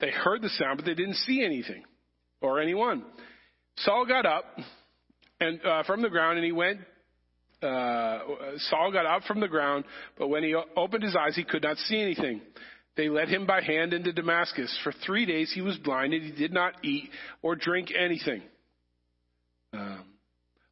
They 0.00 0.10
heard 0.10 0.42
the 0.42 0.48
sound, 0.50 0.78
but 0.78 0.86
they 0.86 0.94
didn't 0.94 1.16
see 1.16 1.44
anything 1.44 1.84
or 2.40 2.60
anyone. 2.60 3.04
Saul 3.78 4.06
got 4.06 4.26
up 4.26 4.44
and 5.40 5.64
uh, 5.64 5.82
from 5.84 6.02
the 6.02 6.08
ground, 6.08 6.38
and 6.38 6.44
he 6.44 6.52
went. 6.52 6.80
Uh, 7.62 8.20
Saul 8.70 8.90
got 8.92 9.06
up 9.06 9.22
from 9.24 9.40
the 9.40 9.48
ground, 9.48 9.84
but 10.18 10.28
when 10.28 10.42
he 10.42 10.54
opened 10.76 11.02
his 11.02 11.14
eyes, 11.14 11.36
he 11.36 11.44
could 11.44 11.62
not 11.62 11.76
see 11.76 12.00
anything. 12.00 12.40
They 12.96 13.08
led 13.08 13.28
him 13.28 13.46
by 13.46 13.62
hand 13.62 13.92
into 13.92 14.12
Damascus. 14.12 14.76
For 14.82 14.92
three 15.04 15.26
days 15.26 15.52
he 15.54 15.60
was 15.60 15.76
blind, 15.78 16.12
and 16.12 16.22
he 16.22 16.32
did 16.32 16.52
not 16.52 16.74
eat 16.82 17.10
or 17.42 17.56
drink 17.56 17.92
anything. 17.96 18.42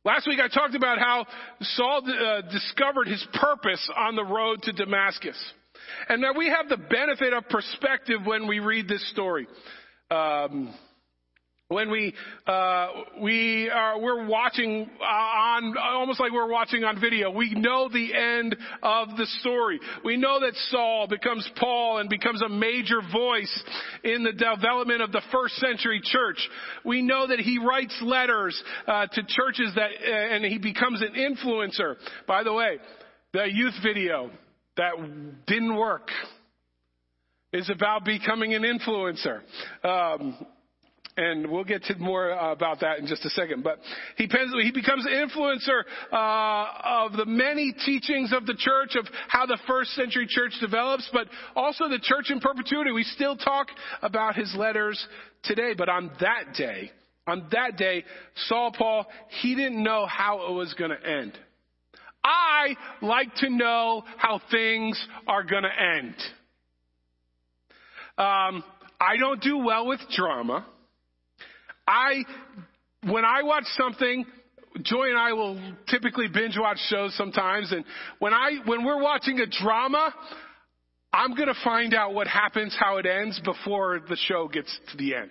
Last 0.05 0.27
week 0.27 0.39
I 0.41 0.49
talked 0.49 0.75
about 0.75 0.99
how 0.99 1.27
Saul 1.61 2.03
uh, 2.07 2.43
discovered 2.43 3.09
his 3.09 3.27
purpose 3.35 3.91
on 3.97 4.15
the 4.15 4.25
road 4.25 4.63
to 4.63 4.73
Damascus. 4.73 5.37
And 6.09 6.23
that 6.23 6.37
we 6.37 6.49
have 6.49 6.69
the 6.69 6.77
benefit 6.77 7.33
of 7.33 7.49
perspective 7.49 8.21
when 8.25 8.47
we 8.47 8.61
read 8.61 8.89
this 8.89 9.09
story. 9.11 9.47
Um, 10.11 10.75
when 11.69 11.91
we 11.91 12.15
uh, 12.47 12.89
we 13.21 13.69
are 13.69 14.01
we're 14.01 14.27
watching 14.27 14.89
uh, 15.01 15.05
on 15.05 15.75
almost 15.77 16.19
like 16.19 16.33
we're 16.33 16.51
watching 16.51 16.83
on 16.83 16.99
video. 16.99 17.31
We 17.31 17.55
know 17.55 17.91
the 17.91 18.15
end 18.15 18.57
of 18.83 19.09
the 19.19 19.27
story. 19.41 19.79
We 20.03 20.17
know 20.17 20.41
that 20.41 20.55
saul 20.71 21.07
becomes 21.09 21.49
paul 21.57 21.99
and 21.99 22.09
becomes 22.09 22.41
a 22.41 22.49
major 22.49 23.01
voice 23.13 23.63
in 24.03 24.25
the 24.25 24.33
development 24.33 25.03
of 25.03 25.13
the 25.13 25.21
first 25.31 25.57
century 25.57 26.01
church. 26.03 26.39
We 26.87 27.03
know 27.03 27.27
that 27.27 27.39
he 27.39 27.59
writes 27.59 27.99
letters 28.03 28.61
uh, 28.87 29.07
to 29.09 29.23
churches 29.29 29.73
that 29.75 29.91
uh, 29.91 30.35
and 30.35 30.47
he 30.47 30.57
becomes 30.57 31.03
an 31.03 31.13
influencer. 31.13 31.97
By 32.27 32.45
the 32.45 32.53
way 32.55 32.79
the 33.35 33.45
youth 33.45 33.75
video 33.83 34.31
that 34.79 34.95
didn't 35.47 35.77
work 35.77 36.09
is 37.53 37.69
about 37.69 38.07
becoming 38.07 38.55
an 38.55 38.63
influencer. 38.63 39.41
Um, 39.85 40.47
and 41.19 41.51
we'll 41.51 41.65
get 41.65 41.83
to 41.83 41.99
more 41.99 42.31
uh, 42.31 42.53
about 42.53 42.81
that 42.81 43.01
in 43.01 43.07
just 43.07 43.25
a 43.25 43.31
second. 43.31 43.65
But 43.65 43.81
he, 44.17 44.29
he 44.63 44.71
becomes 44.71 45.05
an 45.05 45.13
influencer 45.13 45.83
uh, 46.13 47.05
of 47.05 47.13
the 47.13 47.27
many 47.27 47.75
teachings 47.85 48.33
of 48.33 48.47
the 48.47 48.55
church, 48.57 48.95
of 48.95 49.05
how 49.27 49.45
the 49.45 49.59
first 49.67 49.91
century 49.91 50.27
church 50.29 50.53
develops, 50.61 51.09
but 51.13 51.27
also 51.57 51.89
the 51.89 51.99
church 52.01 52.31
in 52.31 52.39
perpetuity. 52.39 52.93
We 52.93 53.03
still 53.03 53.37
talk 53.37 53.67
about 54.01 54.37
his 54.37 54.55
letters 54.57 55.05
today, 55.43 55.75
but 55.77 55.89
on 55.89 56.13
that 56.21 56.55
day, 56.57 56.93
on 57.27 57.49
that 57.51 57.77
day, 57.77 58.05
Saul 58.47 58.73
Paul, 58.77 59.07
he 59.41 59.57
didn't 59.57 59.83
know 59.83 60.07
how 60.07 60.49
it 60.49 60.53
was 60.53 60.73
going 60.75 60.93
to 60.93 61.07
end. 61.07 61.37
I 62.23 62.77
like 63.03 63.35
to 63.37 63.51
know 63.51 64.05
how 64.17 64.41
things 64.51 65.05
are 65.27 65.43
going 65.43 65.65
to 65.65 65.83
end. 65.99 66.15
Um, 68.17 68.65
I 69.01 69.17
don't 69.19 69.43
do 69.43 69.59
well 69.59 69.87
with 69.87 70.01
drama. 70.15 70.67
I, 71.89 72.25
when 73.05 73.25
I 73.25 73.43
watch 73.43 73.65
something, 73.77 74.27
Joy 74.83 75.09
and 75.09 75.19
I 75.19 75.33
will 75.33 75.59
typically 75.89 76.29
binge 76.29 76.57
watch 76.59 76.79
shows 76.89 77.17
sometimes, 77.17 77.73
and 77.73 77.85
when 78.19 78.35
I, 78.35 78.59
when 78.67 78.85
we're 78.85 79.03
watching 79.03 79.41
a 79.41 79.47
drama, 79.47 80.15
I'm 81.13 81.35
gonna 81.35 81.55
find 81.65 81.95
out 81.95 82.13
what 82.13 82.27
happens, 82.27 82.77
how 82.79 82.99
it 82.99 83.07
ends 83.07 83.41
before 83.43 84.01
the 84.09 84.17
show 84.17 84.49
gets 84.49 84.79
to 84.91 84.97
the 84.99 85.15
end. 85.15 85.31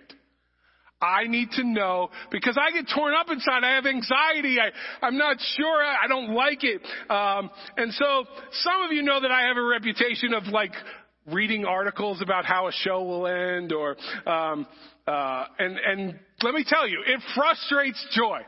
I 0.99 1.27
need 1.27 1.51
to 1.51 1.63
know 1.63 2.09
because 2.31 2.57
I 2.59 2.71
get 2.71 2.87
torn 2.93 3.13
up 3.13 3.27
inside. 3.29 3.63
I 3.63 3.75
have 3.75 3.85
anxiety. 3.85 4.57
I, 4.59 5.05
I'm 5.05 5.15
not 5.15 5.37
sure. 5.55 5.83
I 5.83 6.07
don't 6.07 6.33
like 6.33 6.63
it. 6.63 6.81
Um, 7.07 7.51
and 7.77 7.93
so 7.93 8.25
some 8.51 8.81
of 8.81 8.91
you 8.91 9.03
know 9.03 9.21
that 9.21 9.29
I 9.29 9.47
have 9.47 9.57
a 9.57 9.61
reputation 9.61 10.33
of 10.33 10.47
like 10.47 10.73
reading 11.27 11.65
articles 11.65 12.21
about 12.21 12.45
how 12.45 12.67
a 12.67 12.71
show 12.71 13.03
will 13.03 13.27
end 13.27 13.73
or, 13.73 13.97
um, 14.25 14.65
uh, 15.05 15.45
and, 15.59 15.77
and 15.77 16.19
let 16.41 16.53
me 16.53 16.65
tell 16.67 16.87
you, 16.87 17.01
it 17.05 17.21
frustrates 17.35 18.05
Joy. 18.11 18.41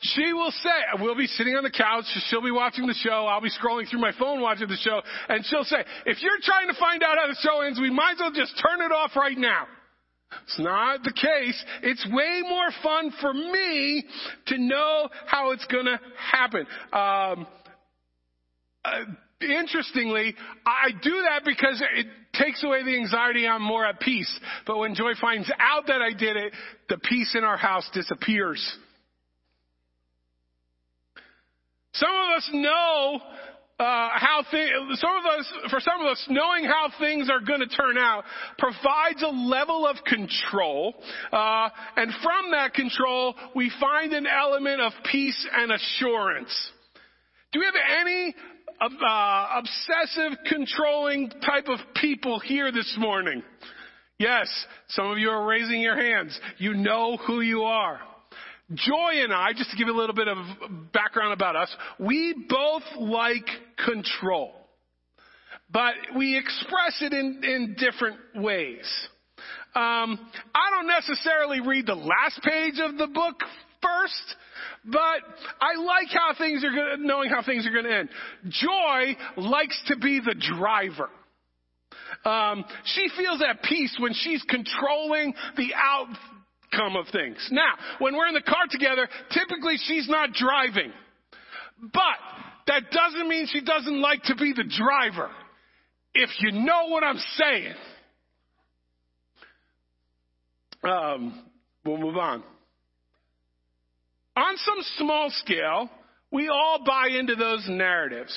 She 0.00 0.32
will 0.32 0.50
say, 0.50 1.00
we'll 1.00 1.16
be 1.16 1.26
sitting 1.26 1.56
on 1.56 1.62
the 1.62 1.70
couch, 1.70 2.04
she'll 2.28 2.42
be 2.42 2.50
watching 2.50 2.86
the 2.86 2.94
show, 2.94 3.26
I'll 3.26 3.42
be 3.42 3.50
scrolling 3.50 3.88
through 3.90 4.00
my 4.00 4.12
phone 4.18 4.40
watching 4.40 4.68
the 4.68 4.76
show, 4.76 5.02
and 5.28 5.44
she'll 5.44 5.64
say, 5.64 5.84
if 6.06 6.22
you're 6.22 6.38
trying 6.42 6.68
to 6.68 6.74
find 6.80 7.02
out 7.02 7.18
how 7.18 7.26
the 7.26 7.36
show 7.40 7.60
ends, 7.60 7.78
we 7.78 7.90
might 7.90 8.12
as 8.12 8.18
well 8.20 8.32
just 8.32 8.54
turn 8.62 8.80
it 8.80 8.92
off 8.92 9.10
right 9.14 9.36
now. 9.36 9.66
It's 10.44 10.58
not 10.58 11.02
the 11.02 11.12
case. 11.12 11.64
It's 11.82 12.04
way 12.10 12.40
more 12.42 12.70
fun 12.82 13.12
for 13.20 13.32
me 13.32 14.04
to 14.46 14.58
know 14.58 15.08
how 15.26 15.52
it's 15.52 15.64
gonna 15.66 16.00
happen. 16.16 16.66
Um, 16.92 17.46
uh, 18.84 19.04
interestingly, 19.50 20.34
I 20.66 20.90
do 21.02 21.22
that 21.28 21.44
because 21.44 21.82
it 21.96 22.06
takes 22.34 22.62
away 22.64 22.82
the 22.84 22.96
anxiety. 22.96 23.46
I'm 23.46 23.62
more 23.62 23.84
at 23.86 24.00
peace. 24.00 24.32
But 24.66 24.78
when 24.78 24.94
Joy 24.94 25.12
finds 25.20 25.50
out 25.58 25.86
that 25.86 26.02
I 26.02 26.12
did 26.12 26.36
it, 26.36 26.52
the 26.88 26.98
peace 26.98 27.34
in 27.36 27.44
our 27.44 27.56
house 27.56 27.88
disappears. 27.92 28.78
Some 31.94 32.10
of 32.10 32.36
us 32.36 32.50
know 32.52 33.20
uh, 33.78 34.08
how 34.14 34.44
things, 34.50 34.70
some 35.00 35.16
of 35.16 35.24
us, 35.24 35.52
for 35.70 35.80
some 35.80 36.00
of 36.00 36.06
us, 36.06 36.24
knowing 36.28 36.64
how 36.64 36.90
things 37.00 37.28
are 37.30 37.40
going 37.40 37.60
to 37.60 37.68
turn 37.68 37.98
out 37.98 38.24
provides 38.58 39.22
a 39.22 39.28
level 39.28 39.86
of 39.86 39.96
control, 40.04 40.94
uh, 41.32 41.68
and 41.96 42.12
from 42.22 42.50
that 42.52 42.74
control, 42.74 43.34
we 43.54 43.72
find 43.80 44.12
an 44.12 44.26
element 44.26 44.80
of 44.80 44.92
peace 45.10 45.46
and 45.52 45.72
assurance. 45.72 46.70
Do 47.52 47.60
we 47.60 47.66
have 47.66 47.74
any 48.00 48.34
uh, 48.80 49.46
obsessive, 49.58 50.38
controlling 50.46 51.30
type 51.30 51.68
of 51.68 51.78
people 52.00 52.40
here 52.40 52.72
this 52.72 52.94
morning? 52.98 53.42
Yes, 54.18 54.48
some 54.88 55.10
of 55.10 55.18
you 55.18 55.30
are 55.30 55.46
raising 55.46 55.80
your 55.80 55.96
hands. 55.96 56.38
You 56.58 56.74
know 56.74 57.16
who 57.26 57.40
you 57.40 57.62
are. 57.62 58.00
Joy 58.72 59.22
and 59.22 59.32
I, 59.32 59.52
just 59.52 59.70
to 59.70 59.76
give 59.76 59.88
you 59.88 59.94
a 59.94 59.98
little 59.98 60.14
bit 60.14 60.28
of 60.28 60.38
background 60.92 61.32
about 61.32 61.56
us, 61.56 61.74
we 61.98 62.46
both 62.48 62.82
like 62.98 63.46
control. 63.84 64.52
But 65.70 65.94
we 66.16 66.38
express 66.38 67.02
it 67.02 67.12
in, 67.12 67.40
in 67.42 67.76
different 67.78 68.18
ways. 68.36 68.84
Um, 69.74 70.18
I 70.54 70.70
don't 70.70 70.86
necessarily 70.86 71.60
read 71.60 71.86
the 71.86 71.96
last 71.96 72.40
page 72.42 72.74
of 72.80 72.96
the 72.96 73.08
book 73.08 73.34
first, 73.82 74.36
but 74.84 75.20
I 75.60 75.74
like 75.78 76.08
how 76.10 76.34
things 76.36 76.64
are 76.64 76.70
going 76.70 77.06
knowing 77.06 77.30
how 77.30 77.42
things 77.42 77.66
are 77.66 77.70
going 77.70 77.84
to 77.84 77.96
end. 77.96 78.08
Joy 78.48 79.16
likes 79.36 79.80
to 79.88 79.96
be 79.96 80.20
the 80.20 80.34
driver. 80.34 81.08
Um, 82.24 82.64
she 82.84 83.08
feels 83.16 83.42
at 83.42 83.62
peace 83.62 83.96
when 83.98 84.12
she's 84.14 84.42
controlling 84.48 85.34
the 85.56 85.72
outcome 85.74 86.96
of 86.96 87.06
things. 87.12 87.36
Now, 87.50 87.74
when 87.98 88.16
we're 88.16 88.28
in 88.28 88.34
the 88.34 88.42
car 88.42 88.66
together, 88.70 89.08
typically 89.30 89.76
she's 89.76 90.08
not 90.08 90.32
driving. 90.32 90.92
But 91.80 92.18
that 92.66 92.90
doesn't 92.90 93.28
mean 93.28 93.46
she 93.50 93.60
doesn't 93.62 94.00
like 94.00 94.22
to 94.24 94.36
be 94.36 94.52
the 94.54 94.64
driver. 94.64 95.30
If 96.14 96.30
you 96.40 96.52
know 96.52 96.88
what 96.88 97.02
I'm 97.02 97.18
saying. 97.36 97.74
Um, 100.82 101.44
we'll 101.84 101.96
move 101.96 102.16
on. 102.16 102.42
On 104.36 104.56
some 104.56 104.78
small 104.98 105.30
scale, 105.30 105.88
we 106.30 106.48
all 106.48 106.84
buy 106.84 107.08
into 107.08 107.36
those 107.36 107.64
narratives. 107.68 108.34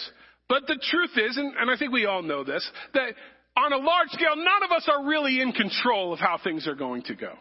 But 0.48 0.68
the 0.68 0.80
truth 0.90 1.12
is, 1.18 1.38
and, 1.38 1.54
I 1.70 1.78
think 1.78 1.92
we 1.92 2.06
all 2.06 2.22
know 2.22 2.44
this, 2.44 2.70
that 2.94 3.14
on 3.58 3.74
a 3.74 3.78
large 3.78 4.10
scale, 4.10 4.36
none 4.36 4.64
of 4.64 4.72
us 4.72 4.88
are 4.88 5.06
really 5.06 5.42
in 5.42 5.52
control 5.52 6.14
of 6.14 6.20
how 6.20 6.40
things 6.42 6.68
are 6.68 6.76
going 6.76 7.02
to 7.04 7.16
go. 7.16 7.34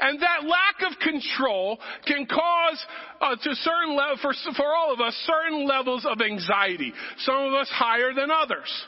And 0.00 0.20
that 0.20 0.44
lack 0.44 0.90
of 0.90 0.98
control 0.98 1.78
can 2.06 2.26
cause 2.26 2.86
uh, 3.20 3.36
to 3.36 3.54
certain 3.56 3.94
le- 3.94 4.16
for, 4.22 4.32
for 4.56 4.74
all 4.74 4.92
of 4.94 5.00
us 5.00 5.14
certain 5.26 5.66
levels 5.68 6.06
of 6.06 6.22
anxiety. 6.22 6.92
Some 7.18 7.36
of 7.36 7.52
us 7.52 7.68
higher 7.68 8.14
than 8.14 8.30
others. 8.30 8.84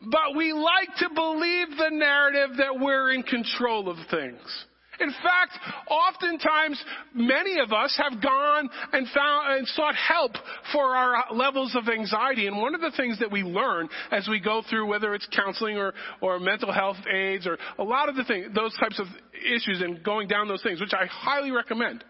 But 0.00 0.36
we 0.36 0.52
like 0.52 0.88
to 0.98 1.10
believe 1.14 1.76
the 1.76 1.90
narrative 1.90 2.56
that 2.58 2.78
we're 2.78 3.12
in 3.12 3.24
control 3.24 3.88
of 3.90 3.96
things. 4.08 4.64
In 5.00 5.10
fact, 5.10 5.58
oftentimes 5.88 6.82
many 7.14 7.58
of 7.58 7.72
us 7.72 7.98
have 8.02 8.22
gone 8.22 8.68
and 8.92 9.06
found 9.08 9.58
and 9.58 9.66
sought 9.68 9.94
help 9.94 10.32
for 10.72 10.94
our 10.94 11.24
levels 11.32 11.74
of 11.74 11.88
anxiety. 11.88 12.46
And 12.46 12.58
one 12.58 12.74
of 12.74 12.80
the 12.80 12.92
things 12.96 13.18
that 13.20 13.30
we 13.30 13.42
learn 13.42 13.88
as 14.10 14.28
we 14.28 14.40
go 14.40 14.62
through, 14.68 14.86
whether 14.86 15.14
it's 15.14 15.26
counseling 15.34 15.78
or, 15.78 15.94
or 16.20 16.38
mental 16.38 16.72
health 16.72 16.98
aids 17.12 17.46
or 17.46 17.58
a 17.78 17.84
lot 17.84 18.08
of 18.08 18.16
the 18.16 18.24
things, 18.24 18.54
those 18.54 18.76
types 18.76 18.98
of 18.98 19.06
issues 19.34 19.80
and 19.80 20.02
going 20.04 20.28
down 20.28 20.48
those 20.48 20.62
things, 20.62 20.80
which 20.80 20.92
I 20.92 21.06
highly 21.06 21.50
recommend. 21.50 22.04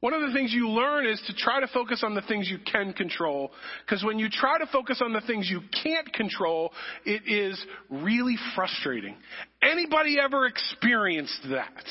One 0.00 0.14
of 0.14 0.22
the 0.22 0.32
things 0.32 0.52
you 0.52 0.68
learn 0.70 1.06
is 1.06 1.22
to 1.26 1.34
try 1.34 1.60
to 1.60 1.66
focus 1.68 2.02
on 2.02 2.14
the 2.14 2.22
things 2.22 2.48
you 2.48 2.58
can 2.58 2.94
control. 2.94 3.52
Because 3.84 4.02
when 4.02 4.18
you 4.18 4.30
try 4.30 4.58
to 4.58 4.66
focus 4.66 5.02
on 5.04 5.12
the 5.12 5.20
things 5.20 5.50
you 5.50 5.60
can't 5.82 6.10
control, 6.14 6.72
it 7.04 7.22
is 7.26 7.62
really 7.90 8.36
frustrating. 8.54 9.16
Anybody 9.62 10.18
ever 10.18 10.46
experienced 10.46 11.40
that? 11.50 11.84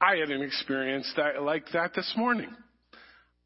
I 0.00 0.16
had 0.16 0.30
an 0.30 0.42
experience 0.42 1.12
that, 1.16 1.42
like 1.42 1.66
that 1.74 1.92
this 1.94 2.10
morning. 2.16 2.48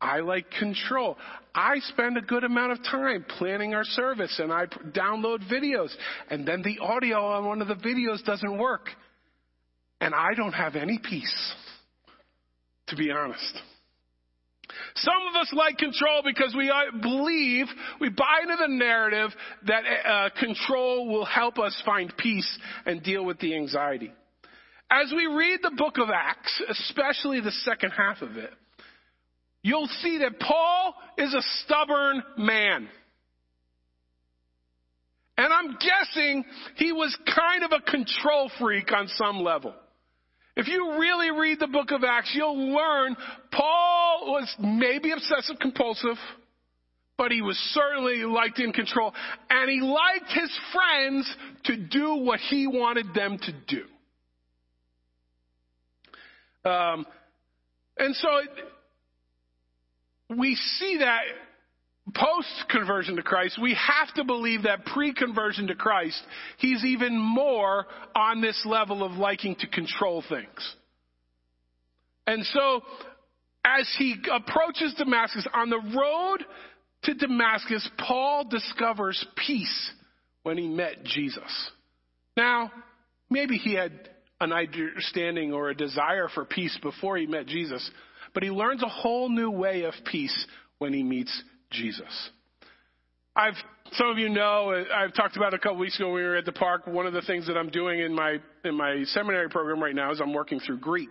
I 0.01 0.21
like 0.21 0.49
control. 0.51 1.19
I 1.55 1.81
spend 1.81 2.17
a 2.19 2.23
good 2.23 2.45
amount 2.45 2.73
of 2.73 2.85
time 2.85 3.25
planning 3.39 3.75
our 3.75 3.85
service 3.85 4.39
and 4.39 4.53
I 4.53 4.67
download 4.67 5.51
videos 5.51 5.91
and 6.31 6.47
then 6.47 6.63
the 6.63 6.79
audio 6.81 7.19
on 7.19 7.47
one 7.47 7.61
of 7.61 7.69
the 7.69 7.75
videos 7.75 8.23
doesn't 8.25 8.59
work. 8.59 8.89
And 10.01 10.15
I 10.15 10.35
don't 10.35 10.53
have 10.53 10.77
any 10.77 11.01
peace 11.03 11.55
to 12.89 12.97
be 12.97 13.11
honest. 13.11 13.61
Some 14.97 15.15
of 15.29 15.41
us 15.41 15.53
like 15.53 15.79
control 15.79 16.23
because 16.25 16.55
we 16.57 16.71
uh, 16.71 16.99
believe, 17.01 17.67
we 18.01 18.09
buy 18.09 18.41
into 18.43 18.57
the 18.57 18.73
narrative 18.73 19.31
that 19.67 19.83
uh, 19.85 20.31
control 20.39 21.09
will 21.09 21.25
help 21.25 21.59
us 21.59 21.81
find 21.85 22.13
peace 22.17 22.59
and 22.85 23.03
deal 23.03 23.25
with 23.25 23.39
the 23.39 23.55
anxiety. 23.55 24.13
As 24.91 25.13
we 25.15 25.27
read 25.27 25.61
the 25.63 25.73
book 25.77 25.99
of 25.99 26.09
Acts, 26.11 26.63
especially 26.69 27.41
the 27.41 27.51
second 27.51 27.91
half 27.91 28.23
of 28.23 28.37
it, 28.37 28.51
you'll 29.63 29.89
see 30.03 30.19
that 30.19 30.39
Paul 30.39 30.95
is 31.19 31.35
a 31.35 31.43
stubborn 31.65 32.23
man. 32.39 32.89
And 35.39 35.53
I'm 35.53 35.77
guessing 35.77 36.45
he 36.77 36.93
was 36.93 37.17
kind 37.35 37.65
of 37.65 37.73
a 37.73 37.91
control 37.91 38.51
freak 38.59 38.91
on 38.93 39.09
some 39.09 39.41
level. 39.41 39.75
If 40.57 40.69
you 40.69 40.99
really 40.99 41.31
read 41.31 41.61
the 41.61 41.67
book 41.67 41.91
of 41.91 42.03
Acts, 42.03 42.33
you'll 42.35 42.73
learn 42.75 43.15
Paul 43.53 44.33
was 44.33 44.55
maybe 44.59 45.13
obsessive 45.13 45.57
compulsive, 45.61 46.17
but 47.19 47.31
he 47.31 47.43
was 47.43 47.57
certainly 47.75 48.25
liked 48.25 48.59
in 48.59 48.73
control. 48.73 49.13
And 49.51 49.71
he 49.71 49.81
liked 49.81 50.33
his 50.33 50.59
friends 50.73 51.37
to 51.65 51.77
do 51.77 52.17
what 52.17 52.41
he 52.41 52.67
wanted 52.67 53.13
them 53.15 53.39
to 53.39 53.53
do. 53.69 53.85
Um, 56.69 57.07
and 57.99 58.17
so 58.17 58.29
we 60.37 60.55
see 60.55 60.99
that 60.99 61.21
post 62.15 62.49
conversion 62.71 63.17
to 63.17 63.23
Christ, 63.23 63.59
we 63.61 63.75
have 63.75 64.15
to 64.15 64.25
believe 64.25 64.63
that 64.63 64.85
pre 64.87 65.13
conversion 65.13 65.67
to 65.69 65.75
Christ, 65.75 66.21
he's 66.59 66.85
even 66.85 67.19
more 67.19 67.87
on 68.15 68.41
this 68.41 68.61
level 68.65 69.03
of 69.03 69.13
liking 69.13 69.57
to 69.57 69.67
control 69.67 70.23
things. 70.29 70.75
And 72.27 72.45
so, 72.47 72.83
as 73.65 73.93
he 73.99 74.17
approaches 74.33 74.95
Damascus, 74.97 75.47
on 75.53 75.71
the 75.71 75.79
road 75.79 76.45
to 77.05 77.15
Damascus, 77.15 77.89
Paul 77.99 78.45
discovers 78.49 79.25
peace 79.47 79.91
when 80.43 80.59
he 80.59 80.69
met 80.69 81.05
Jesus. 81.05 81.71
Now, 82.37 82.71
maybe 83.31 83.57
he 83.57 83.75
had 83.75 83.93
an 84.41 84.53
understanding 84.53 85.53
or 85.53 85.71
a 85.71 85.75
desire 85.75 86.29
for 86.33 86.45
peace 86.45 86.77
before 86.83 87.17
he 87.17 87.27
met 87.27 87.47
Jesus, 87.47 87.89
but 88.35 88.43
he 88.43 88.51
learns 88.51 88.83
a 88.83 88.89
whole 88.89 89.29
new 89.29 89.51
way 89.51 89.83
of 89.83 89.95
peace 90.05 90.47
when 90.79 90.93
he 90.93 91.03
meets 91.03 91.43
Jesus. 91.71 92.31
I've, 93.35 93.55
some 93.93 94.09
of 94.09 94.19
you 94.19 94.29
know, 94.29 94.85
I've 94.95 95.15
talked 95.15 95.37
about 95.37 95.53
a 95.53 95.59
couple 95.59 95.79
weeks 95.79 95.97
ago 95.97 96.07
when 96.07 96.23
we 96.23 96.23
were 96.23 96.37
at 96.37 96.47
the 96.47 96.53
park. 96.53 96.87
One 96.87 97.07
of 97.07 97.13
the 97.13 97.23
things 97.23 97.47
that 97.49 97.57
I'm 97.57 97.69
doing 97.69 98.01
in 98.01 98.15
my, 98.15 98.39
in 98.65 98.75
my 98.75 99.03
seminary 99.07 99.51
program 99.51 99.83
right 99.83 99.95
now 99.95 100.11
is 100.11 100.21
I'm 100.21 100.33
working 100.33 100.59
through 100.61 100.79
Greek. 100.79 101.11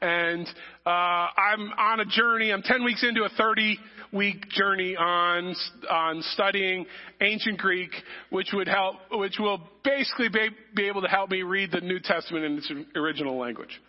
And, 0.00 0.48
uh, 0.84 0.88
I'm 0.88 1.70
on 1.78 2.00
a 2.00 2.04
journey. 2.06 2.50
I'm 2.50 2.62
10 2.62 2.82
weeks 2.82 3.04
into 3.06 3.24
a 3.24 3.28
30 3.28 3.78
week 4.12 4.48
journey 4.50 4.96
on, 4.96 5.54
on 5.90 6.22
studying 6.32 6.86
ancient 7.20 7.58
Greek, 7.58 7.90
which 8.30 8.48
would 8.52 8.68
help, 8.68 8.96
which 9.12 9.36
will 9.38 9.60
basically 9.84 10.28
be, 10.28 10.48
be 10.74 10.88
able 10.88 11.02
to 11.02 11.08
help 11.08 11.30
me 11.30 11.42
read 11.42 11.72
the 11.72 11.80
New 11.80 11.98
Testament 11.98 12.44
in 12.44 12.58
its 12.58 12.72
original 12.96 13.38
language. 13.38 13.80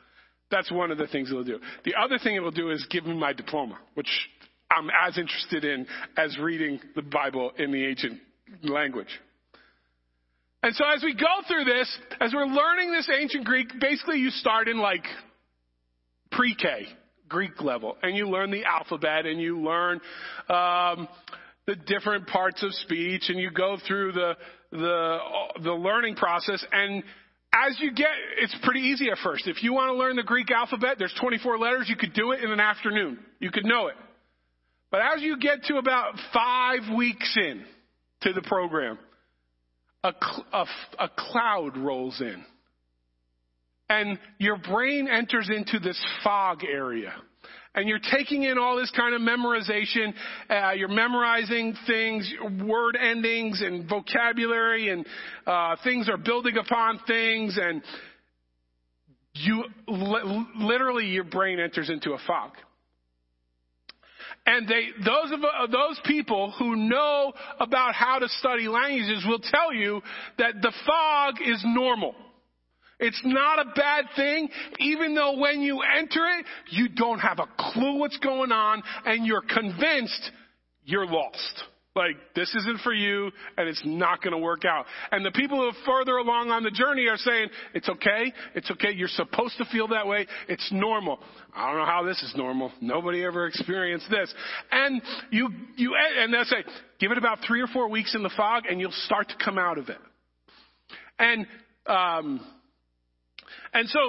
That's 0.49 0.71
one 0.71 0.91
of 0.91 0.97
the 0.97 1.07
things 1.07 1.29
it'll 1.29 1.43
do. 1.43 1.59
The 1.83 1.95
other 1.95 2.17
thing 2.19 2.35
it 2.35 2.39
will 2.39 2.51
do 2.51 2.69
is 2.69 2.85
give 2.89 3.05
me 3.05 3.15
my 3.15 3.33
diploma, 3.33 3.79
which 3.95 4.09
I'm 4.77 4.89
as 5.07 5.17
interested 5.17 5.65
in 5.65 5.85
as 6.17 6.37
reading 6.37 6.79
the 6.95 7.01
Bible 7.01 7.51
in 7.57 7.71
the 7.71 7.85
ancient 7.85 8.19
language. 8.63 9.07
And 10.61 10.73
so 10.75 10.85
as 10.85 11.03
we 11.03 11.13
go 11.13 11.45
through 11.47 11.65
this, 11.65 11.97
as 12.21 12.33
we're 12.33 12.45
learning 12.45 12.91
this 12.91 13.09
ancient 13.13 13.45
Greek, 13.45 13.67
basically 13.79 14.19
you 14.19 14.29
start 14.29 14.69
in 14.69 14.77
like 14.77 15.03
pre-K, 16.31 16.87
Greek 17.27 17.61
level, 17.61 17.97
and 18.01 18.15
you 18.15 18.29
learn 18.29 18.49
the 18.49 18.63
alphabet 18.63 19.25
and 19.25 19.41
you 19.41 19.59
learn, 19.59 19.99
um, 20.49 21.07
the 21.65 21.75
different 21.85 22.27
parts 22.27 22.63
of 22.63 22.73
speech 22.75 23.23
and 23.27 23.39
you 23.39 23.51
go 23.51 23.77
through 23.87 24.13
the, 24.13 24.33
the, 24.71 25.17
the 25.63 25.71
learning 25.71 26.15
process 26.15 26.63
and 26.71 27.03
as 27.53 27.77
you 27.79 27.93
get, 27.93 28.07
it's 28.39 28.55
pretty 28.63 28.79
easy 28.79 29.11
at 29.11 29.17
first. 29.23 29.47
If 29.47 29.61
you 29.61 29.73
want 29.73 29.89
to 29.89 29.95
learn 29.95 30.15
the 30.15 30.23
Greek 30.23 30.49
alphabet, 30.49 30.95
there's 30.97 31.13
24 31.21 31.59
letters, 31.59 31.85
you 31.87 31.95
could 31.95 32.13
do 32.13 32.31
it 32.31 32.43
in 32.43 32.51
an 32.51 32.59
afternoon. 32.59 33.19
You 33.39 33.51
could 33.51 33.65
know 33.65 33.87
it. 33.87 33.95
But 34.93 35.01
as 35.01 35.23
you 35.23 35.39
get 35.39 35.63
to 35.63 35.77
about 35.77 36.13
five 36.31 36.95
weeks 36.95 37.35
in 37.35 37.65
to 38.21 38.31
the 38.31 38.43
program, 38.43 38.99
a, 40.03 40.13
a, 40.53 40.65
a 40.99 41.09
cloud 41.17 41.75
rolls 41.77 42.21
in. 42.21 42.45
And 43.89 44.19
your 44.37 44.57
brain 44.57 45.07
enters 45.11 45.49
into 45.49 45.79
this 45.79 45.99
fog 46.23 46.63
area 46.63 47.11
and 47.73 47.89
you're 47.89 48.01
taking 48.11 48.43
in 48.43 48.59
all 48.59 48.77
this 48.77 48.91
kind 48.91 49.15
of 49.15 49.21
memorization. 49.21 50.13
Uh, 50.47 50.73
you're 50.73 50.87
memorizing 50.87 51.73
things, 51.87 52.31
word 52.61 52.95
endings, 52.95 53.63
and 53.63 53.89
vocabulary, 53.89 54.89
and 54.89 55.07
uh, 55.47 55.75
things 55.83 56.07
are 56.07 56.17
building 56.17 56.57
upon 56.57 56.99
things, 57.07 57.57
and 57.59 57.81
you 59.33 59.63
li- 59.87 60.45
literally 60.57 61.07
your 61.07 61.23
brain 61.23 61.59
enters 61.59 61.89
into 61.89 62.11
a 62.11 62.19
fog. 62.27 62.51
And 64.45 64.67
they, 64.67 64.87
those 65.05 65.31
of 65.31 65.39
uh, 65.43 65.67
those 65.67 65.99
people 66.05 66.53
who 66.59 66.75
know 66.75 67.31
about 67.59 67.95
how 67.95 68.19
to 68.19 68.27
study 68.27 68.67
languages 68.67 69.23
will 69.25 69.39
tell 69.39 69.73
you 69.73 70.01
that 70.37 70.55
the 70.61 70.73
fog 70.85 71.35
is 71.45 71.61
normal. 71.65 72.13
It's 72.99 73.21
not 73.25 73.59
a 73.59 73.71
bad 73.75 74.05
thing, 74.15 74.49
even 74.79 75.15
though 75.15 75.37
when 75.37 75.61
you 75.61 75.81
enter 75.81 76.25
it, 76.39 76.45
you 76.69 76.89
don't 76.89 77.19
have 77.19 77.39
a 77.39 77.47
clue 77.57 77.99
what's 77.99 78.17
going 78.19 78.51
on 78.51 78.83
and 79.05 79.25
you're 79.25 79.41
convinced 79.41 80.31
you're 80.85 81.07
lost. 81.07 81.63
Like, 81.95 82.15
this 82.35 82.53
isn't 82.55 82.79
for 82.81 82.93
you 82.93 83.31
and 83.55 83.69
it's 83.69 83.81
not 83.85 84.23
going 84.23 84.31
to 84.31 84.39
work 84.39 84.65
out. 84.65 84.85
And 85.11 85.23
the 85.23 85.31
people 85.31 85.59
who 85.59 85.65
are 85.67 85.85
further 85.85 86.17
along 86.17 86.49
on 86.49 86.63
the 86.63 86.71
journey 86.71 87.07
are 87.07 87.17
saying, 87.17 87.49
it's 87.75 87.87
okay. 87.87 88.33
It's 88.55 88.71
okay. 88.71 88.91
You're 88.91 89.07
supposed 89.09 89.57
to 89.59 89.65
feel 89.65 89.87
that 89.89 90.07
way. 90.07 90.25
It's 90.47 90.67
normal. 90.71 91.19
I 91.55 91.69
don't 91.69 91.77
know 91.77 91.85
how 91.85 92.03
this 92.03 92.21
is 92.23 92.33
normal. 92.35 92.71
Nobody 92.81 93.23
ever 93.23 93.45
experienced 93.45 94.09
this. 94.09 94.33
And 94.71 95.03
you, 95.29 95.49
you, 95.75 95.95
and 95.95 96.33
they 96.33 96.43
say, 96.45 96.63
give 96.99 97.11
it 97.11 97.19
about 97.19 97.39
three 97.47 97.61
or 97.61 97.67
four 97.67 97.87
weeks 97.89 98.15
in 98.15 98.23
the 98.23 98.31
fog 98.35 98.63
and 98.67 98.79
you'll 98.79 98.91
start 98.91 99.29
to 99.29 99.35
come 99.43 99.59
out 99.59 99.77
of 99.77 99.89
it. 99.89 99.99
And, 101.19 101.45
um, 101.85 102.43
and 103.71 103.87
so 103.89 103.99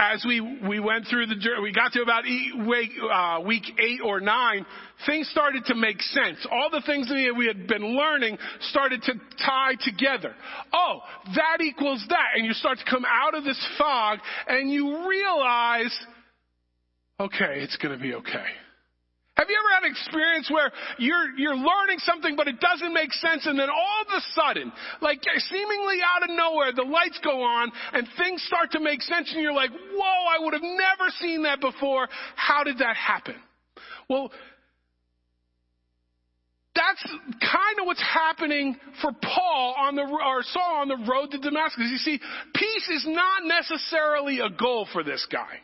as 0.00 0.24
we, 0.26 0.40
we 0.40 0.78
went 0.78 1.06
through 1.08 1.26
the 1.26 1.34
journey, 1.34 1.60
we 1.60 1.72
got 1.72 1.92
to 1.92 2.02
about 2.02 2.22
week, 2.24 2.90
uh, 3.12 3.40
week 3.44 3.64
eight 3.80 4.00
or 4.04 4.20
nine, 4.20 4.64
things 5.06 5.28
started 5.30 5.64
to 5.66 5.74
make 5.74 6.00
sense. 6.00 6.38
All 6.52 6.70
the 6.70 6.82
things 6.86 7.08
that 7.08 7.34
we 7.36 7.46
had 7.46 7.66
been 7.66 7.96
learning 7.96 8.38
started 8.60 9.02
to 9.02 9.14
tie 9.44 9.74
together. 9.80 10.34
Oh, 10.72 11.00
that 11.34 11.60
equals 11.60 12.04
that. 12.08 12.36
And 12.36 12.46
you 12.46 12.52
start 12.52 12.78
to 12.78 12.84
come 12.88 13.04
out 13.04 13.34
of 13.34 13.42
this 13.42 13.58
fog 13.76 14.20
and 14.46 14.70
you 14.70 15.08
realize, 15.08 15.98
okay, 17.18 17.60
it's 17.60 17.76
going 17.76 17.96
to 17.96 18.02
be 18.02 18.14
okay. 18.14 18.46
Have 19.38 19.48
you 19.48 19.54
ever 19.54 19.72
had 19.72 19.84
an 19.84 19.92
experience 19.92 20.50
where 20.50 20.72
you're, 20.98 21.30
you're 21.38 21.54
learning 21.54 21.98
something 21.98 22.34
but 22.34 22.48
it 22.48 22.58
doesn't 22.58 22.92
make 22.92 23.12
sense 23.12 23.46
and 23.46 23.56
then 23.56 23.70
all 23.70 24.02
of 24.02 24.08
a 24.12 24.20
sudden, 24.34 24.72
like 25.00 25.20
seemingly 25.48 25.98
out 26.02 26.28
of 26.28 26.34
nowhere, 26.34 26.72
the 26.74 26.82
lights 26.82 27.20
go 27.22 27.40
on 27.42 27.70
and 27.92 28.08
things 28.18 28.42
start 28.42 28.72
to 28.72 28.80
make 28.80 29.00
sense 29.00 29.32
and 29.32 29.40
you're 29.40 29.52
like, 29.52 29.70
whoa, 29.70 30.02
I 30.02 30.44
would 30.44 30.54
have 30.54 30.62
never 30.62 31.10
seen 31.20 31.44
that 31.44 31.60
before. 31.60 32.08
How 32.34 32.64
did 32.64 32.78
that 32.78 32.96
happen? 32.96 33.36
Well, 34.10 34.32
that's 36.74 37.04
kind 37.40 37.78
of 37.80 37.86
what's 37.86 38.02
happening 38.02 38.76
for 39.00 39.12
Paul 39.22 39.74
on 39.78 39.94
the, 39.94 40.02
or 40.02 40.42
Saul 40.42 40.80
on 40.80 40.88
the 40.88 40.98
road 41.08 41.30
to 41.30 41.38
Damascus. 41.38 41.88
You 41.90 41.98
see, 41.98 42.20
peace 42.54 42.88
is 42.90 43.06
not 43.06 43.44
necessarily 43.44 44.40
a 44.40 44.50
goal 44.50 44.88
for 44.92 45.04
this 45.04 45.26
guy. 45.30 45.60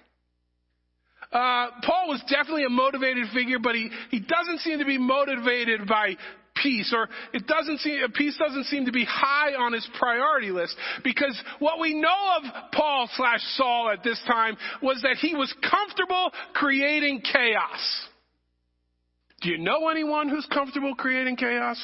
Uh, 1.34 1.66
Paul 1.82 2.08
was 2.08 2.22
definitely 2.30 2.64
a 2.64 2.70
motivated 2.70 3.26
figure, 3.34 3.58
but 3.58 3.74
he, 3.74 3.90
he 4.10 4.20
doesn't 4.20 4.60
seem 4.60 4.78
to 4.78 4.84
be 4.84 4.98
motivated 4.98 5.88
by 5.88 6.14
peace, 6.62 6.94
or 6.96 7.08
it 7.32 7.44
doesn't 7.48 7.78
seem, 7.80 8.00
peace 8.14 8.36
doesn't 8.38 8.66
seem 8.66 8.86
to 8.86 8.92
be 8.92 9.04
high 9.04 9.54
on 9.54 9.72
his 9.72 9.86
priority 9.98 10.52
list, 10.52 10.76
because 11.02 11.36
what 11.58 11.80
we 11.80 11.92
know 11.92 12.36
of 12.36 12.70
Paul 12.72 13.08
slash 13.16 13.40
Saul 13.56 13.90
at 13.92 14.04
this 14.04 14.20
time 14.28 14.56
was 14.80 15.02
that 15.02 15.16
he 15.16 15.34
was 15.34 15.52
comfortable 15.68 16.30
creating 16.54 17.20
chaos. 17.20 18.06
Do 19.42 19.50
you 19.50 19.58
know 19.58 19.88
anyone 19.88 20.28
who's 20.28 20.46
comfortable 20.46 20.94
creating 20.94 21.36
chaos? 21.36 21.78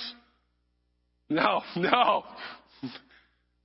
No, 1.29 1.63
no. 1.77 2.25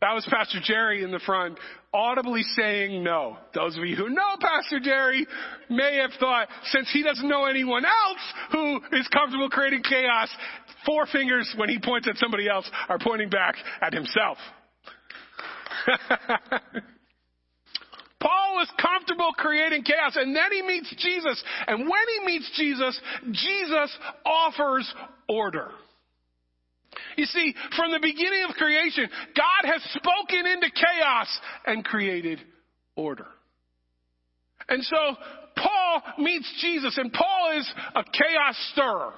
That 0.02 0.14
was 0.14 0.28
Pastor 0.30 0.60
Jerry 0.62 1.04
in 1.04 1.12
the 1.12 1.20
front, 1.20 1.58
audibly 1.96 2.44
saying 2.56 3.04
no. 3.04 3.38
Those 3.54 3.78
of 3.78 3.86
you 3.86 3.96
who 3.96 4.10
know 4.10 4.36
Pastor 4.40 4.82
Jerry 4.82 5.26
may 5.70 6.00
have 6.02 6.12
thought, 6.20 6.50
since 6.66 6.90
he 6.92 7.02
doesn't 7.02 7.28
know 7.28 7.46
anyone 7.46 7.86
else 7.86 8.20
who 8.52 8.82
is 8.92 9.08
comfortable 9.14 9.50
creating 9.50 9.82
chaos, 9.84 10.30
four 10.86 11.08
fingers 11.08 11.52
when 11.58 11.70
he 11.70 11.80
points 11.80 12.08
at 12.10 12.18
somebody 12.18 12.50
else 12.50 12.70
are 12.90 13.00
pointing 13.00 13.30
back 13.30 13.56
at 13.82 13.94
himself. 13.94 14.38
Paul 18.20 18.56
was 18.56 18.70
comfortable 18.82 19.32
creating 19.38 19.84
chaos, 19.84 20.16
and 20.16 20.36
then 20.36 20.52
he 20.52 20.62
meets 20.64 20.94
Jesus. 20.98 21.44
And 21.68 21.82
when 21.82 22.06
he 22.20 22.26
meets 22.26 22.52
Jesus, 22.58 23.00
Jesus 23.32 23.98
offers 24.26 24.94
order. 25.30 25.72
You 27.18 27.26
see, 27.26 27.54
from 27.76 27.92
the 27.92 28.00
beginning 28.02 28.46
of 28.50 28.56
creation, 28.56 29.08
God 29.36 29.72
has 29.72 29.82
spoken 29.94 30.46
into 30.46 30.70
chaos 30.70 31.40
and 31.66 31.84
created 31.84 32.40
order. 32.96 33.28
And 34.68 34.84
so 34.84 35.16
Paul 35.56 36.02
meets 36.20 36.52
Jesus, 36.62 36.98
and 36.98 37.12
Paul 37.12 37.58
is 37.58 37.74
a 37.96 38.04
chaos 38.04 38.56
stirrer. 38.74 39.14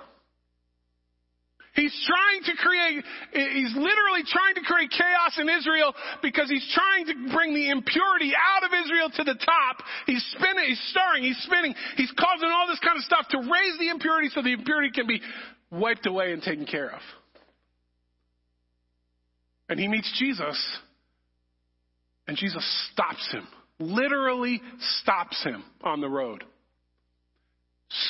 He's 1.78 1.93
trying 2.09 2.41
to 2.49 2.53
create, 2.57 3.05
he's 3.53 3.73
literally 3.75 4.25
trying 4.25 4.55
to 4.55 4.61
create 4.65 4.89
chaos 4.89 5.38
in 5.38 5.47
Israel 5.47 5.93
because 6.23 6.49
he's 6.49 6.65
trying 6.73 7.05
to 7.05 7.32
bring 7.32 7.53
the 7.53 7.69
impurity 7.69 8.34
out 8.34 8.65
of 8.65 8.71
Israel 8.73 9.11
to 9.13 9.23
the 9.23 9.36
top. 9.36 9.86
He's 10.07 10.25
spinning, 10.34 10.65
he's 10.65 10.82
stirring, 10.89 11.21
he's 11.21 11.38
spinning, 11.45 11.75
he's 11.95 12.11
causing 12.17 12.49
all 12.49 12.65
this 12.65 12.80
kind 12.80 12.97
of 12.97 13.03
stuff 13.03 13.28
to 13.30 13.38
raise 13.38 13.78
the 13.78 13.89
impurity 13.89 14.30
so 14.34 14.41
the 14.41 14.53
impurity 14.53 14.89
can 14.89 15.05
be 15.05 15.21
wiped 15.69 16.07
away 16.07 16.34
and 16.34 16.41
taken 16.41 16.65
care 16.65 16.89
of. 16.89 17.01
And 19.70 19.80
he 19.80 19.88
meets 19.88 20.11
Jesus, 20.18 20.78
and 22.28 22.38
Jesus 22.38 22.89
stops 22.91 23.32
him, 23.32 23.47
literally 23.80 24.61
stops 25.01 25.43
him 25.43 25.63
on 25.84 26.01
the 26.01 26.09
road, 26.09 26.43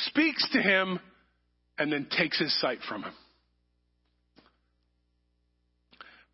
speaks 0.06 0.48
to 0.52 0.62
him, 0.62 1.00
and 1.78 1.92
then 1.92 2.06
takes 2.16 2.38
his 2.38 2.58
sight 2.60 2.78
from 2.88 3.02
him. 3.02 3.12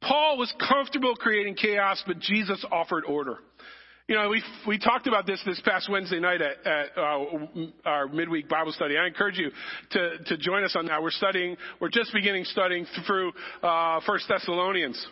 Paul 0.00 0.36
was 0.36 0.52
comfortable 0.68 1.14
creating 1.16 1.54
chaos, 1.54 2.02
but 2.06 2.18
Jesus 2.18 2.62
offered 2.70 3.04
order. 3.06 3.38
You 4.06 4.16
know, 4.16 4.28
we 4.28 4.42
we 4.66 4.78
talked 4.78 5.06
about 5.06 5.26
this 5.26 5.40
this 5.46 5.58
past 5.64 5.88
Wednesday 5.88 6.20
night 6.20 6.42
at, 6.42 6.66
at 6.66 6.86
uh, 6.94 7.24
our 7.86 8.06
midweek 8.06 8.50
Bible 8.50 8.70
study. 8.72 8.98
I 8.98 9.06
encourage 9.06 9.38
you 9.38 9.50
to 9.92 10.18
to 10.26 10.36
join 10.36 10.62
us 10.62 10.76
on 10.76 10.84
that. 10.86 11.02
We're 11.02 11.10
studying. 11.10 11.56
We're 11.80 11.88
just 11.88 12.12
beginning 12.12 12.44
studying 12.44 12.86
through 13.06 13.32
uh, 13.62 14.00
First 14.06 14.26
Thessalonians. 14.28 15.06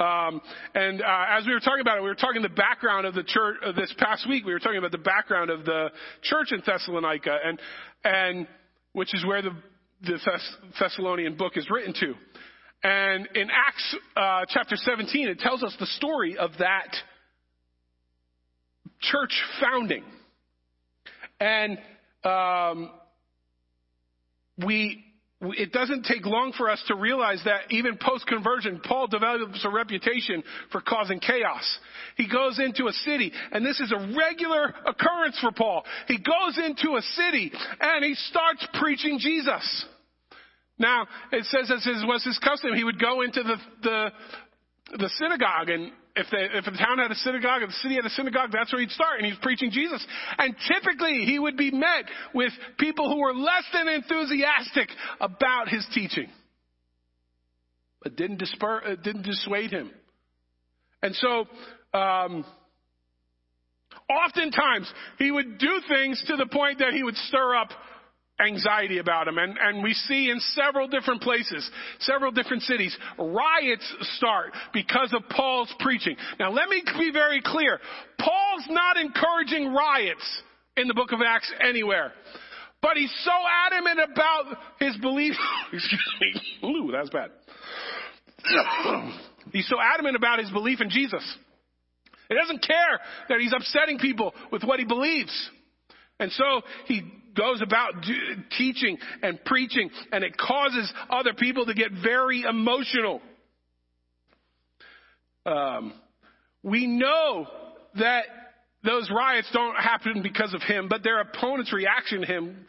Um, 0.00 0.40
and 0.74 1.00
uh, 1.00 1.26
as 1.38 1.46
we 1.46 1.52
were 1.52 1.60
talking 1.60 1.82
about 1.82 1.98
it, 1.98 2.02
we 2.02 2.08
were 2.08 2.16
talking 2.16 2.42
the 2.42 2.48
background 2.48 3.06
of 3.06 3.14
the 3.14 3.22
church 3.22 3.58
uh, 3.64 3.70
this 3.70 3.94
past 3.98 4.28
week. 4.28 4.44
We 4.44 4.54
were 4.54 4.58
talking 4.58 4.78
about 4.78 4.90
the 4.90 4.98
background 4.98 5.50
of 5.50 5.64
the 5.64 5.90
church 6.22 6.50
in 6.50 6.60
Thessalonica, 6.66 7.38
and 7.44 7.60
and 8.02 8.48
which 8.92 9.14
is 9.14 9.24
where 9.24 9.40
the 9.40 9.52
the 10.02 10.18
Thess- 10.24 10.56
Thessalonian 10.80 11.36
book 11.36 11.56
is 11.56 11.70
written 11.70 11.94
to. 12.00 12.14
And 12.82 13.28
in 13.36 13.50
Acts 13.50 13.96
uh, 14.16 14.46
chapter 14.48 14.74
17, 14.74 15.28
it 15.28 15.38
tells 15.38 15.62
us 15.62 15.76
the 15.78 15.86
story 15.86 16.36
of 16.36 16.50
that 16.58 16.96
church 19.00 19.32
founding. 19.60 20.04
And 21.40 21.78
um, 22.24 22.90
we, 24.64 25.04
it 25.40 25.72
doesn't 25.72 26.04
take 26.04 26.26
long 26.26 26.52
for 26.56 26.68
us 26.68 26.82
to 26.88 26.94
realize 26.94 27.40
that 27.46 27.70
even 27.70 27.96
post 27.96 28.26
conversion, 28.26 28.80
Paul 28.84 29.06
develops 29.06 29.64
a 29.64 29.70
reputation 29.70 30.42
for 30.70 30.82
causing 30.82 31.18
chaos. 31.18 31.78
He 32.16 32.28
goes 32.28 32.58
into 32.58 32.88
a 32.88 32.92
city, 32.92 33.32
and 33.52 33.64
this 33.64 33.80
is 33.80 33.92
a 33.92 34.14
regular 34.16 34.74
occurrence 34.86 35.38
for 35.40 35.52
Paul. 35.52 35.84
He 36.08 36.18
goes 36.18 36.58
into 36.58 36.96
a 36.96 37.02
city 37.02 37.52
and 37.80 38.04
he 38.04 38.14
starts 38.14 38.66
preaching 38.78 39.18
Jesus. 39.18 39.86
Now, 40.78 41.06
it 41.32 41.44
says 41.44 41.70
as 41.70 41.86
was 42.06 42.24
his 42.24 42.38
custom, 42.38 42.74
he 42.74 42.84
would 42.84 42.98
go 42.98 43.20
into 43.20 43.42
the, 43.42 43.56
the, 43.82 44.12
the 44.98 45.10
synagogue 45.18 45.68
and 45.68 45.92
if 46.16 46.26
the, 46.30 46.58
if 46.58 46.64
the 46.64 46.72
town 46.72 46.98
had 46.98 47.10
a 47.10 47.14
synagogue, 47.14 47.62
if 47.62 47.68
the 47.68 47.74
city 47.82 47.94
had 47.94 48.04
a 48.04 48.10
synagogue, 48.10 48.50
that's 48.52 48.72
where 48.72 48.80
he'd 48.80 48.90
start. 48.90 49.18
And 49.18 49.26
he 49.26 49.32
was 49.32 49.38
preaching 49.42 49.70
Jesus. 49.70 50.04
And 50.38 50.54
typically 50.66 51.24
he 51.24 51.38
would 51.38 51.56
be 51.56 51.70
met 51.70 52.04
with 52.34 52.52
people 52.78 53.08
who 53.08 53.20
were 53.20 53.34
less 53.34 53.64
than 53.72 53.88
enthusiastic 53.88 54.88
about 55.20 55.68
his 55.68 55.86
teaching. 55.94 56.28
But 58.02 58.16
didn't, 58.16 58.40
disper, 58.40 58.92
uh, 58.92 58.96
didn't 58.96 59.22
dissuade 59.22 59.70
him. 59.70 59.90
And 61.02 61.14
so, 61.14 61.46
um, 61.96 62.44
oftentimes 64.08 64.92
he 65.18 65.30
would 65.30 65.58
do 65.58 65.80
things 65.88 66.22
to 66.26 66.36
the 66.36 66.46
point 66.46 66.80
that 66.80 66.92
he 66.92 67.02
would 67.02 67.16
stir 67.16 67.54
up 67.54 67.70
anxiety 68.40 68.98
about 68.98 69.28
him. 69.28 69.38
And, 69.38 69.56
and 69.60 69.82
we 69.82 69.92
see 69.92 70.30
in 70.30 70.40
several 70.54 70.88
different 70.88 71.22
places, 71.22 71.68
several 72.00 72.30
different 72.32 72.62
cities, 72.62 72.96
riots 73.18 73.94
start 74.16 74.52
because 74.72 75.12
of 75.14 75.28
Paul's 75.28 75.72
preaching. 75.80 76.16
Now 76.38 76.50
let 76.50 76.68
me 76.68 76.82
be 76.98 77.10
very 77.12 77.42
clear. 77.44 77.78
Paul's 78.18 78.66
not 78.68 78.96
encouraging 78.96 79.72
riots 79.72 80.42
in 80.76 80.88
the 80.88 80.94
book 80.94 81.12
of 81.12 81.20
Acts 81.24 81.52
anywhere. 81.66 82.12
But 82.82 82.96
he's 82.96 83.14
so 83.24 83.32
adamant 83.66 84.00
about 84.12 84.56
his 84.78 84.96
belief. 84.98 85.34
Excuse 85.72 86.14
me. 86.20 86.68
Ooh, 86.68 86.90
that's 86.90 87.10
bad. 87.10 87.30
he's 89.52 89.68
so 89.68 89.76
adamant 89.80 90.16
about 90.16 90.38
his 90.38 90.50
belief 90.50 90.80
in 90.80 90.88
Jesus. 90.88 91.22
He 92.28 92.34
doesn't 92.36 92.62
care 92.62 93.00
that 93.28 93.40
he's 93.40 93.52
upsetting 93.52 93.98
people 93.98 94.32
with 94.52 94.62
what 94.62 94.78
he 94.78 94.86
believes. 94.86 95.50
And 96.20 96.30
so 96.32 96.62
he 96.86 97.02
goes 97.34 97.62
about 97.62 97.92
teaching 98.56 98.98
and 99.22 99.42
preaching, 99.44 99.90
and 100.12 100.24
it 100.24 100.36
causes 100.36 100.92
other 101.08 101.34
people 101.34 101.66
to 101.66 101.74
get 101.74 101.92
very 102.02 102.42
emotional. 102.42 103.20
Um, 105.46 105.94
we 106.62 106.86
know 106.86 107.46
that 107.96 108.24
those 108.84 109.10
riots 109.14 109.48
don't 109.52 109.76
happen 109.76 110.22
because 110.22 110.54
of 110.54 110.62
him, 110.62 110.88
but 110.88 111.02
their 111.02 111.20
opponent's 111.20 111.72
reaction 111.72 112.20
to 112.20 112.26
him. 112.26 112.66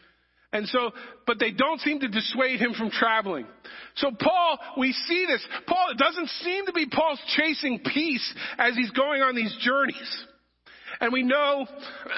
And 0.54 0.68
so, 0.68 0.92
but 1.26 1.40
they 1.40 1.52
don't 1.52 1.80
seem 1.80 2.02
to 2.02 2.10
dissuade 2.10 2.60
him 2.60 2.74
from 2.74 2.90
traveling. 2.90 3.46
So 3.96 4.12
Paul, 4.20 4.60
we 4.78 4.92
see 4.92 5.26
this. 5.26 5.46
Paul, 5.66 5.92
it 5.92 5.98
doesn't 5.98 6.28
seem 6.42 6.66
to 6.66 6.74
be 6.74 6.88
Paul's 6.88 7.22
chasing 7.38 7.80
peace 7.80 8.34
as 8.58 8.76
he's 8.76 8.92
going 8.92 9.22
on 9.22 9.34
these 9.34 9.56
journeys. 9.62 10.26
And 11.00 11.14
we 11.14 11.24
know, 11.24 11.66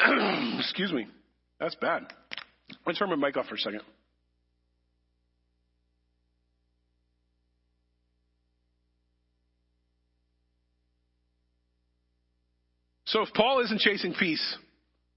excuse 0.59 0.91
me, 0.91 1.07
that's 1.59 1.75
bad. 1.75 2.11
Let's 2.85 2.99
turn 2.99 3.09
my 3.09 3.15
mic 3.15 3.37
off 3.37 3.47
for 3.47 3.55
a 3.55 3.59
second. 3.59 3.81
So 13.05 13.21
if 13.21 13.31
Paul 13.33 13.61
isn't 13.61 13.79
chasing 13.79 14.15
peace 14.19 14.57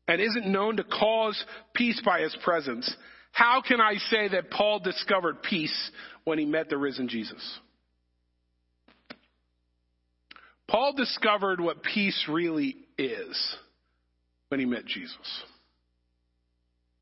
and 0.07 0.20
isn't 0.20 0.47
known 0.47 0.76
to 0.76 0.84
cause 0.84 1.42
peace 1.74 2.01
by 2.05 2.20
his 2.20 2.36
presence, 2.44 2.94
how 3.32 3.62
can 3.66 3.80
I 3.80 3.94
say 4.11 4.28
that 4.28 4.51
Paul 4.51 4.80
discovered 4.80 5.42
peace 5.42 5.90
when 6.24 6.38
he 6.38 6.44
met 6.44 6.68
the 6.68 6.76
risen 6.76 7.09
Jesus? 7.09 7.59
Paul 10.68 10.92
discovered 10.94 11.61
what 11.61 11.82
peace 11.82 12.26
really 12.28 12.76
is 12.99 13.57
when 14.49 14.61
he 14.61 14.66
met 14.66 14.84
Jesus. 14.84 15.42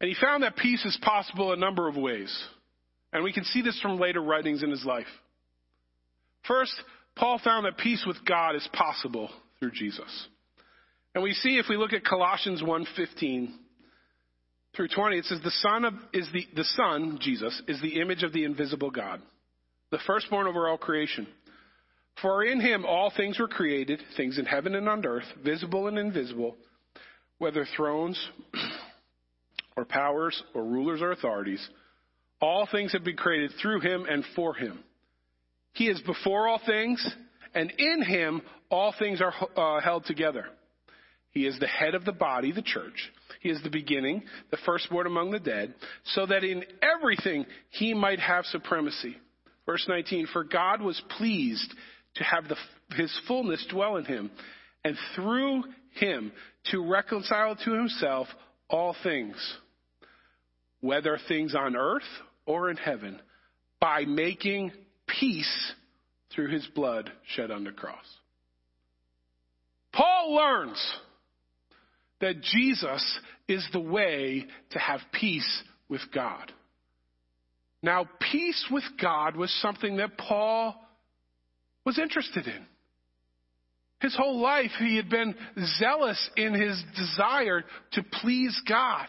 And 0.00 0.08
he 0.08 0.16
found 0.20 0.42
that 0.42 0.56
peace 0.56 0.84
is 0.84 0.98
possible 1.02 1.52
a 1.52 1.56
number 1.56 1.88
of 1.88 1.96
ways. 1.96 2.32
And 3.12 3.22
we 3.22 3.32
can 3.32 3.44
see 3.44 3.62
this 3.62 3.78
from 3.80 3.98
later 3.98 4.20
writings 4.20 4.62
in 4.62 4.70
his 4.70 4.84
life. 4.84 5.06
First, 6.46 6.74
Paul 7.16 7.40
found 7.42 7.64
that 7.64 7.78
peace 7.78 8.04
with 8.06 8.16
God 8.26 8.56
is 8.56 8.68
possible 8.72 9.30
through 9.60 9.70
Jesus. 9.70 10.28
And 11.14 11.22
we 11.22 11.32
see 11.32 11.58
if 11.58 11.66
we 11.68 11.76
look 11.76 11.92
at 11.92 12.04
Colossians 12.04 12.60
1:15 12.60 13.58
through 14.74 14.88
20, 14.88 15.18
it 15.18 15.24
says 15.26 15.40
the 15.40 15.50
son 15.50 15.84
of 15.84 15.94
is 16.12 16.28
the 16.32 16.46
the 16.54 16.64
son, 16.64 17.18
Jesus, 17.20 17.62
is 17.68 17.80
the 17.80 18.00
image 18.00 18.24
of 18.24 18.32
the 18.32 18.42
invisible 18.42 18.90
God, 18.90 19.22
the 19.90 20.00
firstborn 20.00 20.48
over 20.48 20.68
all 20.68 20.76
creation. 20.76 21.28
For 22.20 22.44
in 22.44 22.60
him 22.60 22.84
all 22.84 23.10
things 23.10 23.38
were 23.38 23.48
created, 23.48 24.00
things 24.16 24.38
in 24.38 24.44
heaven 24.44 24.74
and 24.74 24.88
on 24.88 25.06
earth, 25.06 25.26
visible 25.44 25.86
and 25.86 25.98
invisible, 25.98 26.56
whether 27.38 27.64
thrones 27.76 28.30
or 29.76 29.84
powers 29.84 30.40
or 30.54 30.64
rulers 30.64 31.02
or 31.02 31.12
authorities, 31.12 31.66
all 32.40 32.68
things 32.70 32.92
have 32.92 33.04
been 33.04 33.16
created 33.16 33.52
through 33.60 33.80
him 33.80 34.06
and 34.08 34.24
for 34.36 34.54
him. 34.54 34.78
He 35.72 35.88
is 35.88 36.00
before 36.02 36.48
all 36.48 36.60
things, 36.64 37.04
and 37.54 37.72
in 37.78 38.02
him 38.02 38.42
all 38.70 38.94
things 38.98 39.20
are 39.20 39.34
uh, 39.56 39.80
held 39.80 40.04
together. 40.04 40.46
He 41.30 41.46
is 41.46 41.58
the 41.58 41.66
head 41.66 41.94
of 41.94 42.04
the 42.04 42.12
body, 42.12 42.52
the 42.52 42.62
church. 42.62 43.10
He 43.40 43.50
is 43.50 43.60
the 43.62 43.70
beginning, 43.70 44.22
the 44.50 44.56
firstborn 44.64 45.06
among 45.06 45.32
the 45.32 45.40
dead, 45.40 45.74
so 46.04 46.26
that 46.26 46.44
in 46.44 46.64
everything 46.80 47.44
he 47.70 47.92
might 47.92 48.20
have 48.20 48.44
supremacy. 48.46 49.16
Verse 49.66 49.84
19, 49.88 50.28
for 50.32 50.44
God 50.44 50.80
was 50.80 51.00
pleased 51.18 51.74
to 52.16 52.24
have 52.24 52.44
the, 52.48 52.56
his 52.94 53.12
fullness 53.26 53.66
dwell 53.70 53.96
in 53.96 54.04
him, 54.04 54.30
and 54.84 54.96
through 55.16 55.64
him 55.94 56.30
to 56.70 56.88
reconcile 56.88 57.56
to 57.56 57.72
himself 57.72 58.28
all 58.68 58.94
things, 59.02 59.36
whether 60.84 61.18
things 61.28 61.54
on 61.54 61.76
earth 61.76 62.02
or 62.44 62.68
in 62.68 62.76
heaven, 62.76 63.18
by 63.80 64.04
making 64.04 64.70
peace 65.06 65.72
through 66.30 66.50
his 66.50 66.66
blood 66.74 67.10
shed 67.34 67.50
on 67.50 67.64
the 67.64 67.72
cross. 67.72 68.04
Paul 69.94 70.34
learns 70.34 70.94
that 72.20 72.42
Jesus 72.42 73.20
is 73.48 73.66
the 73.72 73.80
way 73.80 74.44
to 74.70 74.78
have 74.78 75.00
peace 75.12 75.62
with 75.88 76.02
God. 76.14 76.52
Now, 77.82 78.06
peace 78.32 78.66
with 78.70 78.84
God 79.00 79.36
was 79.36 79.50
something 79.62 79.96
that 79.96 80.18
Paul 80.18 80.74
was 81.86 81.98
interested 81.98 82.46
in. 82.46 82.66
His 84.00 84.14
whole 84.14 84.38
life, 84.38 84.72
he 84.78 84.96
had 84.96 85.08
been 85.08 85.34
zealous 85.78 86.30
in 86.36 86.52
his 86.52 86.82
desire 86.94 87.64
to 87.92 88.02
please 88.20 88.60
God. 88.68 89.06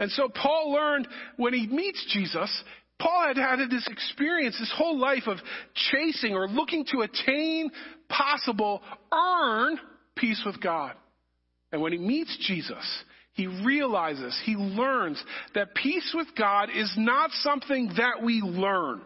And 0.00 0.10
so 0.10 0.28
Paul 0.28 0.72
learned 0.72 1.06
when 1.36 1.52
he 1.52 1.66
meets 1.66 2.04
Jesus, 2.12 2.64
Paul 2.98 3.28
had 3.28 3.36
had 3.36 3.70
this 3.70 3.86
experience, 3.86 4.58
this 4.58 4.72
whole 4.76 4.98
life 4.98 5.24
of 5.26 5.38
chasing 5.74 6.34
or 6.34 6.48
looking 6.48 6.84
to 6.86 7.02
attain 7.02 7.70
possible, 8.08 8.82
earn 9.12 9.78
peace 10.16 10.42
with 10.44 10.60
God. 10.60 10.94
And 11.70 11.82
when 11.82 11.92
he 11.92 11.98
meets 11.98 12.36
Jesus, 12.46 13.04
he 13.34 13.46
realizes, 13.46 14.38
he 14.44 14.56
learns 14.56 15.22
that 15.54 15.74
peace 15.74 16.12
with 16.14 16.28
God 16.36 16.70
is 16.74 16.92
not 16.96 17.30
something 17.32 17.92
that 17.96 18.22
we 18.22 18.40
learn. 18.40 19.02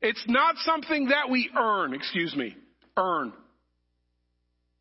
It's 0.00 0.24
not 0.26 0.56
something 0.58 1.08
that 1.08 1.30
we 1.30 1.50
earn, 1.56 1.92
excuse 1.92 2.34
me, 2.34 2.56
earn. 2.96 3.32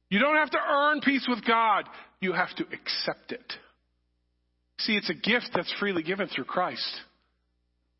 You 0.09 0.19
don't 0.19 0.37
have 0.37 0.51
to 0.51 0.59
earn 0.69 1.01
peace 1.01 1.25
with 1.29 1.45
God. 1.45 1.85
You 2.21 2.33
have 2.33 2.55
to 2.55 2.63
accept 2.63 3.31
it. 3.31 3.53
See, 4.79 4.95
it's 4.95 5.09
a 5.09 5.13
gift 5.13 5.49
that's 5.53 5.73
freely 5.79 6.03
given 6.03 6.27
through 6.27 6.45
Christ. 6.45 6.87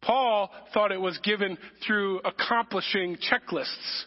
Paul 0.02 0.52
thought 0.74 0.92
it 0.92 1.02
was 1.02 1.18
given 1.24 1.58
through 1.86 2.20
accomplishing 2.20 3.18
checklists, 3.32 4.04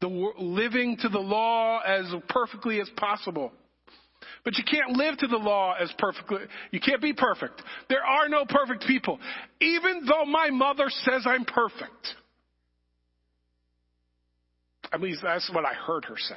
the 0.00 0.08
living 0.08 0.96
to 1.02 1.08
the 1.08 1.20
law 1.20 1.80
as 1.80 2.12
perfectly 2.28 2.80
as 2.80 2.90
possible. 2.96 3.52
But 4.44 4.58
you 4.58 4.64
can't 4.64 4.96
live 4.96 5.16
to 5.18 5.26
the 5.26 5.36
law 5.36 5.74
as 5.80 5.92
perfectly. 5.98 6.38
You 6.70 6.80
can't 6.80 7.00
be 7.00 7.12
perfect. 7.12 7.62
There 7.88 8.04
are 8.04 8.28
no 8.28 8.44
perfect 8.44 8.84
people. 8.86 9.18
Even 9.60 10.04
though 10.06 10.24
my 10.26 10.50
mother 10.50 10.86
says 10.88 11.22
I'm 11.26 11.44
perfect. 11.44 12.14
At 14.92 15.00
least 15.00 15.20
that's 15.22 15.50
what 15.52 15.64
I 15.64 15.72
heard 15.74 16.04
her 16.04 16.16
say. 16.18 16.36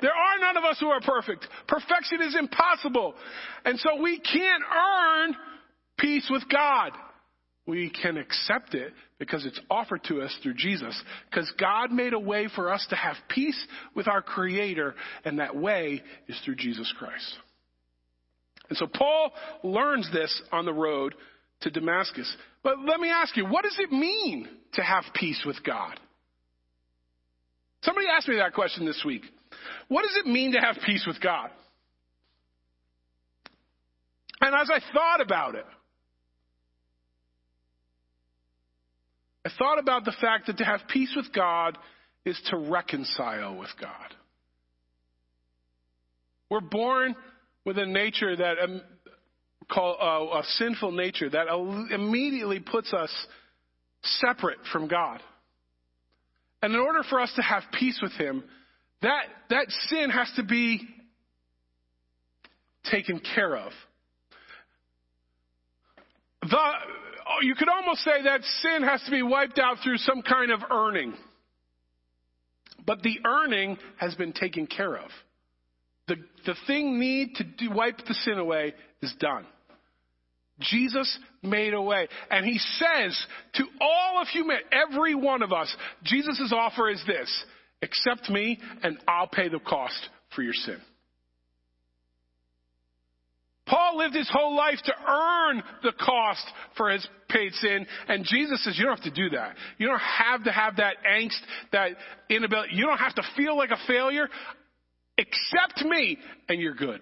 There 0.00 0.10
are 0.10 0.38
none 0.40 0.56
of 0.56 0.64
us 0.64 0.78
who 0.78 0.88
are 0.88 1.00
perfect. 1.00 1.46
Perfection 1.66 2.20
is 2.22 2.36
impossible. 2.36 3.14
And 3.64 3.78
so 3.78 4.00
we 4.00 4.18
can't 4.18 4.62
earn 4.62 5.36
peace 5.98 6.28
with 6.30 6.42
God. 6.50 6.92
We 7.66 7.90
can 7.90 8.16
accept 8.16 8.74
it 8.74 8.92
because 9.18 9.44
it's 9.44 9.60
offered 9.70 10.04
to 10.04 10.20
us 10.20 10.36
through 10.42 10.54
Jesus. 10.54 11.00
Because 11.30 11.50
God 11.58 11.90
made 11.90 12.12
a 12.12 12.18
way 12.18 12.48
for 12.54 12.72
us 12.72 12.86
to 12.90 12.96
have 12.96 13.16
peace 13.28 13.60
with 13.94 14.06
our 14.06 14.22
Creator, 14.22 14.94
and 15.24 15.38
that 15.38 15.56
way 15.56 16.02
is 16.28 16.38
through 16.44 16.56
Jesus 16.56 16.92
Christ. 16.98 17.34
And 18.68 18.78
so 18.78 18.86
Paul 18.86 19.32
learns 19.62 20.10
this 20.12 20.42
on 20.52 20.64
the 20.64 20.72
road 20.72 21.14
to 21.62 21.70
Damascus. 21.70 22.34
But 22.62 22.78
let 22.80 23.00
me 23.00 23.08
ask 23.08 23.36
you, 23.36 23.46
what 23.46 23.64
does 23.64 23.78
it 23.78 23.90
mean 23.90 24.48
to 24.74 24.82
have 24.82 25.04
peace 25.14 25.42
with 25.46 25.62
God? 25.64 25.98
Somebody 27.82 28.06
asked 28.08 28.28
me 28.28 28.36
that 28.36 28.54
question 28.54 28.84
this 28.86 29.02
week. 29.04 29.22
What 29.88 30.02
does 30.02 30.16
it 30.16 30.26
mean 30.26 30.52
to 30.52 30.58
have 30.60 30.76
peace 30.84 31.04
with 31.06 31.20
God? 31.20 31.50
And 34.40 34.54
as 34.54 34.70
I 34.70 34.80
thought 34.92 35.20
about 35.20 35.54
it, 35.54 35.64
I 39.44 39.50
thought 39.58 39.78
about 39.78 40.04
the 40.04 40.14
fact 40.20 40.46
that 40.46 40.58
to 40.58 40.64
have 40.64 40.80
peace 40.88 41.12
with 41.16 41.32
God 41.32 41.78
is 42.24 42.40
to 42.50 42.56
reconcile 42.56 43.56
with 43.56 43.70
God. 43.80 44.14
We're 46.50 46.60
born 46.60 47.14
with 47.64 47.78
a 47.78 47.86
nature 47.86 48.36
that 48.36 48.58
um, 48.62 48.82
call 49.70 49.96
uh, 50.00 50.40
a 50.40 50.44
sinful 50.44 50.92
nature 50.92 51.30
that 51.30 51.46
immediately 51.92 52.60
puts 52.60 52.92
us 52.92 53.10
separate 54.02 54.58
from 54.72 54.88
God. 54.88 55.20
And 56.62 56.74
in 56.74 56.80
order 56.80 57.02
for 57.08 57.20
us 57.20 57.32
to 57.36 57.42
have 57.42 57.62
peace 57.78 57.98
with 58.02 58.12
Him, 58.12 58.44
that, 59.02 59.24
that 59.50 59.66
sin 59.88 60.10
has 60.10 60.30
to 60.36 60.42
be 60.42 60.80
taken 62.90 63.20
care 63.34 63.56
of. 63.56 63.72
The, 66.42 66.70
you 67.42 67.54
could 67.54 67.68
almost 67.68 68.00
say 68.00 68.22
that 68.24 68.42
sin 68.62 68.82
has 68.82 69.02
to 69.04 69.10
be 69.10 69.22
wiped 69.22 69.58
out 69.58 69.78
through 69.82 69.98
some 69.98 70.22
kind 70.22 70.50
of 70.50 70.60
earning. 70.70 71.14
But 72.86 73.02
the 73.02 73.18
earning 73.26 73.78
has 73.98 74.14
been 74.14 74.32
taken 74.32 74.66
care 74.66 74.96
of. 74.96 75.10
The, 76.08 76.16
the 76.46 76.54
thing 76.66 77.00
need 77.00 77.34
to 77.36 77.44
do, 77.44 77.70
wipe 77.72 77.98
the 78.06 78.14
sin 78.14 78.38
away 78.38 78.74
is 79.02 79.12
done. 79.18 79.44
Jesus 80.60 81.18
made 81.42 81.74
a 81.74 81.80
way. 81.80 82.08
And 82.30 82.44
he 82.44 82.58
says 82.58 83.26
to 83.54 83.64
all 83.80 84.20
of 84.20 84.28
humanity, 84.28 84.66
every 84.72 85.14
one 85.14 85.42
of 85.42 85.52
us, 85.52 85.74
Jesus' 86.02 86.52
offer 86.54 86.88
is 86.90 87.02
this 87.06 87.44
accept 87.82 88.30
me 88.30 88.58
and 88.82 88.98
I'll 89.06 89.28
pay 89.28 89.48
the 89.48 89.60
cost 89.60 90.08
for 90.34 90.42
your 90.42 90.54
sin. 90.54 90.78
Paul 93.66 93.98
lived 93.98 94.14
his 94.14 94.30
whole 94.32 94.56
life 94.56 94.78
to 94.84 94.92
earn 95.08 95.62
the 95.82 95.92
cost 95.92 96.44
for 96.76 96.90
his 96.90 97.06
paid 97.28 97.52
sin, 97.54 97.84
and 98.06 98.24
Jesus 98.24 98.62
says 98.64 98.78
you 98.78 98.84
don't 98.84 98.96
have 98.96 99.12
to 99.12 99.22
do 99.22 99.30
that. 99.30 99.56
You 99.78 99.88
don't 99.88 99.98
have 99.98 100.44
to 100.44 100.52
have 100.52 100.76
that 100.76 100.96
angst, 101.04 101.40
that 101.72 101.90
inability. 102.30 102.76
You 102.76 102.86
don't 102.86 102.98
have 102.98 103.16
to 103.16 103.24
feel 103.36 103.56
like 103.56 103.70
a 103.70 103.86
failure. 103.88 104.28
Accept 105.18 105.84
me, 105.84 106.16
and 106.48 106.60
you're 106.60 106.74
good. 106.74 107.00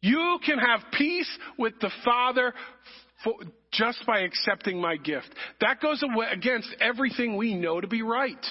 You 0.00 0.38
can 0.44 0.58
have 0.58 0.80
peace 0.92 1.30
with 1.58 1.74
the 1.80 1.90
Father 2.04 2.54
for, 3.24 3.34
just 3.72 4.04
by 4.06 4.20
accepting 4.20 4.80
my 4.80 4.96
gift. 4.96 5.28
That 5.60 5.80
goes 5.80 6.02
against 6.30 6.68
everything 6.80 7.36
we 7.36 7.54
know 7.54 7.80
to 7.80 7.86
be 7.86 8.02
right. 8.02 8.44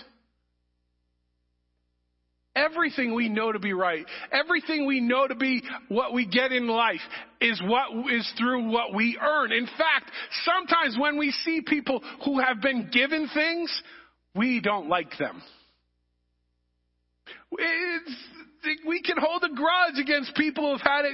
Everything 2.56 3.14
we 3.14 3.30
know 3.30 3.52
to 3.52 3.60
be 3.60 3.74
right, 3.74 4.04
everything 4.32 4.88
we 4.88 5.00
know 5.00 5.28
to 5.28 5.36
be 5.36 5.62
what 5.90 6.12
we 6.12 6.26
get 6.26 6.52
in 6.52 6.68
life 6.68 7.02
is 7.40 7.62
what 7.64 8.12
is 8.12 8.34
through 8.40 8.72
what 8.72 8.96
we 8.96 9.16
earn. 9.22 9.52
In 9.52 9.68
fact, 9.68 10.10
sometimes 10.44 10.98
when 11.00 11.20
we 11.20 11.30
see 11.46 11.62
people 11.62 12.02
who 12.26 12.40
have 12.40 12.60
been 12.60 12.90
given 12.92 13.30
things, 13.32 13.84
we 14.36 14.60
don't 14.60 14.90
like 14.90 15.12
them. 15.20 15.44
It's, 17.52 18.16
we 18.88 19.02
can 19.02 19.18
hold 19.18 19.44
a 19.44 19.54
grudge 19.54 20.00
against 20.00 20.36
people 20.36 20.72
who've 20.72 20.82
had 20.82 21.06
it 21.06 21.14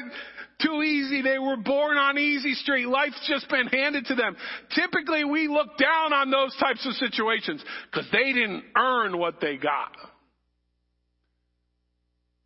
too 0.61 0.81
easy. 0.81 1.21
They 1.21 1.39
were 1.39 1.57
born 1.57 1.97
on 1.97 2.17
easy 2.17 2.53
street. 2.53 2.87
Life's 2.87 3.27
just 3.27 3.49
been 3.49 3.67
handed 3.67 4.05
to 4.05 4.15
them. 4.15 4.35
Typically, 4.75 5.23
we 5.23 5.47
look 5.47 5.77
down 5.77 6.13
on 6.13 6.31
those 6.31 6.55
types 6.59 6.85
of 6.87 6.93
situations 6.93 7.63
because 7.91 8.07
they 8.11 8.31
didn't 8.33 8.63
earn 8.75 9.17
what 9.17 9.41
they 9.41 9.57
got. 9.57 9.91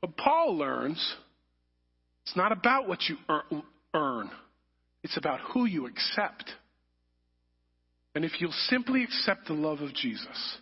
But 0.01 0.17
Paul 0.17 0.57
learns 0.57 1.15
It's 2.27 2.35
not 2.35 2.51
about 2.51 2.89
what 2.89 2.99
you 3.07 3.15
earn, 3.93 4.29
it's 5.01 5.15
about 5.15 5.39
who 5.53 5.65
you 5.65 5.87
accept. 5.87 6.43
And 8.13 8.25
if 8.25 8.41
you'll 8.41 8.51
simply 8.67 9.03
accept 9.03 9.47
the 9.47 9.53
love 9.53 9.79
of 9.79 9.93
Jesus, 9.93 10.57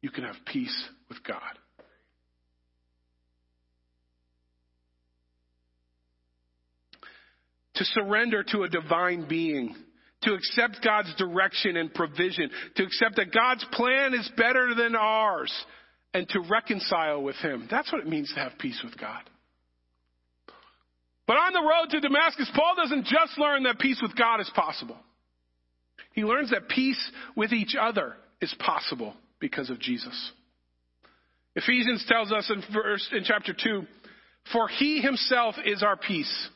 you 0.00 0.10
can 0.10 0.24
have 0.24 0.36
peace 0.46 0.88
with 1.10 1.18
God. 1.24 1.58
To 7.80 7.86
surrender 7.86 8.42
to 8.42 8.64
a 8.64 8.68
divine 8.68 9.26
being, 9.26 9.74
to 10.24 10.34
accept 10.34 10.84
God's 10.84 11.14
direction 11.14 11.78
and 11.78 11.92
provision, 11.94 12.50
to 12.76 12.84
accept 12.84 13.16
that 13.16 13.32
God's 13.32 13.64
plan 13.72 14.12
is 14.12 14.30
better 14.36 14.74
than 14.76 14.94
ours, 14.94 15.50
and 16.12 16.28
to 16.28 16.40
reconcile 16.40 17.22
with 17.22 17.36
Him. 17.36 17.68
That's 17.70 17.90
what 17.90 18.02
it 18.02 18.06
means 18.06 18.30
to 18.34 18.40
have 18.40 18.58
peace 18.58 18.78
with 18.84 19.00
God. 19.00 19.22
But 21.26 21.38
on 21.38 21.54
the 21.54 21.60
road 21.60 21.88
to 21.92 22.00
Damascus, 22.00 22.50
Paul 22.54 22.74
doesn't 22.76 23.06
just 23.06 23.38
learn 23.38 23.62
that 23.62 23.78
peace 23.78 24.00
with 24.02 24.14
God 24.14 24.42
is 24.42 24.50
possible. 24.54 24.98
He 26.12 26.24
learns 26.24 26.50
that 26.50 26.68
peace 26.68 27.00
with 27.34 27.54
each 27.54 27.74
other 27.80 28.14
is 28.42 28.54
possible 28.58 29.14
because 29.38 29.70
of 29.70 29.80
Jesus. 29.80 30.32
Ephesians 31.56 32.04
tells 32.06 32.30
us 32.30 32.52
in 32.54 32.62
verse 32.74 33.08
in 33.10 33.24
chapter 33.24 33.54
2, 33.54 33.84
for 34.52 34.68
he 34.68 35.00
himself 35.00 35.54
is 35.64 35.82
our 35.82 35.96
peace. 35.96 36.50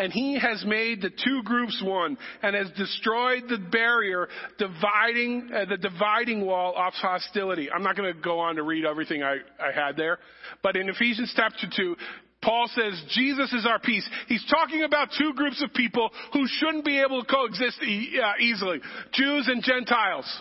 And 0.00 0.14
he 0.14 0.38
has 0.38 0.64
made 0.64 1.02
the 1.02 1.10
two 1.10 1.42
groups 1.44 1.78
one 1.84 2.16
and 2.42 2.56
has 2.56 2.70
destroyed 2.70 3.42
the 3.50 3.58
barrier 3.58 4.28
dividing 4.56 5.50
uh, 5.54 5.66
the 5.66 5.76
dividing 5.76 6.46
wall 6.46 6.72
of 6.74 6.94
hostility. 6.94 7.70
I'm 7.70 7.82
not 7.82 7.96
going 7.98 8.10
to 8.10 8.18
go 8.18 8.38
on 8.38 8.56
to 8.56 8.62
read 8.62 8.86
everything 8.86 9.22
I, 9.22 9.36
I 9.60 9.72
had 9.74 9.98
there, 9.98 10.18
but 10.62 10.74
in 10.74 10.88
Ephesians 10.88 11.30
chapter 11.36 11.66
2, 11.76 11.96
Paul 12.42 12.70
says 12.74 12.98
Jesus 13.10 13.52
is 13.52 13.66
our 13.66 13.78
peace. 13.78 14.08
He's 14.26 14.44
talking 14.48 14.84
about 14.84 15.08
two 15.18 15.34
groups 15.34 15.62
of 15.62 15.74
people 15.74 16.08
who 16.32 16.46
shouldn't 16.46 16.86
be 16.86 16.98
able 16.98 17.22
to 17.22 17.28
coexist 17.30 17.82
e- 17.82 18.18
uh, 18.24 18.42
easily. 18.42 18.80
Jews 19.12 19.48
and 19.48 19.62
Gentiles. 19.62 20.40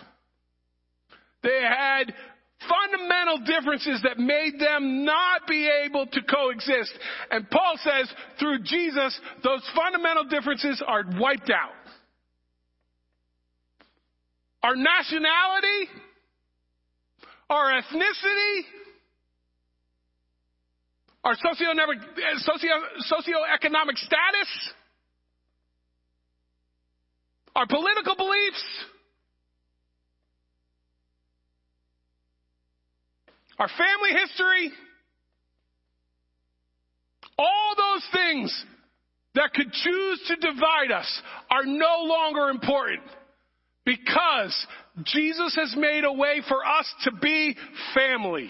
They 1.44 1.61
had 1.61 2.14
fundamental 2.68 3.40
differences 3.40 4.02
that 4.03 4.18
made 4.18 4.60
them 4.60 5.06
not 5.06 5.48
be 5.48 5.69
able 5.86 6.06
to 6.07 6.19
coexist. 6.22 6.91
And 7.31 7.49
Paul 7.49 7.76
says 7.77 8.11
through 8.40 8.60
Jesus, 8.64 9.19
those 9.44 9.61
fundamental 9.76 10.26
differences 10.26 10.84
are 10.86 11.03
wiped 11.19 11.49
out. 11.49 11.72
Our 14.61 14.76
nationality, 14.76 15.88
our 17.49 17.81
ethnicity, 17.81 18.61
our 21.23 21.36
socio- 21.36 21.80
socioeconomic 23.11 23.98
status, 23.98 24.73
our 27.56 27.68
political 27.68 28.15
beliefs, 28.15 28.64
our 33.60 33.68
family 33.68 34.19
history, 34.19 34.72
all 37.38 37.76
those 37.77 38.07
things 38.11 38.65
that 39.36 39.53
could 39.53 39.72
choose 39.72 40.22
to 40.27 40.36
divide 40.36 40.91
us 40.94 41.22
are 41.52 41.65
no 41.65 42.03
longer 42.03 42.49
important 42.49 43.03
because 43.86 44.68
Jesus 45.03 45.56
has 45.56 45.76
made 45.77 46.03
a 46.03 46.14
way 46.14 46.41
for 46.48 46.65
us 46.65 46.94
to 47.03 47.11
be 47.22 47.56
family. 47.94 48.49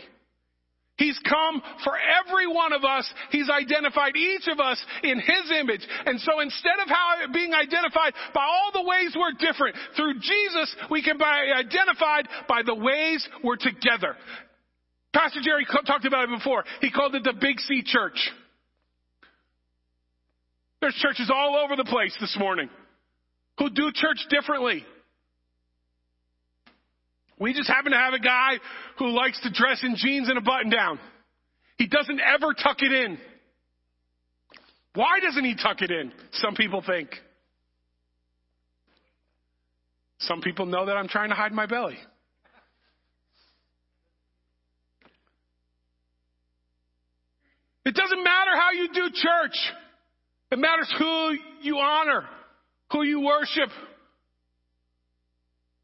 He's 0.98 1.18
come 1.30 1.61
for 1.86 1.94
every 1.95 2.45
one 2.45 2.73
of 2.73 2.84
us. 2.84 3.10
He's 3.31 3.49
identified 3.49 4.18
each 4.18 4.49
of 4.52 4.60
us 4.60 4.84
in 5.02 5.18
His 5.18 5.52
image. 5.57 5.88
And 6.06 6.19
so 6.19 6.41
instead 6.41 6.77
of 6.84 6.90
how 6.90 7.31
being 7.34 7.53
identified 7.53 8.14
by 8.34 8.44
all 8.44 8.72
the 8.73 8.84
ways 8.84 9.15
we're 9.15 9.31
different, 9.40 9.77
through 9.95 10.15
Jesus, 10.15 10.76
we 10.91 11.02
can 11.02 11.18
be 11.18 11.23
identified 11.23 12.27
by 12.49 12.64
the 12.65 12.76
ways 12.76 13.26
we're 13.41 13.56
together. 13.56 14.18
Pastor 15.14 15.40
Jerry 15.44 15.65
talked 15.86 16.06
about 16.06 16.26
it 16.26 16.38
before. 16.38 16.64
He 16.81 16.91
called 16.91 17.15
it 17.15 17.23
the 17.23 17.34
Big 17.40 17.60
C 17.60 17.81
Church. 17.84 18.31
There's 20.81 20.95
churches 20.95 21.31
all 21.34 21.57
over 21.57 21.76
the 21.76 21.84
place 21.84 22.15
this 22.22 22.36
morning 22.40 22.69
who 23.57 23.69
do 23.69 23.91
church 23.94 24.19
differently. 24.30 24.86
We 27.40 27.53
just 27.53 27.69
happen 27.69 27.91
to 27.91 27.98
have 27.98 28.14
a 28.14 28.19
guy 28.19 28.53
who 28.98 29.10
likes 29.10 29.40
to 29.41 29.52
dress 29.52 29.81
in 29.84 29.95
jeans 29.98 30.30
and 30.30 30.38
a 30.38 30.41
button 30.41 30.69
down. 30.69 30.99
He 31.77 31.88
doesn't 31.88 32.19
ever 32.19 32.53
tuck 32.53 32.77
it 32.81 32.91
in. 32.91 33.18
Why 34.94 35.19
doesn't 35.22 35.44
he 35.44 35.56
tuck 35.56 35.81
it 35.81 35.91
in? 35.91 36.11
Some 36.34 36.56
people 36.56 36.84
think. 36.86 37.10
Some 40.19 40.41
people 40.41 40.65
know 40.65 40.86
that 40.86 40.98
I'm 40.98 41.07
trying 41.07 41.30
to 41.30 41.36
hide 41.36 41.53
my 41.53 41.65
belly. 41.65 41.98
It 47.89 47.95
doesn't 47.95 48.23
matter 48.23 48.53
how 48.53 48.69
you 48.69 48.93
do 48.93 49.09
church. 49.09 49.57
It 50.51 50.59
matters 50.59 50.93
who 50.99 51.33
you 51.65 51.77
honor, 51.77 52.21
who 52.91 53.01
you 53.01 53.21
worship. 53.21 53.73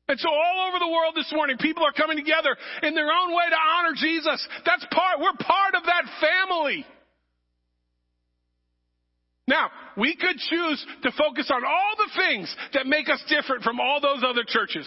And 0.08 0.20
so 0.20 0.30
all 0.30 0.70
over 0.70 0.78
the 0.78 0.88
world 0.88 1.16
this 1.16 1.34
morning, 1.34 1.58
people 1.58 1.82
are 1.82 1.92
coming 1.98 2.16
together 2.16 2.56
in 2.84 2.94
their 2.94 3.10
own 3.10 3.34
way 3.34 3.50
to 3.50 3.58
honor 3.58 3.98
Jesus. 3.98 4.38
That's 4.68 4.86
part, 4.94 5.18
we're 5.18 5.34
part 5.34 5.74
of 5.74 5.82
that 5.90 6.06
family. 6.22 6.86
Now, 9.48 9.72
we 9.98 10.16
could 10.16 10.38
choose 10.38 10.86
to 11.02 11.12
focus 11.18 11.50
on 11.50 11.66
all 11.66 11.94
the 11.98 12.12
things 12.22 12.56
that 12.76 12.86
make 12.86 13.10
us 13.10 13.24
different 13.30 13.64
from 13.64 13.80
all 13.80 14.00
those 14.00 14.22
other 14.24 14.44
churches. 14.46 14.86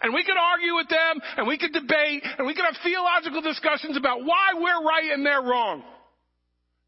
And 0.00 0.14
we 0.14 0.22
could 0.22 0.38
argue 0.38 0.76
with 0.76 0.88
them, 0.88 1.18
and 1.38 1.48
we 1.48 1.58
could 1.58 1.72
debate, 1.72 2.22
and 2.38 2.46
we 2.46 2.54
could 2.54 2.66
have 2.66 2.78
theological 2.84 3.42
discussions 3.42 3.96
about 3.96 4.24
why 4.24 4.54
we're 4.54 4.86
right 4.86 5.10
and 5.10 5.26
they're 5.26 5.42
wrong. 5.42 5.82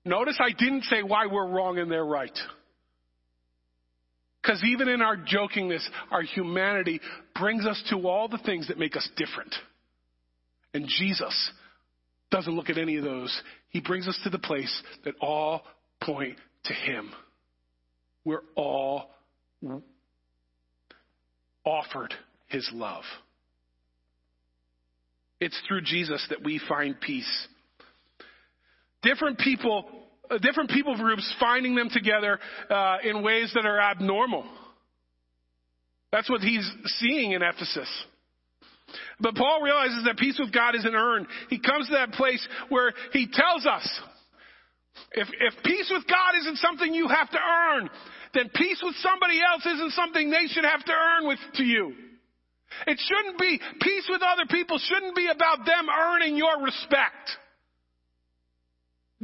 Notice 0.05 0.39
I 0.39 0.53
didn't 0.53 0.85
say 0.85 1.03
why 1.03 1.27
we're 1.27 1.49
wrong 1.49 1.79
and 1.79 1.91
they're 1.91 2.05
right. 2.05 2.37
Because 4.43 4.63
even 4.65 4.89
in 4.89 5.01
our 5.01 5.17
jokingness, 5.17 5.83
our 6.11 6.23
humanity 6.23 7.01
brings 7.39 7.65
us 7.65 7.83
to 7.89 8.07
all 8.07 8.29
the 8.29 8.41
things 8.45 8.69
that 8.69 8.79
make 8.79 8.95
us 8.95 9.09
different. 9.17 9.55
And 10.75 10.87
Jesus 10.87 11.51
doesn't 12.31 12.55
look 12.55 12.69
at 12.69 12.77
any 12.77 12.97
of 12.97 13.05
those. 13.05 13.35
He 13.71 13.81
brings 13.81 14.07
us 14.07 14.19
to 14.25 14.31
the 14.31 14.39
place 14.39 14.83
that 15.05 15.15
all 15.21 15.63
point 16.03 16.37
to 16.65 16.75
Him. 16.75 17.11
We're 18.25 18.43
all 18.55 19.09
offered 21.65 22.13
His 22.49 22.69
love. 22.75 23.05
It's 25.41 25.59
through 25.67 25.83
Jesus 25.83 26.27
that 26.29 26.45
we 26.45 26.61
find 26.69 27.01
peace 27.01 27.49
different 29.05 29.39
people, 29.39 29.85
uh, 30.31 30.39
different 30.39 30.71
people 30.71 30.97
groups 30.97 31.33
finding 31.39 31.75
them 31.75 31.91
together 31.91 32.39
uh, 32.71 32.97
in 33.05 33.23
ways 33.23 33.53
that 33.55 33.67
are 33.67 33.81
abnormal. 33.81 34.45
That's 36.11 36.31
what 36.31 36.41
he's 36.41 36.69
seeing 36.99 37.33
in 37.33 37.43
Ephesus. 37.43 37.89
But 39.21 39.35
Paul 39.35 39.63
realizes 39.63 40.05
that 40.05 40.17
peace 40.17 40.39
with 40.39 40.53
God 40.53 40.75
isn't 40.77 40.95
earned. 40.95 41.27
He 41.51 41.59
comes 41.59 41.89
to 41.89 41.95
that 41.95 42.13
place 42.13 42.47
where 42.69 42.93
he 43.13 43.29
tells 43.31 43.67
us 43.67 44.01
if, 45.13 45.29
if 45.41 45.63
peace 45.65 45.91
with 45.91 46.07
God 46.07 46.39
isn't 46.41 46.59
something 46.59 46.93
you 46.95 47.09
have 47.09 47.31
to 47.31 47.39
earn, 47.39 47.91
then 48.35 48.51
peace 48.55 48.81
with 48.83 48.95
somebody 48.97 49.41
else 49.41 49.65
isn't 49.67 49.93
something 49.93 50.31
they 50.31 50.47
should 50.49 50.65
have 50.65 50.85
to 50.85 50.93
earn 50.93 51.29
with 51.29 51.39
to 51.55 51.65
you. 51.65 51.95
It 52.87 52.99
shouldn't 52.99 53.39
be, 53.39 53.61
peace 53.81 54.07
with 54.09 54.23
other 54.23 54.47
people 54.51 54.79
shouldn't 54.79 55.15
be 55.15 55.29
about 55.29 55.67
them 55.67 55.87
earning 55.89 56.37
your 56.37 56.63
respect. 56.63 57.39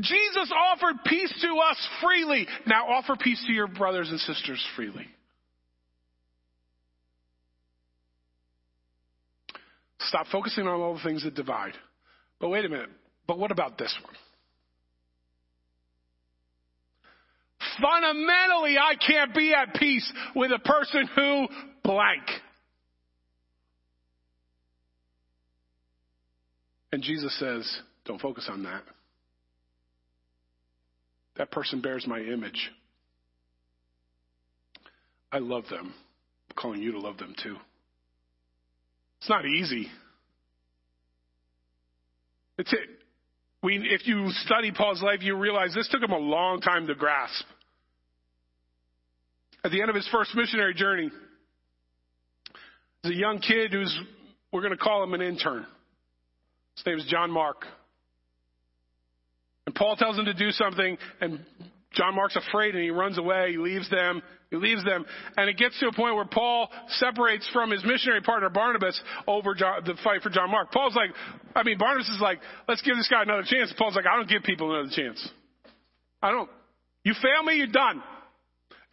Jesus 0.01 0.53
offered 0.73 0.97
peace 1.05 1.33
to 1.43 1.55
us 1.59 1.89
freely. 2.03 2.47
Now 2.67 2.89
offer 2.89 3.17
peace 3.21 3.43
to 3.47 3.53
your 3.53 3.67
brothers 3.67 4.11
and 4.11 4.19
sisters 4.21 4.65
freely. 4.77 5.07
Stop 10.01 10.27
focusing 10.33 10.67
on 10.67 10.81
all 10.81 10.95
the 10.95 11.03
things 11.03 11.25
that 11.25 11.35
divide. 11.35 11.75
But 12.41 12.49
wait 12.49 12.65
a 12.65 12.69
minute. 12.69 12.89
But 13.27 13.39
what 13.39 13.51
about 13.51 13.79
this 13.79 13.95
one? 14.03 14.15
Fundamentally, 17.81 18.77
I 18.79 18.95
can't 18.95 19.35
be 19.35 19.55
at 19.55 19.75
peace 19.75 20.11
with 20.35 20.51
a 20.53 20.59
person 20.59 21.09
who 21.15 21.47
blank. 21.85 22.23
And 26.93 27.03
Jesus 27.03 27.39
says, 27.39 27.81
don't 28.05 28.21
focus 28.21 28.49
on 28.51 28.65
that. 28.65 28.83
That 31.41 31.51
person 31.51 31.81
bears 31.81 32.07
my 32.07 32.19
image. 32.19 32.71
I 35.33 35.39
love 35.39 35.65
them. 35.71 35.95
I'm 35.95 36.55
calling 36.55 36.83
you 36.83 36.93
to 36.93 37.01
love 37.01 37.17
them 37.17 37.35
too. 37.43 37.57
It's 39.21 39.31
not 39.31 39.47
easy. 39.47 39.89
It's 42.59 42.71
it. 42.75 42.91
we, 43.63 43.79
if 43.91 44.07
you 44.07 44.29
study 44.45 44.71
Paul's 44.71 45.03
life, 45.03 45.21
you 45.23 45.35
realize 45.35 45.73
this 45.75 45.89
took 45.89 46.03
him 46.03 46.11
a 46.11 46.19
long 46.19 46.61
time 46.61 46.87
to 46.89 46.95
grasp. 46.95 47.47
At 49.65 49.71
the 49.71 49.81
end 49.81 49.89
of 49.89 49.97
his 49.97 50.07
first 50.13 50.35
missionary 50.35 50.75
journey, 50.75 51.11
there's 53.03 53.17
a 53.17 53.19
young 53.19 53.39
kid 53.39 53.73
who's, 53.73 53.99
we're 54.53 54.61
going 54.61 54.77
to 54.77 54.85
call 54.85 55.03
him 55.03 55.15
an 55.15 55.23
intern. 55.23 55.65
His 56.77 56.85
name 56.85 56.99
is 56.99 57.07
John 57.07 57.31
Mark. 57.31 57.65
And 59.71 59.75
Paul 59.77 59.95
tells 59.95 60.19
him 60.19 60.25
to 60.25 60.35
do 60.35 60.51
something, 60.51 60.99
and 61.21 61.39
John 61.93 62.17
Mark's 62.17 62.35
afraid 62.35 62.75
and 62.75 62.83
he 62.83 62.91
runs 62.91 63.19
away. 63.19 63.53
He 63.53 63.57
leaves 63.57 63.89
them. 63.89 64.21
He 64.51 64.57
leaves 64.57 64.85
them. 64.85 65.07
And 65.37 65.49
it 65.49 65.59
gets 65.59 65.79
to 65.79 65.87
a 65.87 65.93
point 65.93 66.17
where 66.17 66.25
Paul 66.25 66.69
separates 66.89 67.49
from 67.53 67.71
his 67.71 67.85
missionary 67.85 68.21
partner 68.21 68.51
Barnabas 68.51 69.01
over 69.29 69.55
John, 69.55 69.83
the 69.87 69.95
fight 70.03 70.23
for 70.23 70.31
John 70.31 70.51
Mark. 70.51 70.73
Paul's 70.73 70.97
like, 70.97 71.11
I 71.55 71.63
mean, 71.63 71.79
Barnabas 71.79 72.09
is 72.09 72.19
like, 72.21 72.41
let's 72.67 72.83
give 72.83 72.97
this 72.97 73.07
guy 73.09 73.23
another 73.23 73.45
chance. 73.47 73.73
Paul's 73.79 73.95
like, 73.95 74.07
I 74.07 74.17
don't 74.17 74.29
give 74.29 74.43
people 74.43 74.75
another 74.75 74.91
chance. 74.93 75.25
I 76.21 76.33
don't. 76.33 76.51
You 77.05 77.15
fail 77.23 77.45
me, 77.45 77.55
you're 77.55 77.69
done. 77.69 78.03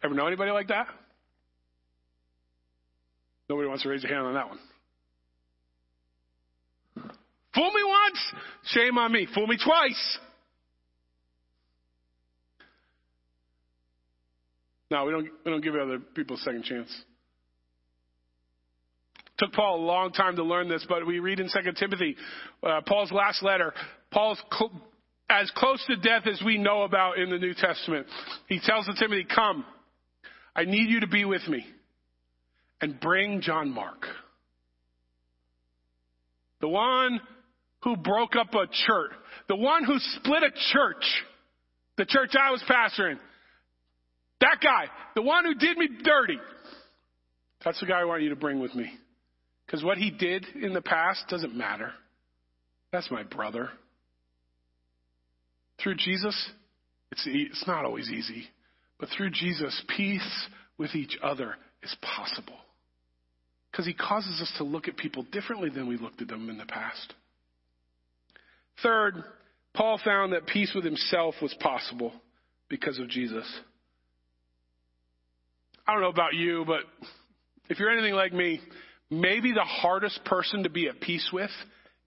Ever 0.04 0.14
know 0.14 0.28
anybody 0.28 0.52
like 0.52 0.68
that? 0.68 0.86
Nobody 3.50 3.66
wants 3.66 3.82
to 3.82 3.88
raise 3.88 4.02
their 4.02 4.14
hand 4.14 4.28
on 4.28 4.34
that 4.34 4.48
one. 4.48 4.58
Fool 7.52 7.72
me 7.72 7.82
once, 7.84 8.32
shame 8.66 8.96
on 8.96 9.10
me. 9.10 9.26
Fool 9.34 9.48
me 9.48 9.58
twice. 9.60 10.18
No, 14.90 15.04
we 15.04 15.12
don't, 15.12 15.28
we 15.44 15.50
don't 15.50 15.62
give 15.62 15.74
other 15.74 15.98
people 15.98 16.36
a 16.36 16.40
second 16.40 16.64
chance. 16.64 16.90
Took 19.38 19.52
Paul 19.52 19.80
a 19.80 19.84
long 19.84 20.12
time 20.12 20.36
to 20.36 20.42
learn 20.42 20.68
this, 20.68 20.84
but 20.88 21.06
we 21.06 21.20
read 21.20 21.38
in 21.38 21.48
2 21.48 21.72
Timothy, 21.78 22.16
uh, 22.62 22.80
Paul's 22.86 23.12
last 23.12 23.42
letter. 23.42 23.72
Paul's 24.10 24.42
as 25.30 25.50
close 25.54 25.84
to 25.86 25.96
death 25.96 26.26
as 26.26 26.42
we 26.44 26.58
know 26.58 26.82
about 26.82 27.18
in 27.18 27.30
the 27.30 27.38
New 27.38 27.54
Testament. 27.54 28.06
He 28.48 28.60
tells 28.60 28.88
Timothy, 28.98 29.26
Come, 29.32 29.64
I 30.56 30.64
need 30.64 30.88
you 30.88 31.00
to 31.00 31.06
be 31.06 31.24
with 31.24 31.46
me 31.48 31.64
and 32.80 32.98
bring 32.98 33.40
John 33.40 33.70
Mark. 33.70 34.06
The 36.60 36.68
one 36.68 37.20
who 37.84 37.96
broke 37.96 38.34
up 38.34 38.54
a 38.54 38.66
church, 38.66 39.12
the 39.48 39.56
one 39.56 39.84
who 39.84 39.98
split 40.16 40.42
a 40.42 40.50
church, 40.72 41.04
the 41.96 42.06
church 42.06 42.30
I 42.40 42.50
was 42.50 42.62
pastoring. 42.68 43.18
That 44.40 44.58
guy, 44.62 44.86
the 45.14 45.22
one 45.22 45.44
who 45.44 45.54
did 45.54 45.76
me 45.76 45.88
dirty. 46.02 46.38
That's 47.64 47.80
the 47.80 47.86
guy 47.86 48.00
I 48.00 48.04
want 48.04 48.22
you 48.22 48.28
to 48.30 48.36
bring 48.36 48.60
with 48.60 48.74
me. 48.74 48.90
Because 49.66 49.84
what 49.84 49.98
he 49.98 50.10
did 50.10 50.46
in 50.62 50.72
the 50.72 50.80
past 50.80 51.24
doesn't 51.28 51.54
matter. 51.54 51.92
That's 52.92 53.10
my 53.10 53.22
brother. 53.22 53.70
Through 55.82 55.96
Jesus, 55.96 56.50
it's, 57.12 57.22
it's 57.26 57.66
not 57.66 57.84
always 57.84 58.10
easy, 58.10 58.44
but 58.98 59.08
through 59.16 59.30
Jesus, 59.30 59.82
peace 59.96 60.46
with 60.78 60.94
each 60.94 61.18
other 61.22 61.54
is 61.82 61.94
possible. 62.00 62.56
Because 63.70 63.86
he 63.86 63.94
causes 63.94 64.40
us 64.40 64.52
to 64.58 64.64
look 64.64 64.88
at 64.88 64.96
people 64.96 65.24
differently 65.30 65.70
than 65.70 65.86
we 65.86 65.98
looked 65.98 66.22
at 66.22 66.28
them 66.28 66.48
in 66.48 66.58
the 66.58 66.66
past. 66.66 67.14
Third, 68.82 69.22
Paul 69.74 70.00
found 70.04 70.32
that 70.32 70.46
peace 70.46 70.72
with 70.74 70.84
himself 70.84 71.34
was 71.42 71.54
possible 71.60 72.12
because 72.68 72.98
of 72.98 73.08
Jesus. 73.08 73.46
I 75.88 75.92
don't 75.92 76.02
know 76.02 76.10
about 76.10 76.34
you, 76.34 76.64
but 76.66 76.80
if 77.70 77.78
you're 77.78 77.90
anything 77.90 78.12
like 78.12 78.34
me, 78.34 78.60
maybe 79.10 79.52
the 79.52 79.64
hardest 79.64 80.22
person 80.26 80.64
to 80.64 80.68
be 80.68 80.86
at 80.86 81.00
peace 81.00 81.30
with 81.32 81.50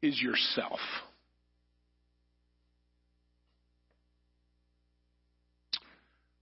is 0.03 0.21
yourself. 0.21 0.79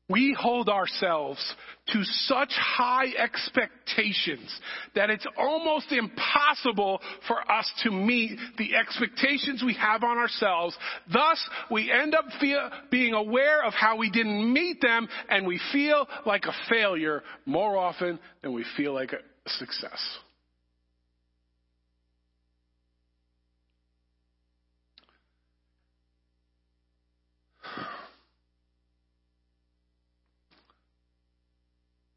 We 0.09 0.35
hold 0.37 0.69
ourselves 0.69 1.39
to 1.89 2.03
such 2.03 2.51
high 2.51 3.13
expectations 3.17 4.49
that 4.95 5.09
it's 5.09 5.25
almost 5.37 5.91
impossible 5.91 6.99
for 7.27 7.39
us 7.51 7.71
to 7.83 7.91
meet 7.91 8.37
the 8.57 8.75
expectations 8.75 9.63
we 9.63 9.75
have 9.75 10.03
on 10.03 10.17
ourselves. 10.17 10.75
Thus, 11.11 11.39
we 11.69 11.91
end 11.91 12.15
up 12.15 12.25
being 12.89 13.13
aware 13.13 13.63
of 13.63 13.73
how 13.73 13.97
we 13.97 14.09
didn't 14.09 14.51
meet 14.51 14.81
them 14.81 15.07
and 15.29 15.45
we 15.45 15.59
feel 15.71 16.07
like 16.25 16.45
a 16.45 16.53
failure 16.69 17.23
more 17.45 17.77
often 17.77 18.19
than 18.41 18.53
we 18.53 18.65
feel 18.75 18.93
like 18.93 19.13
a 19.13 19.49
success. 19.49 19.99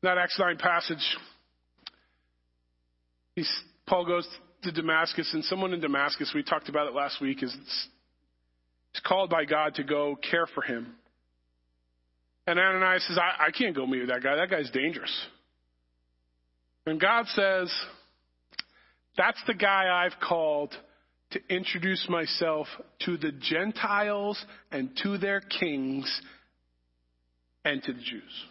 That 0.03 0.19
Acts 0.19 0.39
9 0.39 0.57
passage, 0.59 1.16
Paul 3.87 4.05
goes 4.07 4.29
to 4.62 4.73
Damascus, 4.73 5.31
and 5.33 5.45
someone 5.45 5.73
in 5.73 5.81
Damascus, 5.81 6.33
we 6.35 6.43
talked 6.43 6.69
about 6.69 6.89
it 6.89 6.95
last 6.95 7.20
week, 7.20 7.43
is, 7.43 7.53
is 7.53 9.01
called 9.05 9.31
by 9.31 9.45
God 9.45 9.74
to 9.77 9.85
go 9.85 10.16
care 10.31 10.47
for 10.47 10.62
him. 10.62 10.95
And 12.47 12.59
Ananias 12.59 13.07
says, 13.07 13.19
I, 13.19 13.47
I 13.47 13.51
can't 13.51 13.74
go 13.74 13.87
meet 13.87 14.01
with 14.01 14.09
that 14.09 14.23
guy. 14.23 14.37
That 14.37 14.51
guy's 14.51 14.70
dangerous. 14.70 15.27
And 16.87 17.01
God 17.01 17.27
says, 17.29 17.73
That's 19.16 19.41
the 19.47 19.55
guy 19.55 20.05
I've 20.05 20.19
called 20.20 20.74
to 21.31 21.41
introduce 21.49 22.07
myself 22.09 22.66
to 23.05 23.16
the 23.16 23.33
Gentiles 23.33 24.45
and 24.70 24.91
to 25.03 25.19
their 25.19 25.41
kings 25.41 26.20
and 27.65 27.83
to 27.85 27.93
the 27.93 28.01
Jews. 28.01 28.45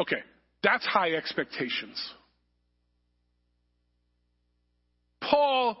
Okay, 0.00 0.20
that's 0.62 0.84
high 0.86 1.12
expectations. 1.12 2.12
Paul 5.20 5.76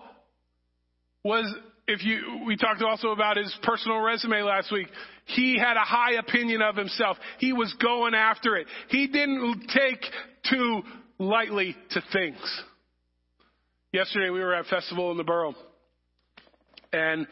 was, 1.24 1.52
if 1.86 2.04
you, 2.04 2.42
we 2.46 2.56
talked 2.56 2.82
also 2.82 3.08
about 3.08 3.36
his 3.36 3.54
personal 3.62 3.98
resume 3.98 4.42
last 4.42 4.72
week. 4.72 4.88
He 5.26 5.58
had 5.58 5.76
a 5.76 5.84
high 5.84 6.14
opinion 6.14 6.62
of 6.62 6.76
himself. 6.76 7.16
He 7.38 7.52
was 7.52 7.74
going 7.82 8.14
after 8.14 8.56
it. 8.56 8.66
He 8.88 9.08
didn't 9.08 9.68
take 9.74 10.04
too 10.48 10.82
lightly 11.18 11.76
to 11.90 12.02
things. 12.12 12.62
Yesterday 13.92 14.30
we 14.30 14.40
were 14.40 14.54
at 14.54 14.66
festival 14.66 15.10
in 15.10 15.16
the 15.16 15.24
borough, 15.24 15.54
and 16.92 17.26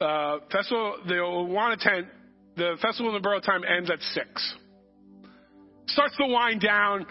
uh, 0.00 0.38
festival 0.52 0.96
the 1.06 1.14
Awana 1.14 1.78
tent. 1.78 2.06
The 2.56 2.76
festival 2.80 3.10
in 3.10 3.14
the 3.14 3.26
borough 3.26 3.40
time 3.40 3.62
ends 3.64 3.90
at 3.90 4.00
six 4.12 4.54
starts 5.86 6.16
to 6.16 6.26
wind 6.26 6.60
down 6.60 7.06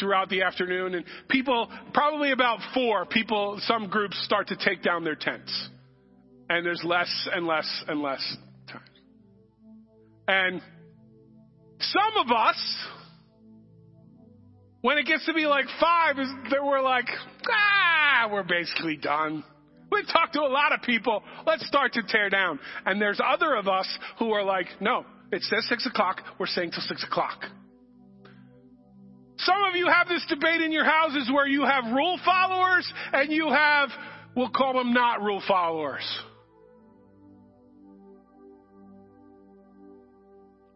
throughout 0.00 0.28
the 0.28 0.42
afternoon 0.42 0.94
and 0.94 1.04
people 1.28 1.70
probably 1.94 2.32
about 2.32 2.58
four 2.74 3.06
people 3.06 3.58
some 3.62 3.88
groups 3.88 4.20
start 4.24 4.48
to 4.48 4.56
take 4.56 4.82
down 4.82 5.04
their 5.04 5.14
tents 5.14 5.68
and 6.48 6.66
there's 6.66 6.82
less 6.84 7.28
and 7.32 7.46
less 7.46 7.84
and 7.86 8.02
less 8.02 8.36
time 8.70 8.80
and 10.26 10.60
some 11.78 12.16
of 12.16 12.32
us 12.32 12.86
when 14.80 14.98
it 14.98 15.06
gets 15.06 15.24
to 15.26 15.32
be 15.32 15.46
like 15.46 15.66
five 15.80 16.18
is 16.18 16.28
that 16.50 16.64
we're 16.64 16.82
like 16.82 17.06
ah 17.48 18.28
we're 18.32 18.42
basically 18.42 18.96
done 18.96 19.44
We've 19.90 20.06
talked 20.06 20.34
to 20.34 20.40
a 20.40 20.48
lot 20.48 20.72
of 20.72 20.82
people. 20.82 21.22
Let's 21.46 21.66
start 21.66 21.94
to 21.94 22.02
tear 22.02 22.28
down. 22.28 22.58
And 22.84 23.00
there's 23.00 23.20
other 23.24 23.54
of 23.54 23.68
us 23.68 23.88
who 24.18 24.32
are 24.32 24.44
like, 24.44 24.66
no, 24.80 25.04
it 25.32 25.42
says 25.42 25.66
six 25.68 25.86
o'clock. 25.86 26.22
We're 26.38 26.46
saying 26.46 26.72
till 26.72 26.82
six 26.82 27.04
o'clock. 27.04 27.44
Some 29.48 29.64
of 29.64 29.76
you 29.76 29.88
have 29.88 30.08
this 30.08 30.24
debate 30.28 30.60
in 30.60 30.72
your 30.72 30.84
houses 30.84 31.30
where 31.32 31.46
you 31.46 31.64
have 31.64 31.84
rule 31.90 32.20
followers 32.22 32.92
and 33.14 33.32
you 33.32 33.48
have, 33.48 33.88
we'll 34.36 34.50
call 34.50 34.74
them 34.74 34.92
not 34.92 35.22
rule 35.22 35.42
followers. 35.48 36.04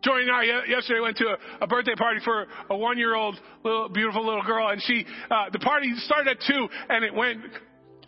Joy 0.02 0.20
and 0.20 0.30
I 0.30 0.44
yesterday 0.68 1.00
went 1.00 1.18
to 1.18 1.26
a, 1.26 1.64
a 1.64 1.66
birthday 1.66 1.94
party 1.96 2.20
for 2.24 2.46
a 2.70 2.76
one-year-old 2.76 3.38
little 3.62 3.88
beautiful 3.90 4.24
little 4.24 4.42
girl, 4.42 4.68
and 4.70 4.82
she 4.82 5.04
uh, 5.30 5.50
the 5.52 5.58
party 5.58 5.92
started 5.98 6.30
at 6.30 6.38
two 6.48 6.66
and 6.88 7.04
it 7.04 7.14
went 7.14 7.40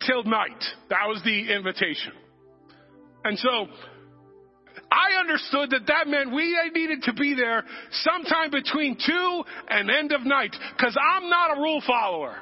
till 0.07 0.25
night. 0.25 0.65
That 0.89 1.07
was 1.07 1.21
the 1.25 1.55
invitation. 1.55 2.13
And 3.23 3.39
so 3.39 3.67
I 4.95 5.19
understood 5.19 5.71
that 5.71 5.87
that 5.89 6.07
meant 6.07 6.33
we 6.33 6.57
needed 6.73 7.03
to 7.05 7.13
be 7.13 7.35
there 7.35 7.65
sometime 7.91 8.51
between 8.51 8.97
two 9.05 9.43
and 9.69 9.91
end 9.91 10.13
of 10.13 10.25
night 10.25 10.55
because 10.77 10.97
I'm 10.97 11.29
not 11.29 11.59
a 11.59 11.61
rule 11.61 11.83
follower. 11.87 12.37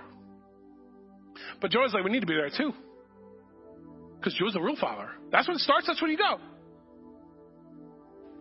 But 1.61 1.71
Joe's 1.71 1.95
like, 1.95 2.05
we 2.05 2.11
need 2.11 2.21
to 2.21 2.27
be 2.27 2.35
there 2.35 2.51
two. 2.51 2.73
Because 4.19 4.35
Joe's 4.35 4.55
a 4.55 4.61
rule 4.61 4.77
follower. 4.79 5.13
That's 5.31 5.49
when 5.49 5.57
it 5.57 5.61
starts, 5.61 5.87
that's 5.87 6.03
when 6.03 6.11
you 6.11 6.19
go. 6.19 6.39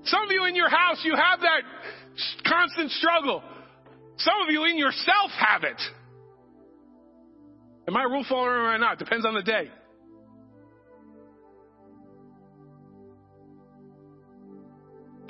Some 0.03 0.23
of 0.23 0.31
you 0.31 0.45
in 0.45 0.55
your 0.55 0.69
house, 0.69 1.01
you 1.03 1.15
have 1.15 1.39
that 1.41 1.61
constant 2.45 2.91
struggle. 2.91 3.43
Some 4.17 4.33
of 4.45 4.51
you 4.51 4.65
in 4.65 4.77
yourself 4.77 5.31
have 5.37 5.63
it. 5.63 5.81
Am 7.87 7.95
I 7.95 8.03
a 8.03 8.09
rule 8.09 8.25
follower 8.27 8.61
or 8.61 8.73
am 8.73 8.81
I 8.81 8.85
not? 8.85 8.99
Depends 8.99 9.25
on 9.25 9.33
the 9.33 9.41
day. 9.41 9.69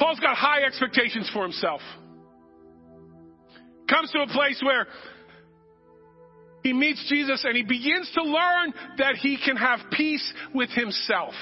Paul's 0.01 0.19
got 0.19 0.35
high 0.35 0.63
expectations 0.63 1.29
for 1.31 1.43
himself. 1.43 1.79
Comes 3.87 4.09
to 4.13 4.23
a 4.23 4.27
place 4.27 4.59
where 4.65 4.87
he 6.63 6.73
meets 6.73 7.05
Jesus 7.07 7.45
and 7.45 7.55
he 7.55 7.61
begins 7.61 8.09
to 8.15 8.23
learn 8.23 8.73
that 8.97 9.17
he 9.17 9.37
can 9.37 9.55
have 9.57 9.79
peace 9.91 10.33
with 10.55 10.71
himself. 10.71 11.35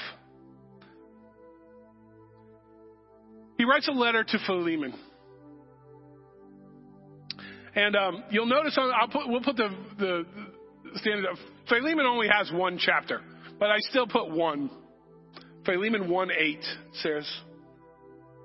He 3.56 3.64
writes 3.64 3.88
a 3.88 3.92
letter 3.92 4.24
to 4.24 4.38
Philemon. 4.46 4.92
And 7.74 7.96
um, 7.96 8.24
you'll 8.30 8.44
notice 8.44 8.76
on, 8.76 8.92
I'll 8.92 9.08
put, 9.08 9.26
we'll 9.26 9.42
put 9.42 9.56
the, 9.56 9.70
the 9.98 10.26
standard 10.96 11.30
of 11.30 11.38
Philemon 11.66 12.04
only 12.04 12.28
has 12.28 12.52
one 12.52 12.76
chapter, 12.78 13.22
but 13.58 13.70
I 13.70 13.78
still 13.78 14.06
put 14.06 14.30
one. 14.30 14.68
Philemon 15.64 16.10
1 16.10 16.30
8 16.30 16.58
says. 16.92 17.40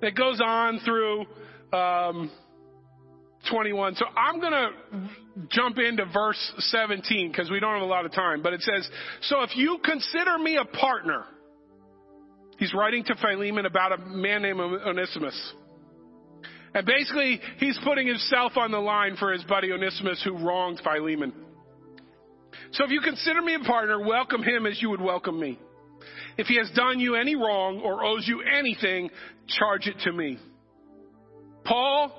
It 0.01 0.15
goes 0.15 0.41
on 0.43 0.80
through 0.80 1.26
um, 1.73 2.31
21. 3.49 3.95
So 3.95 4.05
I'm 4.05 4.39
going 4.39 4.53
to 4.53 5.49
jump 5.49 5.77
into 5.77 6.05
verse 6.05 6.53
17 6.57 7.31
because 7.31 7.49
we 7.49 7.59
don't 7.59 7.73
have 7.73 7.81
a 7.81 7.85
lot 7.85 8.05
of 8.05 8.11
time. 8.11 8.41
But 8.41 8.53
it 8.53 8.61
says, 8.61 8.89
So 9.23 9.41
if 9.41 9.55
you 9.55 9.80
consider 9.84 10.38
me 10.38 10.57
a 10.57 10.65
partner, 10.65 11.26
he's 12.57 12.73
writing 12.73 13.03
to 13.05 13.15
Philemon 13.15 13.65
about 13.65 13.93
a 13.93 13.97
man 13.97 14.41
named 14.41 14.59
Onesimus. 14.59 15.53
And 16.73 16.85
basically, 16.85 17.39
he's 17.57 17.80
putting 17.85 18.05
himself 18.05 18.57
on 18.57 18.72
the 18.72 18.80
line 18.80 19.15
for 19.17 19.31
his 19.31 19.43
buddy 19.45 19.72
Onesimus 19.72 20.22
who 20.23 20.38
wronged 20.38 20.81
Philemon. 20.84 21.34
So 22.73 22.84
if 22.84 22.91
you 22.91 22.99
consider 22.99 23.41
me 23.41 23.55
a 23.55 23.59
partner, 23.59 24.05
welcome 24.05 24.43
him 24.43 24.65
as 24.65 24.81
you 24.81 24.89
would 24.89 25.01
welcome 25.01 25.39
me. 25.39 25.57
If 26.38 26.47
he 26.47 26.57
has 26.57 26.69
done 26.76 26.99
you 26.99 27.15
any 27.15 27.35
wrong 27.35 27.80
or 27.80 28.03
owes 28.03 28.27
you 28.27 28.41
anything, 28.41 29.09
charge 29.47 29.88
it 29.88 29.99
to 30.03 30.11
me. 30.11 30.38
Paul, 31.63 32.11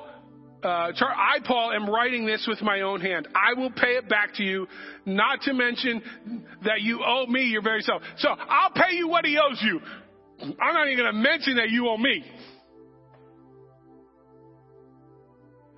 uh, 0.62 0.68
I, 0.68 1.38
Paul, 1.44 1.72
am 1.72 1.88
writing 1.88 2.26
this 2.26 2.44
with 2.48 2.60
my 2.62 2.80
own 2.80 3.00
hand. 3.00 3.28
I 3.34 3.58
will 3.58 3.70
pay 3.70 3.96
it 3.96 4.08
back 4.08 4.34
to 4.34 4.42
you, 4.42 4.66
not 5.04 5.42
to 5.42 5.52
mention 5.52 6.02
that 6.64 6.80
you 6.80 7.02
owe 7.06 7.26
me 7.26 7.44
your 7.44 7.62
very 7.62 7.82
self. 7.82 8.02
So 8.18 8.28
I'll 8.28 8.70
pay 8.70 8.94
you 8.94 9.08
what 9.08 9.24
he 9.24 9.38
owes 9.38 9.60
you. 9.62 9.80
I'm 10.40 10.74
not 10.74 10.88
even 10.88 10.98
going 10.98 11.12
to 11.14 11.18
mention 11.18 11.56
that 11.56 11.70
you 11.70 11.88
owe 11.88 11.96
me. 11.96 12.24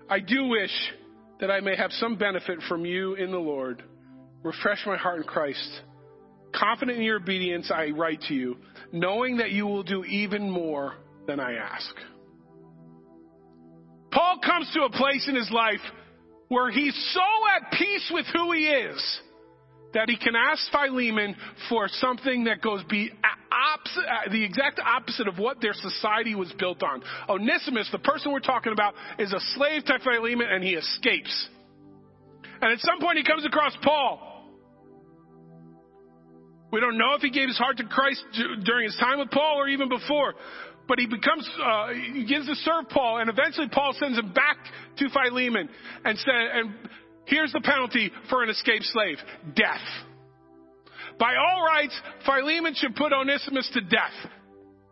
I 0.08 0.20
do 0.20 0.46
wish 0.46 0.72
that 1.40 1.50
I 1.50 1.60
may 1.60 1.76
have 1.76 1.92
some 1.92 2.16
benefit 2.16 2.60
from 2.68 2.86
you 2.86 3.14
in 3.14 3.30
the 3.30 3.38
Lord. 3.38 3.82
Refresh 4.42 4.84
my 4.86 4.96
heart 4.96 5.18
in 5.18 5.24
Christ. 5.24 5.82
Confident 6.54 6.96
in 6.98 7.04
your 7.04 7.16
obedience, 7.16 7.70
I 7.72 7.90
write 7.90 8.22
to 8.28 8.34
you, 8.34 8.56
knowing 8.90 9.36
that 9.36 9.50
you 9.50 9.66
will 9.66 9.82
do 9.82 10.02
even 10.04 10.50
more 10.50 10.94
than 11.28 11.38
I 11.38 11.54
ask. 11.54 11.94
Paul 14.10 14.40
comes 14.44 14.68
to 14.74 14.82
a 14.82 14.90
place 14.90 15.28
in 15.28 15.36
his 15.36 15.50
life 15.52 15.82
where 16.48 16.70
he's 16.70 16.96
so 17.14 17.20
at 17.54 17.78
peace 17.78 18.10
with 18.12 18.26
who 18.32 18.52
he 18.52 18.66
is 18.66 19.20
that 19.92 20.08
he 20.08 20.16
can 20.16 20.34
ask 20.34 20.70
Philemon 20.72 21.36
for 21.68 21.88
something 21.88 22.44
that 22.44 22.62
goes 22.62 22.82
be 22.88 23.10
opposite, 23.52 24.04
uh, 24.04 24.32
the 24.32 24.44
exact 24.44 24.80
opposite 24.80 25.28
of 25.28 25.38
what 25.38 25.60
their 25.60 25.72
society 25.74 26.34
was 26.34 26.52
built 26.58 26.82
on. 26.82 27.02
Onesimus, 27.28 27.88
the 27.92 27.98
person 27.98 28.32
we're 28.32 28.40
talking 28.40 28.72
about, 28.72 28.94
is 29.18 29.32
a 29.32 29.40
slave 29.56 29.84
to 29.84 29.98
Philemon 30.02 30.46
and 30.50 30.64
he 30.64 30.74
escapes. 30.74 31.48
And 32.60 32.72
at 32.72 32.80
some 32.80 33.00
point 33.00 33.18
he 33.18 33.24
comes 33.24 33.46
across 33.46 33.76
Paul. 33.82 34.24
We 36.70 36.80
don't 36.80 36.98
know 36.98 37.14
if 37.14 37.22
he 37.22 37.30
gave 37.30 37.48
his 37.48 37.56
heart 37.56 37.78
to 37.78 37.84
Christ 37.84 38.22
during 38.64 38.84
his 38.84 38.96
time 38.96 39.18
with 39.18 39.30
Paul 39.30 39.56
or 39.58 39.68
even 39.68 39.88
before. 39.88 40.34
But 40.88 40.98
he 40.98 41.06
becomes, 41.06 41.48
uh, 41.62 41.88
he 41.88 42.22
begins 42.22 42.46
to 42.46 42.54
serve 42.56 42.88
Paul, 42.88 43.18
and 43.18 43.28
eventually 43.28 43.68
Paul 43.70 43.94
sends 44.00 44.18
him 44.18 44.32
back 44.32 44.56
to 44.96 45.08
Philemon 45.10 45.68
and 46.04 46.18
said, 46.18 46.34
and 46.34 46.74
here's 47.26 47.52
the 47.52 47.60
penalty 47.60 48.10
for 48.30 48.42
an 48.42 48.48
escaped 48.48 48.86
slave 48.86 49.18
death. 49.54 49.84
By 51.18 51.34
all 51.36 51.62
rights, 51.64 51.98
Philemon 52.24 52.74
should 52.74 52.96
put 52.96 53.12
Onesimus 53.12 53.68
to 53.74 53.82
death. 53.82 54.32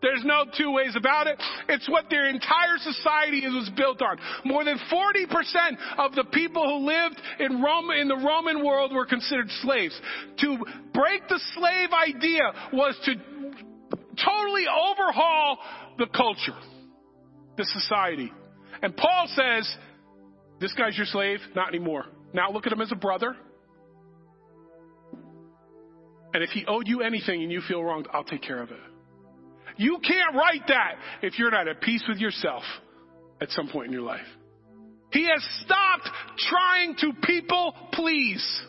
There's 0.02 0.22
no 0.24 0.44
two 0.56 0.70
ways 0.72 0.94
about 0.94 1.26
it. 1.26 1.40
It's 1.68 1.88
what 1.88 2.10
their 2.10 2.28
entire 2.28 2.76
society 2.78 3.40
was 3.46 3.70
built 3.76 4.02
on. 4.02 4.18
More 4.44 4.62
than 4.62 4.78
40% 4.92 5.26
of 5.98 6.14
the 6.14 6.24
people 6.32 6.62
who 6.62 6.86
lived 6.86 7.20
in 7.40 7.62
Rome, 7.62 7.90
in 7.90 8.08
the 8.08 8.16
Roman 8.16 8.64
world 8.64 8.92
were 8.92 9.06
considered 9.06 9.48
slaves. 9.62 9.98
To 10.40 10.58
break 10.92 11.26
the 11.28 11.40
slave 11.54 11.88
idea 11.92 12.52
was 12.72 12.94
to 13.06 13.14
totally 14.24 14.64
overhaul 14.66 15.58
the 15.98 16.06
culture, 16.06 16.58
the 17.56 17.64
society. 17.64 18.32
And 18.82 18.96
Paul 18.96 19.28
says, 19.28 19.76
this 20.60 20.72
guy's 20.74 20.96
your 20.96 21.06
slave, 21.06 21.40
not 21.54 21.68
anymore. 21.68 22.06
Now 22.32 22.50
look 22.50 22.66
at 22.66 22.72
him 22.72 22.80
as 22.80 22.92
a 22.92 22.96
brother. 22.96 23.36
And 26.34 26.42
if 26.42 26.50
he 26.50 26.64
owed 26.66 26.86
you 26.86 27.02
anything 27.02 27.42
and 27.42 27.50
you 27.50 27.62
feel 27.66 27.82
wronged, 27.82 28.08
I'll 28.12 28.24
take 28.24 28.42
care 28.42 28.60
of 28.62 28.70
it. 28.70 28.80
You 29.78 29.98
can't 30.06 30.34
write 30.34 30.66
that 30.68 30.96
if 31.22 31.38
you're 31.38 31.50
not 31.50 31.68
at 31.68 31.80
peace 31.80 32.04
with 32.08 32.18
yourself 32.18 32.62
at 33.40 33.50
some 33.50 33.68
point 33.68 33.86
in 33.86 33.92
your 33.92 34.02
life. 34.02 34.26
He 35.12 35.24
has 35.24 35.46
stopped 35.64 36.08
trying 36.48 36.96
to 36.96 37.12
people 37.22 37.74
please. 37.92 38.62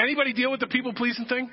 Anybody 0.00 0.32
deal 0.32 0.50
with 0.52 0.60
the 0.60 0.68
people 0.68 0.94
pleasing 0.94 1.24
thing? 1.24 1.50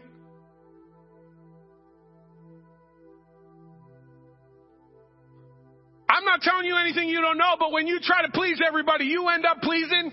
I'm 6.08 6.24
not 6.24 6.42
telling 6.42 6.66
you 6.66 6.78
anything 6.78 7.10
you 7.10 7.22
don't 7.22 7.40
know, 7.40 7.56
but 7.58 7.72
when 7.72 7.88
you 7.88 8.00
try 8.02 8.22
to 8.22 8.32
please 8.32 8.62
everybody, 8.66 9.06
you 9.06 9.28
end 9.30 9.46
up 9.46 9.62
pleasing 9.62 10.12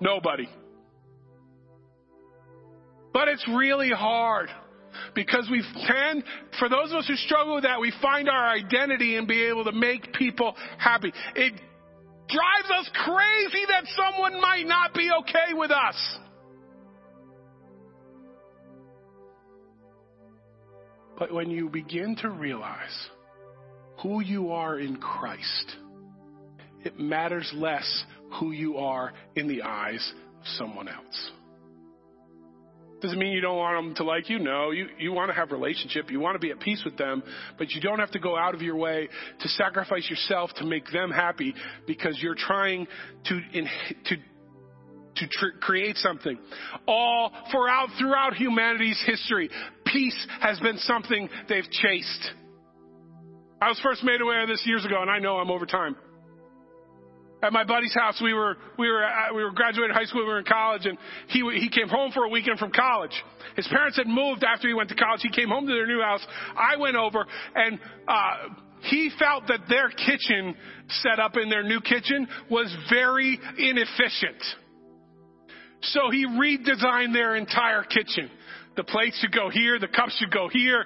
nobody. 0.00 0.48
But 3.12 3.28
it's 3.28 3.46
really 3.48 3.90
hard 3.90 4.48
because 5.14 5.48
we 5.50 5.62
tend, 5.86 6.24
for 6.58 6.68
those 6.68 6.90
of 6.90 6.98
us 6.98 7.06
who 7.06 7.16
struggle 7.16 7.56
with 7.56 7.64
that, 7.64 7.80
we 7.80 7.92
find 8.00 8.28
our 8.30 8.48
identity 8.48 9.16
in 9.16 9.26
being 9.26 9.50
able 9.50 9.64
to 9.64 9.72
make 9.72 10.12
people 10.14 10.54
happy. 10.78 11.12
It 11.34 11.52
drives 12.28 12.70
us 12.78 12.90
crazy 13.04 13.64
that 13.68 13.84
someone 13.94 14.40
might 14.40 14.66
not 14.66 14.94
be 14.94 15.10
okay 15.20 15.52
with 15.52 15.70
us. 15.70 16.18
But 21.18 21.32
when 21.32 21.50
you 21.50 21.68
begin 21.68 22.16
to 22.22 22.30
realize 22.30 23.08
who 24.02 24.20
you 24.20 24.52
are 24.52 24.78
in 24.78 24.96
Christ, 24.96 25.76
it 26.84 26.98
matters 26.98 27.50
less 27.54 28.04
who 28.38 28.52
you 28.52 28.76
are 28.76 29.12
in 29.34 29.48
the 29.48 29.62
eyes 29.62 30.12
of 30.38 30.46
someone 30.58 30.88
else. 30.88 31.30
Doesn't 33.00 33.18
mean 33.18 33.32
you 33.32 33.42
don't 33.42 33.58
want 33.58 33.84
them 33.84 33.94
to 33.96 34.04
like 34.04 34.30
you. 34.30 34.38
No, 34.38 34.70
you, 34.70 34.88
you 34.98 35.12
want 35.12 35.30
to 35.30 35.34
have 35.34 35.52
relationship. 35.52 36.10
You 36.10 36.18
want 36.18 36.34
to 36.34 36.38
be 36.38 36.50
at 36.50 36.60
peace 36.60 36.82
with 36.84 36.96
them, 36.96 37.22
but 37.58 37.70
you 37.72 37.80
don't 37.80 37.98
have 37.98 38.10
to 38.12 38.18
go 38.18 38.36
out 38.36 38.54
of 38.54 38.62
your 38.62 38.76
way 38.76 39.08
to 39.40 39.48
sacrifice 39.48 40.08
yourself 40.08 40.50
to 40.56 40.64
make 40.64 40.90
them 40.92 41.10
happy 41.10 41.54
because 41.86 42.18
you're 42.22 42.34
trying 42.34 42.86
to, 43.26 43.40
in, 43.52 43.68
to, 44.06 44.16
to 44.16 45.28
tr- 45.30 45.58
create 45.60 45.96
something. 45.96 46.38
All 46.86 47.32
throughout, 47.50 47.88
throughout 47.98 48.34
humanity's 48.34 49.02
history, 49.06 49.50
peace 49.92 50.26
has 50.40 50.58
been 50.60 50.78
something 50.78 51.28
they've 51.48 51.70
chased. 51.70 52.30
I 53.60 53.68
was 53.68 53.80
first 53.82 54.04
made 54.04 54.20
aware 54.20 54.42
of 54.42 54.48
this 54.48 54.62
years 54.66 54.84
ago, 54.84 55.00
and 55.00 55.10
I 55.10 55.18
know 55.18 55.38
I'm 55.38 55.50
over 55.50 55.66
time 55.66 55.96
at 57.42 57.52
my 57.52 57.64
buddy's 57.64 57.94
house. 57.94 58.20
We 58.22 58.34
were 58.34 58.56
we 58.78 58.88
were 58.88 59.04
uh, 59.04 59.34
we 59.34 59.42
were 59.42 59.52
graduating 59.52 59.94
high 59.94 60.04
school. 60.04 60.22
We 60.22 60.28
were 60.28 60.38
in 60.38 60.44
college, 60.44 60.86
and 60.86 60.98
he 61.28 61.40
he 61.58 61.68
came 61.68 61.88
home 61.88 62.12
for 62.12 62.24
a 62.24 62.28
weekend 62.28 62.58
from 62.58 62.72
college. 62.72 63.12
His 63.56 63.66
parents 63.68 63.96
had 63.96 64.06
moved 64.06 64.44
after 64.44 64.68
he 64.68 64.74
went 64.74 64.88
to 64.90 64.94
college. 64.94 65.20
He 65.22 65.30
came 65.30 65.48
home 65.48 65.66
to 65.66 65.72
their 65.72 65.86
new 65.86 66.00
house. 66.00 66.26
I 66.56 66.76
went 66.76 66.96
over, 66.96 67.24
and 67.54 67.78
uh, 68.08 68.36
he 68.82 69.10
felt 69.18 69.44
that 69.48 69.60
their 69.68 69.88
kitchen 69.90 70.56
set 71.02 71.18
up 71.18 71.36
in 71.36 71.48
their 71.48 71.62
new 71.62 71.80
kitchen 71.80 72.26
was 72.50 72.74
very 72.90 73.38
inefficient. 73.58 74.42
So 75.82 76.10
he 76.10 76.26
redesigned 76.26 77.12
their 77.12 77.36
entire 77.36 77.82
kitchen. 77.82 78.30
The 78.76 78.84
plates 78.84 79.18
should 79.20 79.32
go 79.32 79.48
here, 79.48 79.78
the 79.78 79.88
cups 79.88 80.16
should 80.18 80.30
go 80.30 80.48
here, 80.48 80.84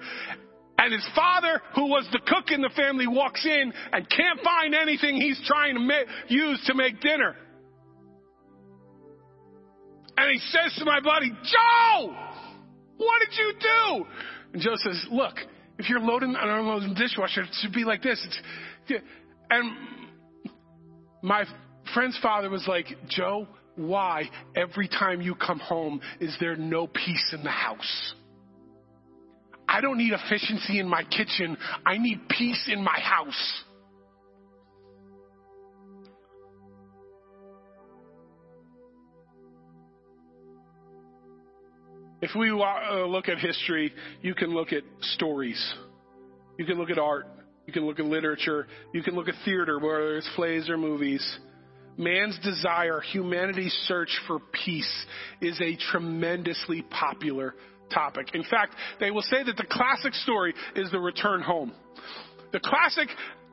and 0.79 0.95
his 0.95 1.07
father, 1.15 1.61
who 1.75 1.89
was 1.89 2.09
the 2.11 2.21
cook 2.27 2.51
in 2.51 2.63
the 2.63 2.71
family, 2.75 3.07
walks 3.07 3.45
in 3.45 3.73
and 3.93 4.09
can't 4.09 4.41
find 4.43 4.75
anything 4.75 5.17
he's 5.17 5.41
trying 5.47 5.75
to 5.75 5.81
ma- 5.81 6.11
use 6.29 6.63
to 6.67 6.75
make 6.75 7.01
dinner. 7.01 7.37
And 10.17 10.31
he 10.33 10.39
says 10.39 10.75
to 10.79 10.85
my 10.87 11.01
buddy, 11.01 11.31
Joe, 11.31 12.15
what 12.97 13.21
did 13.21 13.39
you 13.39 13.53
do? 13.61 14.07
And 14.55 14.63
Joe 14.63 14.77
says, 14.77 15.05
look, 15.11 15.35
if 15.79 15.89
you're 15.91 16.01
loading 16.01 16.35
an 16.35 16.49
unloading 16.49 16.95
dishwasher, 16.95 17.43
it 17.43 17.49
should 17.61 17.73
be 17.73 17.85
like 17.85 18.03
this. 18.03 18.27
It's, 18.89 19.03
and 19.51 19.77
my 21.23 21.45
friend's 21.93 22.19
father 22.23 22.49
was 22.49 22.65
like, 22.67 22.87
Joe, 23.09 23.49
why 23.81 24.29
every 24.55 24.89
time 24.89 25.23
you 25.23 25.35
come 25.35 25.59
home 25.59 26.01
is 26.21 26.37
there 26.41 26.57
no 26.57 26.87
peace 26.87 27.35
in 27.37 27.43
the 27.43 27.51
house? 27.51 28.15
I 29.67 29.81
don't 29.81 29.99
need 29.99 30.13
efficiency 30.13 30.79
in 30.81 30.89
my 30.89 31.05
kitchen. 31.05 31.57
I 31.87 31.97
need 31.99 32.29
peace 32.29 32.69
in 32.71 32.83
my 32.83 32.99
house. 32.99 33.63
If 42.23 42.33
we 42.37 42.51
uh, 42.51 43.07
look 43.07 43.29
at 43.29 43.39
history, 43.39 43.95
you 44.21 44.35
can 44.35 44.51
look 44.51 44.73
at 44.73 44.83
stories. 45.01 45.75
You 46.59 46.67
can 46.67 46.77
look 46.77 46.91
at 46.91 46.99
art. 46.99 47.27
You 47.67 47.73
can 47.73 47.87
look 47.87 47.99
at 47.99 48.05
literature. 48.05 48.67
You 48.93 49.03
can 49.03 49.15
look 49.15 49.29
at 49.29 49.35
theater, 49.45 49.79
whether 49.79 50.19
it's 50.19 50.29
plays 50.35 50.69
or 50.69 50.77
movies. 50.77 51.39
Man's 52.01 52.39
desire, 52.39 53.03
humanity's 53.03 53.75
search 53.87 54.09
for 54.27 54.39
peace 54.65 55.07
is 55.43 55.61
a 55.61 55.77
tremendously 55.91 56.81
popular 56.81 57.55
topic. 57.93 58.29
In 58.33 58.43
fact, 58.43 58.75
they 59.01 59.11
will 59.11 59.21
say 59.21 59.43
that 59.45 59.59
the 59.59 59.67
classic 59.71 60.15
story 60.15 60.55
is 60.75 60.91
the 60.91 60.99
return 60.99 61.43
home. 61.43 61.73
The 62.53 62.61
classic 62.61 63.09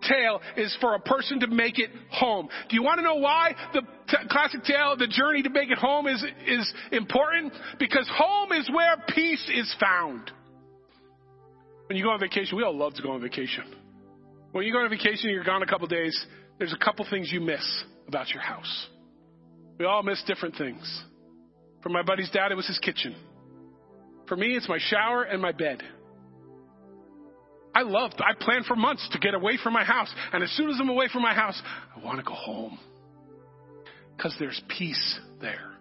tale 0.08 0.40
is 0.56 0.76
for 0.80 0.96
a 0.96 1.00
person 1.00 1.42
to 1.42 1.48
make 1.48 1.78
it 1.78 1.90
home. 2.10 2.48
Do 2.70 2.78
you 2.78 2.84
want 2.84 3.00
to 3.00 3.04
know 3.04 3.16
why 3.16 3.54
the 3.74 3.82
t- 3.82 4.18
classic 4.30 4.64
tale, 4.64 4.96
the 4.98 5.08
journey 5.08 5.44
to 5.44 5.50
make 5.50 5.70
it 5.70 5.78
home 5.78 6.08
is, 6.08 6.24
is 6.48 6.74
important? 6.94 7.52
Because 7.80 8.10
home 8.16 8.54
is 8.54 8.70
where 8.74 8.96
peace 9.10 9.52
is 9.54 9.76
found. 9.78 10.32
When 11.88 11.98
you 11.98 12.04
go 12.06 12.12
on 12.12 12.20
vacation, 12.22 12.56
we 12.58 12.64
all 12.64 12.78
love 12.78 12.94
to 12.94 13.02
go 13.02 13.12
on 13.12 13.20
vacation. 13.20 13.66
When 14.54 14.66
you 14.66 14.72
go 14.72 14.80
on 14.80 14.90
vacation, 14.90 15.32
you're 15.32 15.44
gone 15.44 15.64
a 15.64 15.68
couple 15.68 15.88
days, 15.88 16.18
there's 16.60 16.74
a 16.74 16.84
couple 16.84 17.06
things 17.10 17.30
you 17.30 17.42
miss 17.42 17.84
about 18.08 18.30
your 18.30 18.42
house. 18.42 18.88
We 19.80 19.86
all 19.86 20.04
miss 20.04 20.22
different 20.26 20.56
things. 20.56 21.04
For 21.84 21.90
my 21.90 22.02
buddy's 22.02 22.30
dad, 22.32 22.52
it 22.52 22.56
was 22.56 22.68
his 22.68 22.80
kitchen. 22.80 23.16
For 24.28 24.36
me, 24.36 24.56
it's 24.56 24.68
my 24.68 24.80
shower 24.80 25.24
and 25.24 25.42
my 25.42 25.52
bed. 25.52 25.84
I 27.74 27.84
love, 27.84 28.12
I 28.18 28.34
planned 28.40 28.66
for 28.66 28.76
months 28.76 29.08
to 29.12 29.20
get 29.20 29.36
away 29.36 29.58
from 29.62 29.74
my 29.74 29.84
house. 29.84 30.12
And 30.34 30.44
as 30.44 30.50
soon 30.52 30.70
as 30.70 30.78
I'm 30.80 30.90
away 30.90 31.10
from 31.14 31.22
my 31.22 31.34
house, 31.34 31.62
I 31.96 32.04
want 32.04 32.18
to 32.18 32.24
go 32.24 32.34
home. 32.34 32.80
Because 34.16 34.36
there's 34.40 34.60
peace 34.68 35.20
there. 35.40 35.74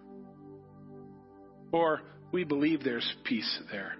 Or 1.71 2.01
we 2.31 2.43
believe 2.43 2.83
there's 2.83 3.11
peace 3.23 3.59
there. 3.71 3.95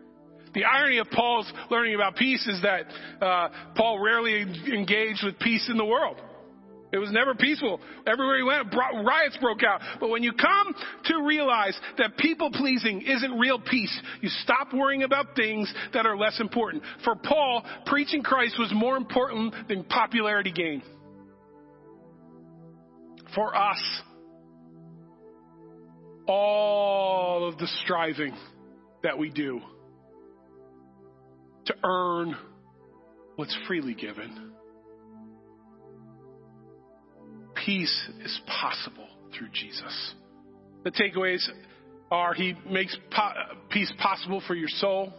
The 0.53 0.63
irony 0.63 0.99
of 0.99 1.09
Paul's 1.09 1.51
learning 1.69 1.95
about 1.95 2.15
peace 2.15 2.45
is 2.47 2.61
that 2.61 2.85
uh, 3.21 3.49
Paul 3.75 3.99
rarely 3.99 4.41
engaged 4.41 5.23
with 5.23 5.39
peace 5.39 5.67
in 5.69 5.77
the 5.77 5.85
world. 5.85 6.21
It 6.91 6.99
was 6.99 7.11
never 7.11 7.35
peaceful. 7.35 7.81
Everywhere 8.05 8.38
he 8.38 8.43
went, 8.43 8.73
riots 8.73 9.38
broke 9.41 9.61
out. 9.64 9.81
But 9.99 10.09
when 10.09 10.23
you 10.23 10.31
come 10.31 10.73
to 11.05 11.23
realize 11.26 11.77
that 11.97 12.18
people 12.18 12.49
pleasing 12.51 13.01
isn't 13.01 13.31
real 13.38 13.59
peace, 13.59 14.01
you 14.22 14.30
stop 14.43 14.73
worrying 14.73 15.03
about 15.03 15.35
things 15.35 15.73
that 15.93 16.05
are 16.05 16.18
less 16.18 16.39
important. 16.39 16.84
For 17.03 17.15
Paul, 17.15 17.65
preaching 17.85 18.23
Christ 18.23 18.55
was 18.57 18.72
more 18.73 18.95
important 18.95 19.53
than 19.68 19.84
popularity 19.84 20.51
gain. 20.51 20.81
For 23.35 23.53
us, 23.53 24.01
all 26.26 27.49
of 27.49 27.57
the 27.57 27.68
striving 27.84 28.35
that 29.03 29.18
we 29.18 29.30
do 29.30 29.61
to 31.65 31.73
earn 31.84 32.35
what's 33.35 33.55
freely 33.68 33.93
given 33.93 34.46
peace 37.68 38.10
is 38.23 38.41
possible 38.48 39.07
through 39.38 39.49
Jesus. 39.52 40.14
The 40.85 40.91
takeaways 40.91 41.45
are 42.10 42.34
He 42.34 42.56
makes 42.69 42.95
po- 43.11 43.34
peace 43.69 43.91
possible 43.99 44.41
for 44.48 44.56
your 44.56 44.69
soul. 44.69 45.14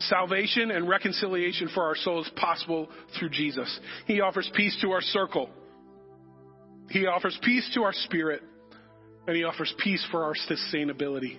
Salvation 0.00 0.70
and 0.70 0.86
reconciliation 0.86 1.70
for 1.72 1.84
our 1.84 1.96
soul 1.96 2.20
is 2.20 2.30
possible 2.36 2.90
through 3.18 3.30
Jesus. 3.30 3.80
He 4.06 4.20
offers 4.20 4.50
peace 4.54 4.76
to 4.82 4.90
our 4.90 5.00
circle. 5.00 5.48
He 6.90 7.06
offers 7.06 7.38
peace 7.42 7.68
to 7.74 7.84
our 7.84 7.94
spirit. 7.94 8.42
And 9.26 9.34
He 9.34 9.44
offers 9.44 9.72
peace 9.82 10.06
for 10.10 10.24
our 10.24 10.34
sustainability. 10.34 11.38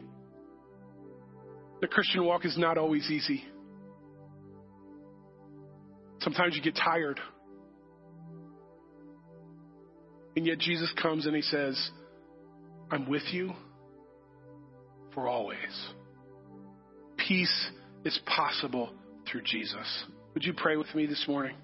The 1.82 1.88
Christian 1.88 2.26
walk 2.26 2.46
is 2.46 2.58
not 2.58 2.80
always 2.80 3.12
easy. 3.12 3.44
Sometimes 6.22 6.56
you 6.56 6.64
get 6.64 6.76
tired. 6.76 7.20
And 10.36 10.46
yet 10.46 10.60
Jesus 10.60 10.92
comes 11.02 11.26
and 11.26 11.36
he 11.36 11.42
says, 11.42 11.92
I'm 12.92 13.10
with 13.10 13.24
you 13.32 13.54
for 15.14 15.28
always. 15.28 15.58
Peace 17.18 17.72
is 18.04 18.20
possible 18.26 18.92
through 19.30 19.42
Jesus. 19.44 20.04
Would 20.34 20.44
you 20.44 20.54
pray 20.54 20.76
with 20.76 20.94
me 20.94 21.06
this 21.06 21.26
morning? 21.28 21.56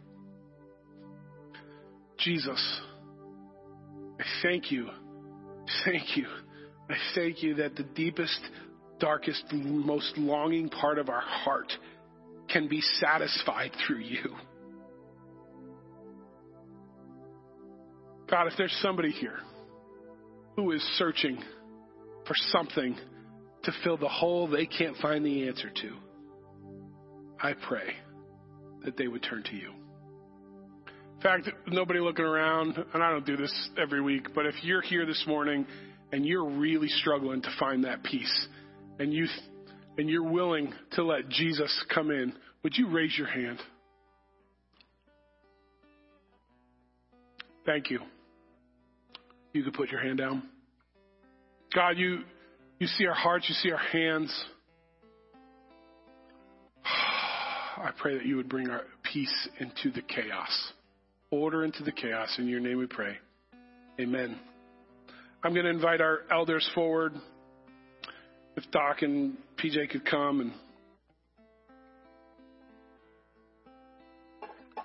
Jesus, 2.17 2.79
I 4.19 4.23
thank 4.41 4.71
you. 4.71 4.87
Thank 5.85 6.15
you. 6.15 6.27
I 6.89 6.95
thank 7.15 7.43
you 7.43 7.55
that 7.55 7.75
the 7.75 7.83
deepest, 7.83 8.39
darkest, 8.99 9.43
most 9.51 10.17
longing 10.17 10.69
part 10.69 10.97
of 10.97 11.09
our 11.09 11.21
heart 11.21 11.71
can 12.49 12.67
be 12.67 12.81
satisfied 12.99 13.71
through 13.85 13.99
you. 13.99 14.35
God, 18.31 18.47
if 18.47 18.53
there's 18.57 18.75
somebody 18.81 19.11
here 19.11 19.39
who 20.55 20.71
is 20.71 20.81
searching 20.97 21.37
for 22.25 22.33
something 22.53 22.95
to 23.63 23.71
fill 23.83 23.97
the 23.97 24.07
hole 24.07 24.47
they 24.47 24.65
can't 24.65 24.95
find 24.97 25.25
the 25.25 25.49
answer 25.49 25.69
to, 25.69 25.91
I 27.41 27.53
pray 27.67 27.93
that 28.85 28.95
they 28.95 29.09
would 29.09 29.21
turn 29.21 29.43
to 29.43 29.55
you. 29.55 29.73
In 31.17 31.21
fact, 31.21 31.49
nobody 31.67 31.99
looking 31.99 32.23
around, 32.23 32.77
and 32.93 33.03
I 33.03 33.11
don't 33.11 33.25
do 33.25 33.35
this 33.35 33.69
every 33.77 34.01
week, 34.01 34.29
but 34.33 34.45
if 34.45 34.55
you're 34.63 34.81
here 34.81 35.05
this 35.05 35.23
morning 35.27 35.67
and 36.13 36.25
you're 36.25 36.49
really 36.49 36.87
struggling 36.87 37.41
to 37.41 37.49
find 37.59 37.83
that 37.83 38.01
peace, 38.01 38.47
and 38.97 39.13
you 39.13 39.27
and 39.97 40.09
you're 40.09 40.23
willing 40.23 40.73
to 40.93 41.03
let 41.03 41.27
Jesus 41.27 41.85
come 41.93 42.11
in, 42.11 42.33
would 42.63 42.77
you 42.77 42.89
raise 42.89 43.15
your 43.17 43.27
hand? 43.27 43.59
Thank 47.65 47.89
you 47.89 47.99
you 49.53 49.63
could 49.63 49.73
put 49.73 49.89
your 49.89 50.01
hand 50.01 50.17
down. 50.17 50.43
God, 51.73 51.97
you, 51.97 52.19
you 52.79 52.87
see 52.87 53.05
our 53.05 53.13
hearts, 53.13 53.47
you 53.47 53.55
see 53.55 53.71
our 53.71 53.77
hands. 53.77 54.45
I 56.85 57.91
pray 57.97 58.17
that 58.17 58.25
you 58.25 58.37
would 58.37 58.49
bring 58.49 58.69
our 58.69 58.83
peace 59.03 59.49
into 59.59 59.91
the 59.91 60.01
chaos, 60.01 60.71
order 61.29 61.63
into 61.63 61.83
the 61.83 61.91
chaos. 61.91 62.35
In 62.37 62.47
your 62.47 62.59
name 62.59 62.77
we 62.77 62.87
pray. 62.87 63.17
Amen. 63.99 64.37
I'm 65.43 65.53
going 65.53 65.65
to 65.65 65.71
invite 65.71 66.01
our 66.01 66.19
elders 66.31 66.69
forward. 66.75 67.13
If 68.55 68.69
Doc 68.71 69.01
and 69.01 69.37
PJ 69.57 69.89
could 69.89 70.05
come 70.05 70.41
and 70.41 70.51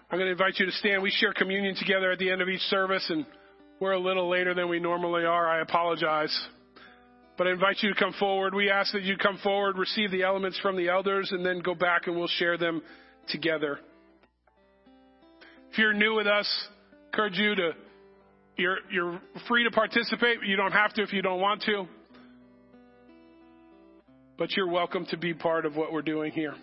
I'm 0.08 0.18
going 0.18 0.26
to 0.26 0.32
invite 0.32 0.58
you 0.58 0.66
to 0.66 0.72
stand. 0.72 1.02
We 1.02 1.10
share 1.10 1.32
communion 1.32 1.74
together 1.74 2.12
at 2.12 2.18
the 2.20 2.30
end 2.30 2.40
of 2.40 2.48
each 2.48 2.60
service 2.62 3.04
and 3.10 3.26
we're 3.80 3.92
a 3.92 4.00
little 4.00 4.28
later 4.28 4.54
than 4.54 4.68
we 4.68 4.80
normally 4.80 5.24
are. 5.24 5.48
I 5.48 5.60
apologize. 5.60 6.34
But 7.36 7.46
I 7.46 7.50
invite 7.50 7.76
you 7.80 7.92
to 7.92 7.98
come 7.98 8.14
forward. 8.18 8.54
We 8.54 8.70
ask 8.70 8.92
that 8.92 9.02
you 9.02 9.16
come 9.18 9.38
forward, 9.42 9.76
receive 9.76 10.10
the 10.10 10.22
elements 10.22 10.58
from 10.60 10.76
the 10.76 10.88
elders, 10.88 11.30
and 11.32 11.44
then 11.44 11.58
go 11.58 11.74
back 11.74 12.06
and 12.06 12.16
we'll 12.16 12.28
share 12.28 12.56
them 12.56 12.82
together. 13.28 13.78
If 15.72 15.78
you're 15.78 15.92
new 15.92 16.14
with 16.14 16.26
us, 16.26 16.48
I 16.90 17.06
encourage 17.06 17.36
you 17.36 17.54
to, 17.54 17.72
you're, 18.56 18.78
you're 18.90 19.20
free 19.48 19.64
to 19.64 19.70
participate. 19.70 20.38
You 20.46 20.56
don't 20.56 20.72
have 20.72 20.94
to 20.94 21.02
if 21.02 21.12
you 21.12 21.20
don't 21.20 21.40
want 21.40 21.62
to. 21.64 21.86
But 24.38 24.56
you're 24.56 24.68
welcome 24.70 25.04
to 25.10 25.18
be 25.18 25.34
part 25.34 25.66
of 25.66 25.76
what 25.76 25.92
we're 25.92 26.02
doing 26.02 26.32
here. 26.32 26.54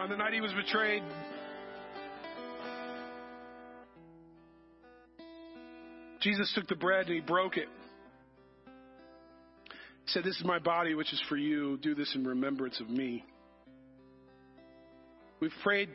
On 0.00 0.08
the 0.08 0.16
night 0.16 0.32
he 0.32 0.40
was 0.40 0.52
betrayed, 0.52 1.02
Jesus 6.20 6.52
took 6.54 6.68
the 6.68 6.76
bread 6.76 7.06
and 7.06 7.14
he 7.14 7.20
broke 7.20 7.56
it. 7.56 7.68
He 10.04 10.06
said, 10.06 10.24
This 10.24 10.36
is 10.36 10.44
my 10.44 10.58
body, 10.58 10.94
which 10.94 11.12
is 11.12 11.22
for 11.28 11.36
you. 11.36 11.78
Do 11.82 11.94
this 11.94 12.12
in 12.14 12.26
remembrance 12.26 12.80
of 12.80 12.88
me. 12.88 13.24
We've 15.40 15.52
prayed 15.62 15.88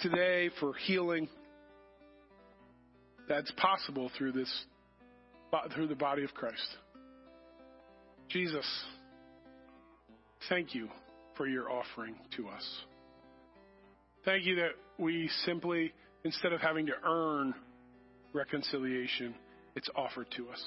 today 0.00 0.50
for 0.60 0.74
healing 0.74 1.28
that's 3.28 3.50
possible 3.52 4.10
through 4.16 4.32
this 4.32 4.64
through 5.74 5.86
the 5.86 5.94
body 5.94 6.24
of 6.24 6.34
Christ. 6.34 6.66
Jesus, 8.28 8.66
thank 10.48 10.74
you 10.74 10.88
for 11.36 11.46
your 11.46 11.70
offering 11.70 12.14
to 12.36 12.48
us. 12.48 12.64
Thank 14.24 14.44
you 14.44 14.56
that 14.56 14.70
we 14.98 15.28
simply, 15.44 15.92
instead 16.24 16.52
of 16.52 16.60
having 16.60 16.86
to 16.86 16.92
earn 17.04 17.54
reconciliation, 18.32 19.34
it's 19.74 19.88
offered 19.94 20.26
to 20.36 20.48
us. 20.48 20.62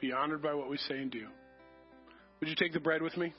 Be 0.00 0.12
honored 0.12 0.42
by 0.42 0.54
what 0.54 0.68
we 0.68 0.76
say 0.76 0.98
and 0.98 1.10
do. 1.10 1.26
Would 2.40 2.48
you 2.48 2.56
take 2.56 2.72
the 2.72 2.80
bread 2.80 3.00
with 3.00 3.16
me? 3.16 3.32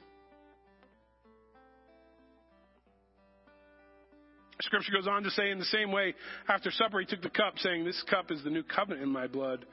Scripture 4.62 4.94
goes 4.94 5.08
on 5.08 5.22
to 5.24 5.30
say, 5.32 5.52
in 5.52 5.60
the 5.60 5.66
same 5.66 5.92
way, 5.92 6.16
after 6.48 6.72
supper, 6.72 7.00
he 7.00 7.06
took 7.06 7.22
the 7.22 7.30
cup, 7.30 7.60
saying, 7.60 7.86
This 7.86 8.02
cup 8.10 8.32
is 8.32 8.44
the 8.44 8.50
new 8.50 8.64
covenant 8.64 9.04
in 9.04 9.10
my 9.10 9.28
blood. 9.28 9.66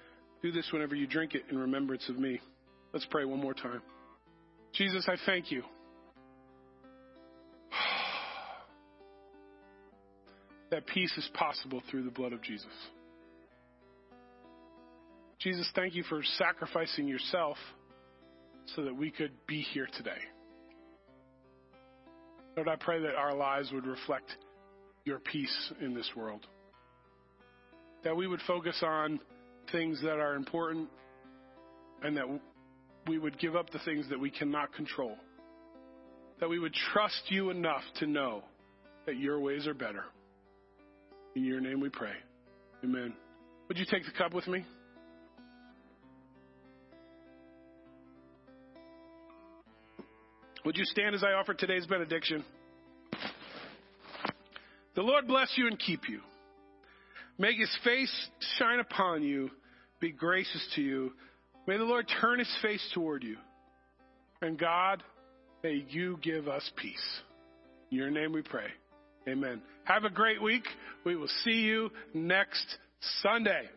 Do 0.42 0.52
this 0.52 0.68
whenever 0.72 0.94
you 0.94 1.06
drink 1.06 1.34
it 1.34 1.44
in 1.50 1.56
remembrance 1.56 2.08
of 2.08 2.18
me. 2.18 2.40
Let's 2.92 3.06
pray 3.08 3.24
one 3.24 3.40
more 3.40 3.54
time. 3.54 3.80
Jesus, 4.74 5.06
I 5.08 5.16
thank 5.26 5.50
you. 5.50 5.62
That 10.70 10.86
peace 10.86 11.12
is 11.18 11.28
possible 11.34 11.82
through 11.90 12.04
the 12.04 12.10
blood 12.10 12.32
of 12.32 12.40
Jesus. 12.40 12.72
Jesus, 15.38 15.70
thank 15.74 15.94
you 15.94 16.02
for 16.04 16.22
sacrificing 16.38 17.06
yourself 17.06 17.58
so 18.74 18.84
that 18.84 18.96
we 18.96 19.10
could 19.10 19.32
be 19.46 19.60
here 19.60 19.86
today. 19.98 20.16
Lord, 22.56 22.68
I 22.68 22.76
pray 22.76 23.02
that 23.02 23.16
our 23.16 23.34
lives 23.34 23.70
would 23.72 23.86
reflect 23.86 24.34
your 25.04 25.18
peace 25.18 25.72
in 25.80 25.94
this 25.94 26.08
world. 26.16 26.46
That 28.04 28.16
we 28.16 28.26
would 28.26 28.40
focus 28.46 28.82
on 28.82 29.20
things 29.72 30.00
that 30.02 30.18
are 30.18 30.36
important 30.36 30.88
and 32.02 32.16
that 32.16 32.26
we 33.06 33.18
would 33.18 33.38
give 33.38 33.56
up 33.56 33.70
the 33.70 33.78
things 33.80 34.08
that 34.10 34.18
we 34.18 34.30
cannot 34.30 34.72
control. 34.74 35.16
That 36.40 36.48
we 36.48 36.58
would 36.58 36.74
trust 36.92 37.22
you 37.28 37.50
enough 37.50 37.82
to 38.00 38.06
know 38.06 38.42
that 39.06 39.16
your 39.16 39.40
ways 39.40 39.66
are 39.66 39.74
better. 39.74 40.04
In 41.34 41.44
your 41.44 41.60
name 41.60 41.80
we 41.80 41.88
pray. 41.88 42.12
Amen. 42.84 43.14
Would 43.68 43.78
you 43.78 43.86
take 43.90 44.04
the 44.04 44.12
cup 44.12 44.34
with 44.34 44.46
me? 44.46 44.64
Would 50.64 50.76
you 50.76 50.84
stand 50.84 51.14
as 51.14 51.24
I 51.24 51.32
offer 51.32 51.54
today's 51.54 51.86
benediction? 51.86 52.44
The 54.94 55.02
Lord 55.02 55.26
bless 55.26 55.50
you 55.56 55.66
and 55.66 55.78
keep 55.78 56.08
you. 56.08 56.20
Make 57.38 57.58
his 57.58 57.74
face 57.82 58.28
shine 58.58 58.78
upon 58.78 59.22
you, 59.22 59.50
be 60.00 60.12
gracious 60.12 60.64
to 60.76 60.82
you. 60.82 61.12
May 61.66 61.76
the 61.76 61.84
Lord 61.84 62.10
turn 62.20 62.38
his 62.38 62.56
face 62.60 62.86
toward 62.92 63.22
you. 63.22 63.36
And 64.40 64.58
God, 64.58 65.02
may 65.62 65.84
you 65.88 66.18
give 66.22 66.48
us 66.48 66.68
peace. 66.76 67.20
In 67.90 67.98
your 67.98 68.10
name 68.10 68.32
we 68.32 68.42
pray. 68.42 68.66
Amen. 69.28 69.62
Have 69.84 70.04
a 70.04 70.10
great 70.10 70.42
week. 70.42 70.64
We 71.04 71.14
will 71.14 71.28
see 71.44 71.60
you 71.60 71.90
next 72.12 72.66
Sunday. 73.22 73.68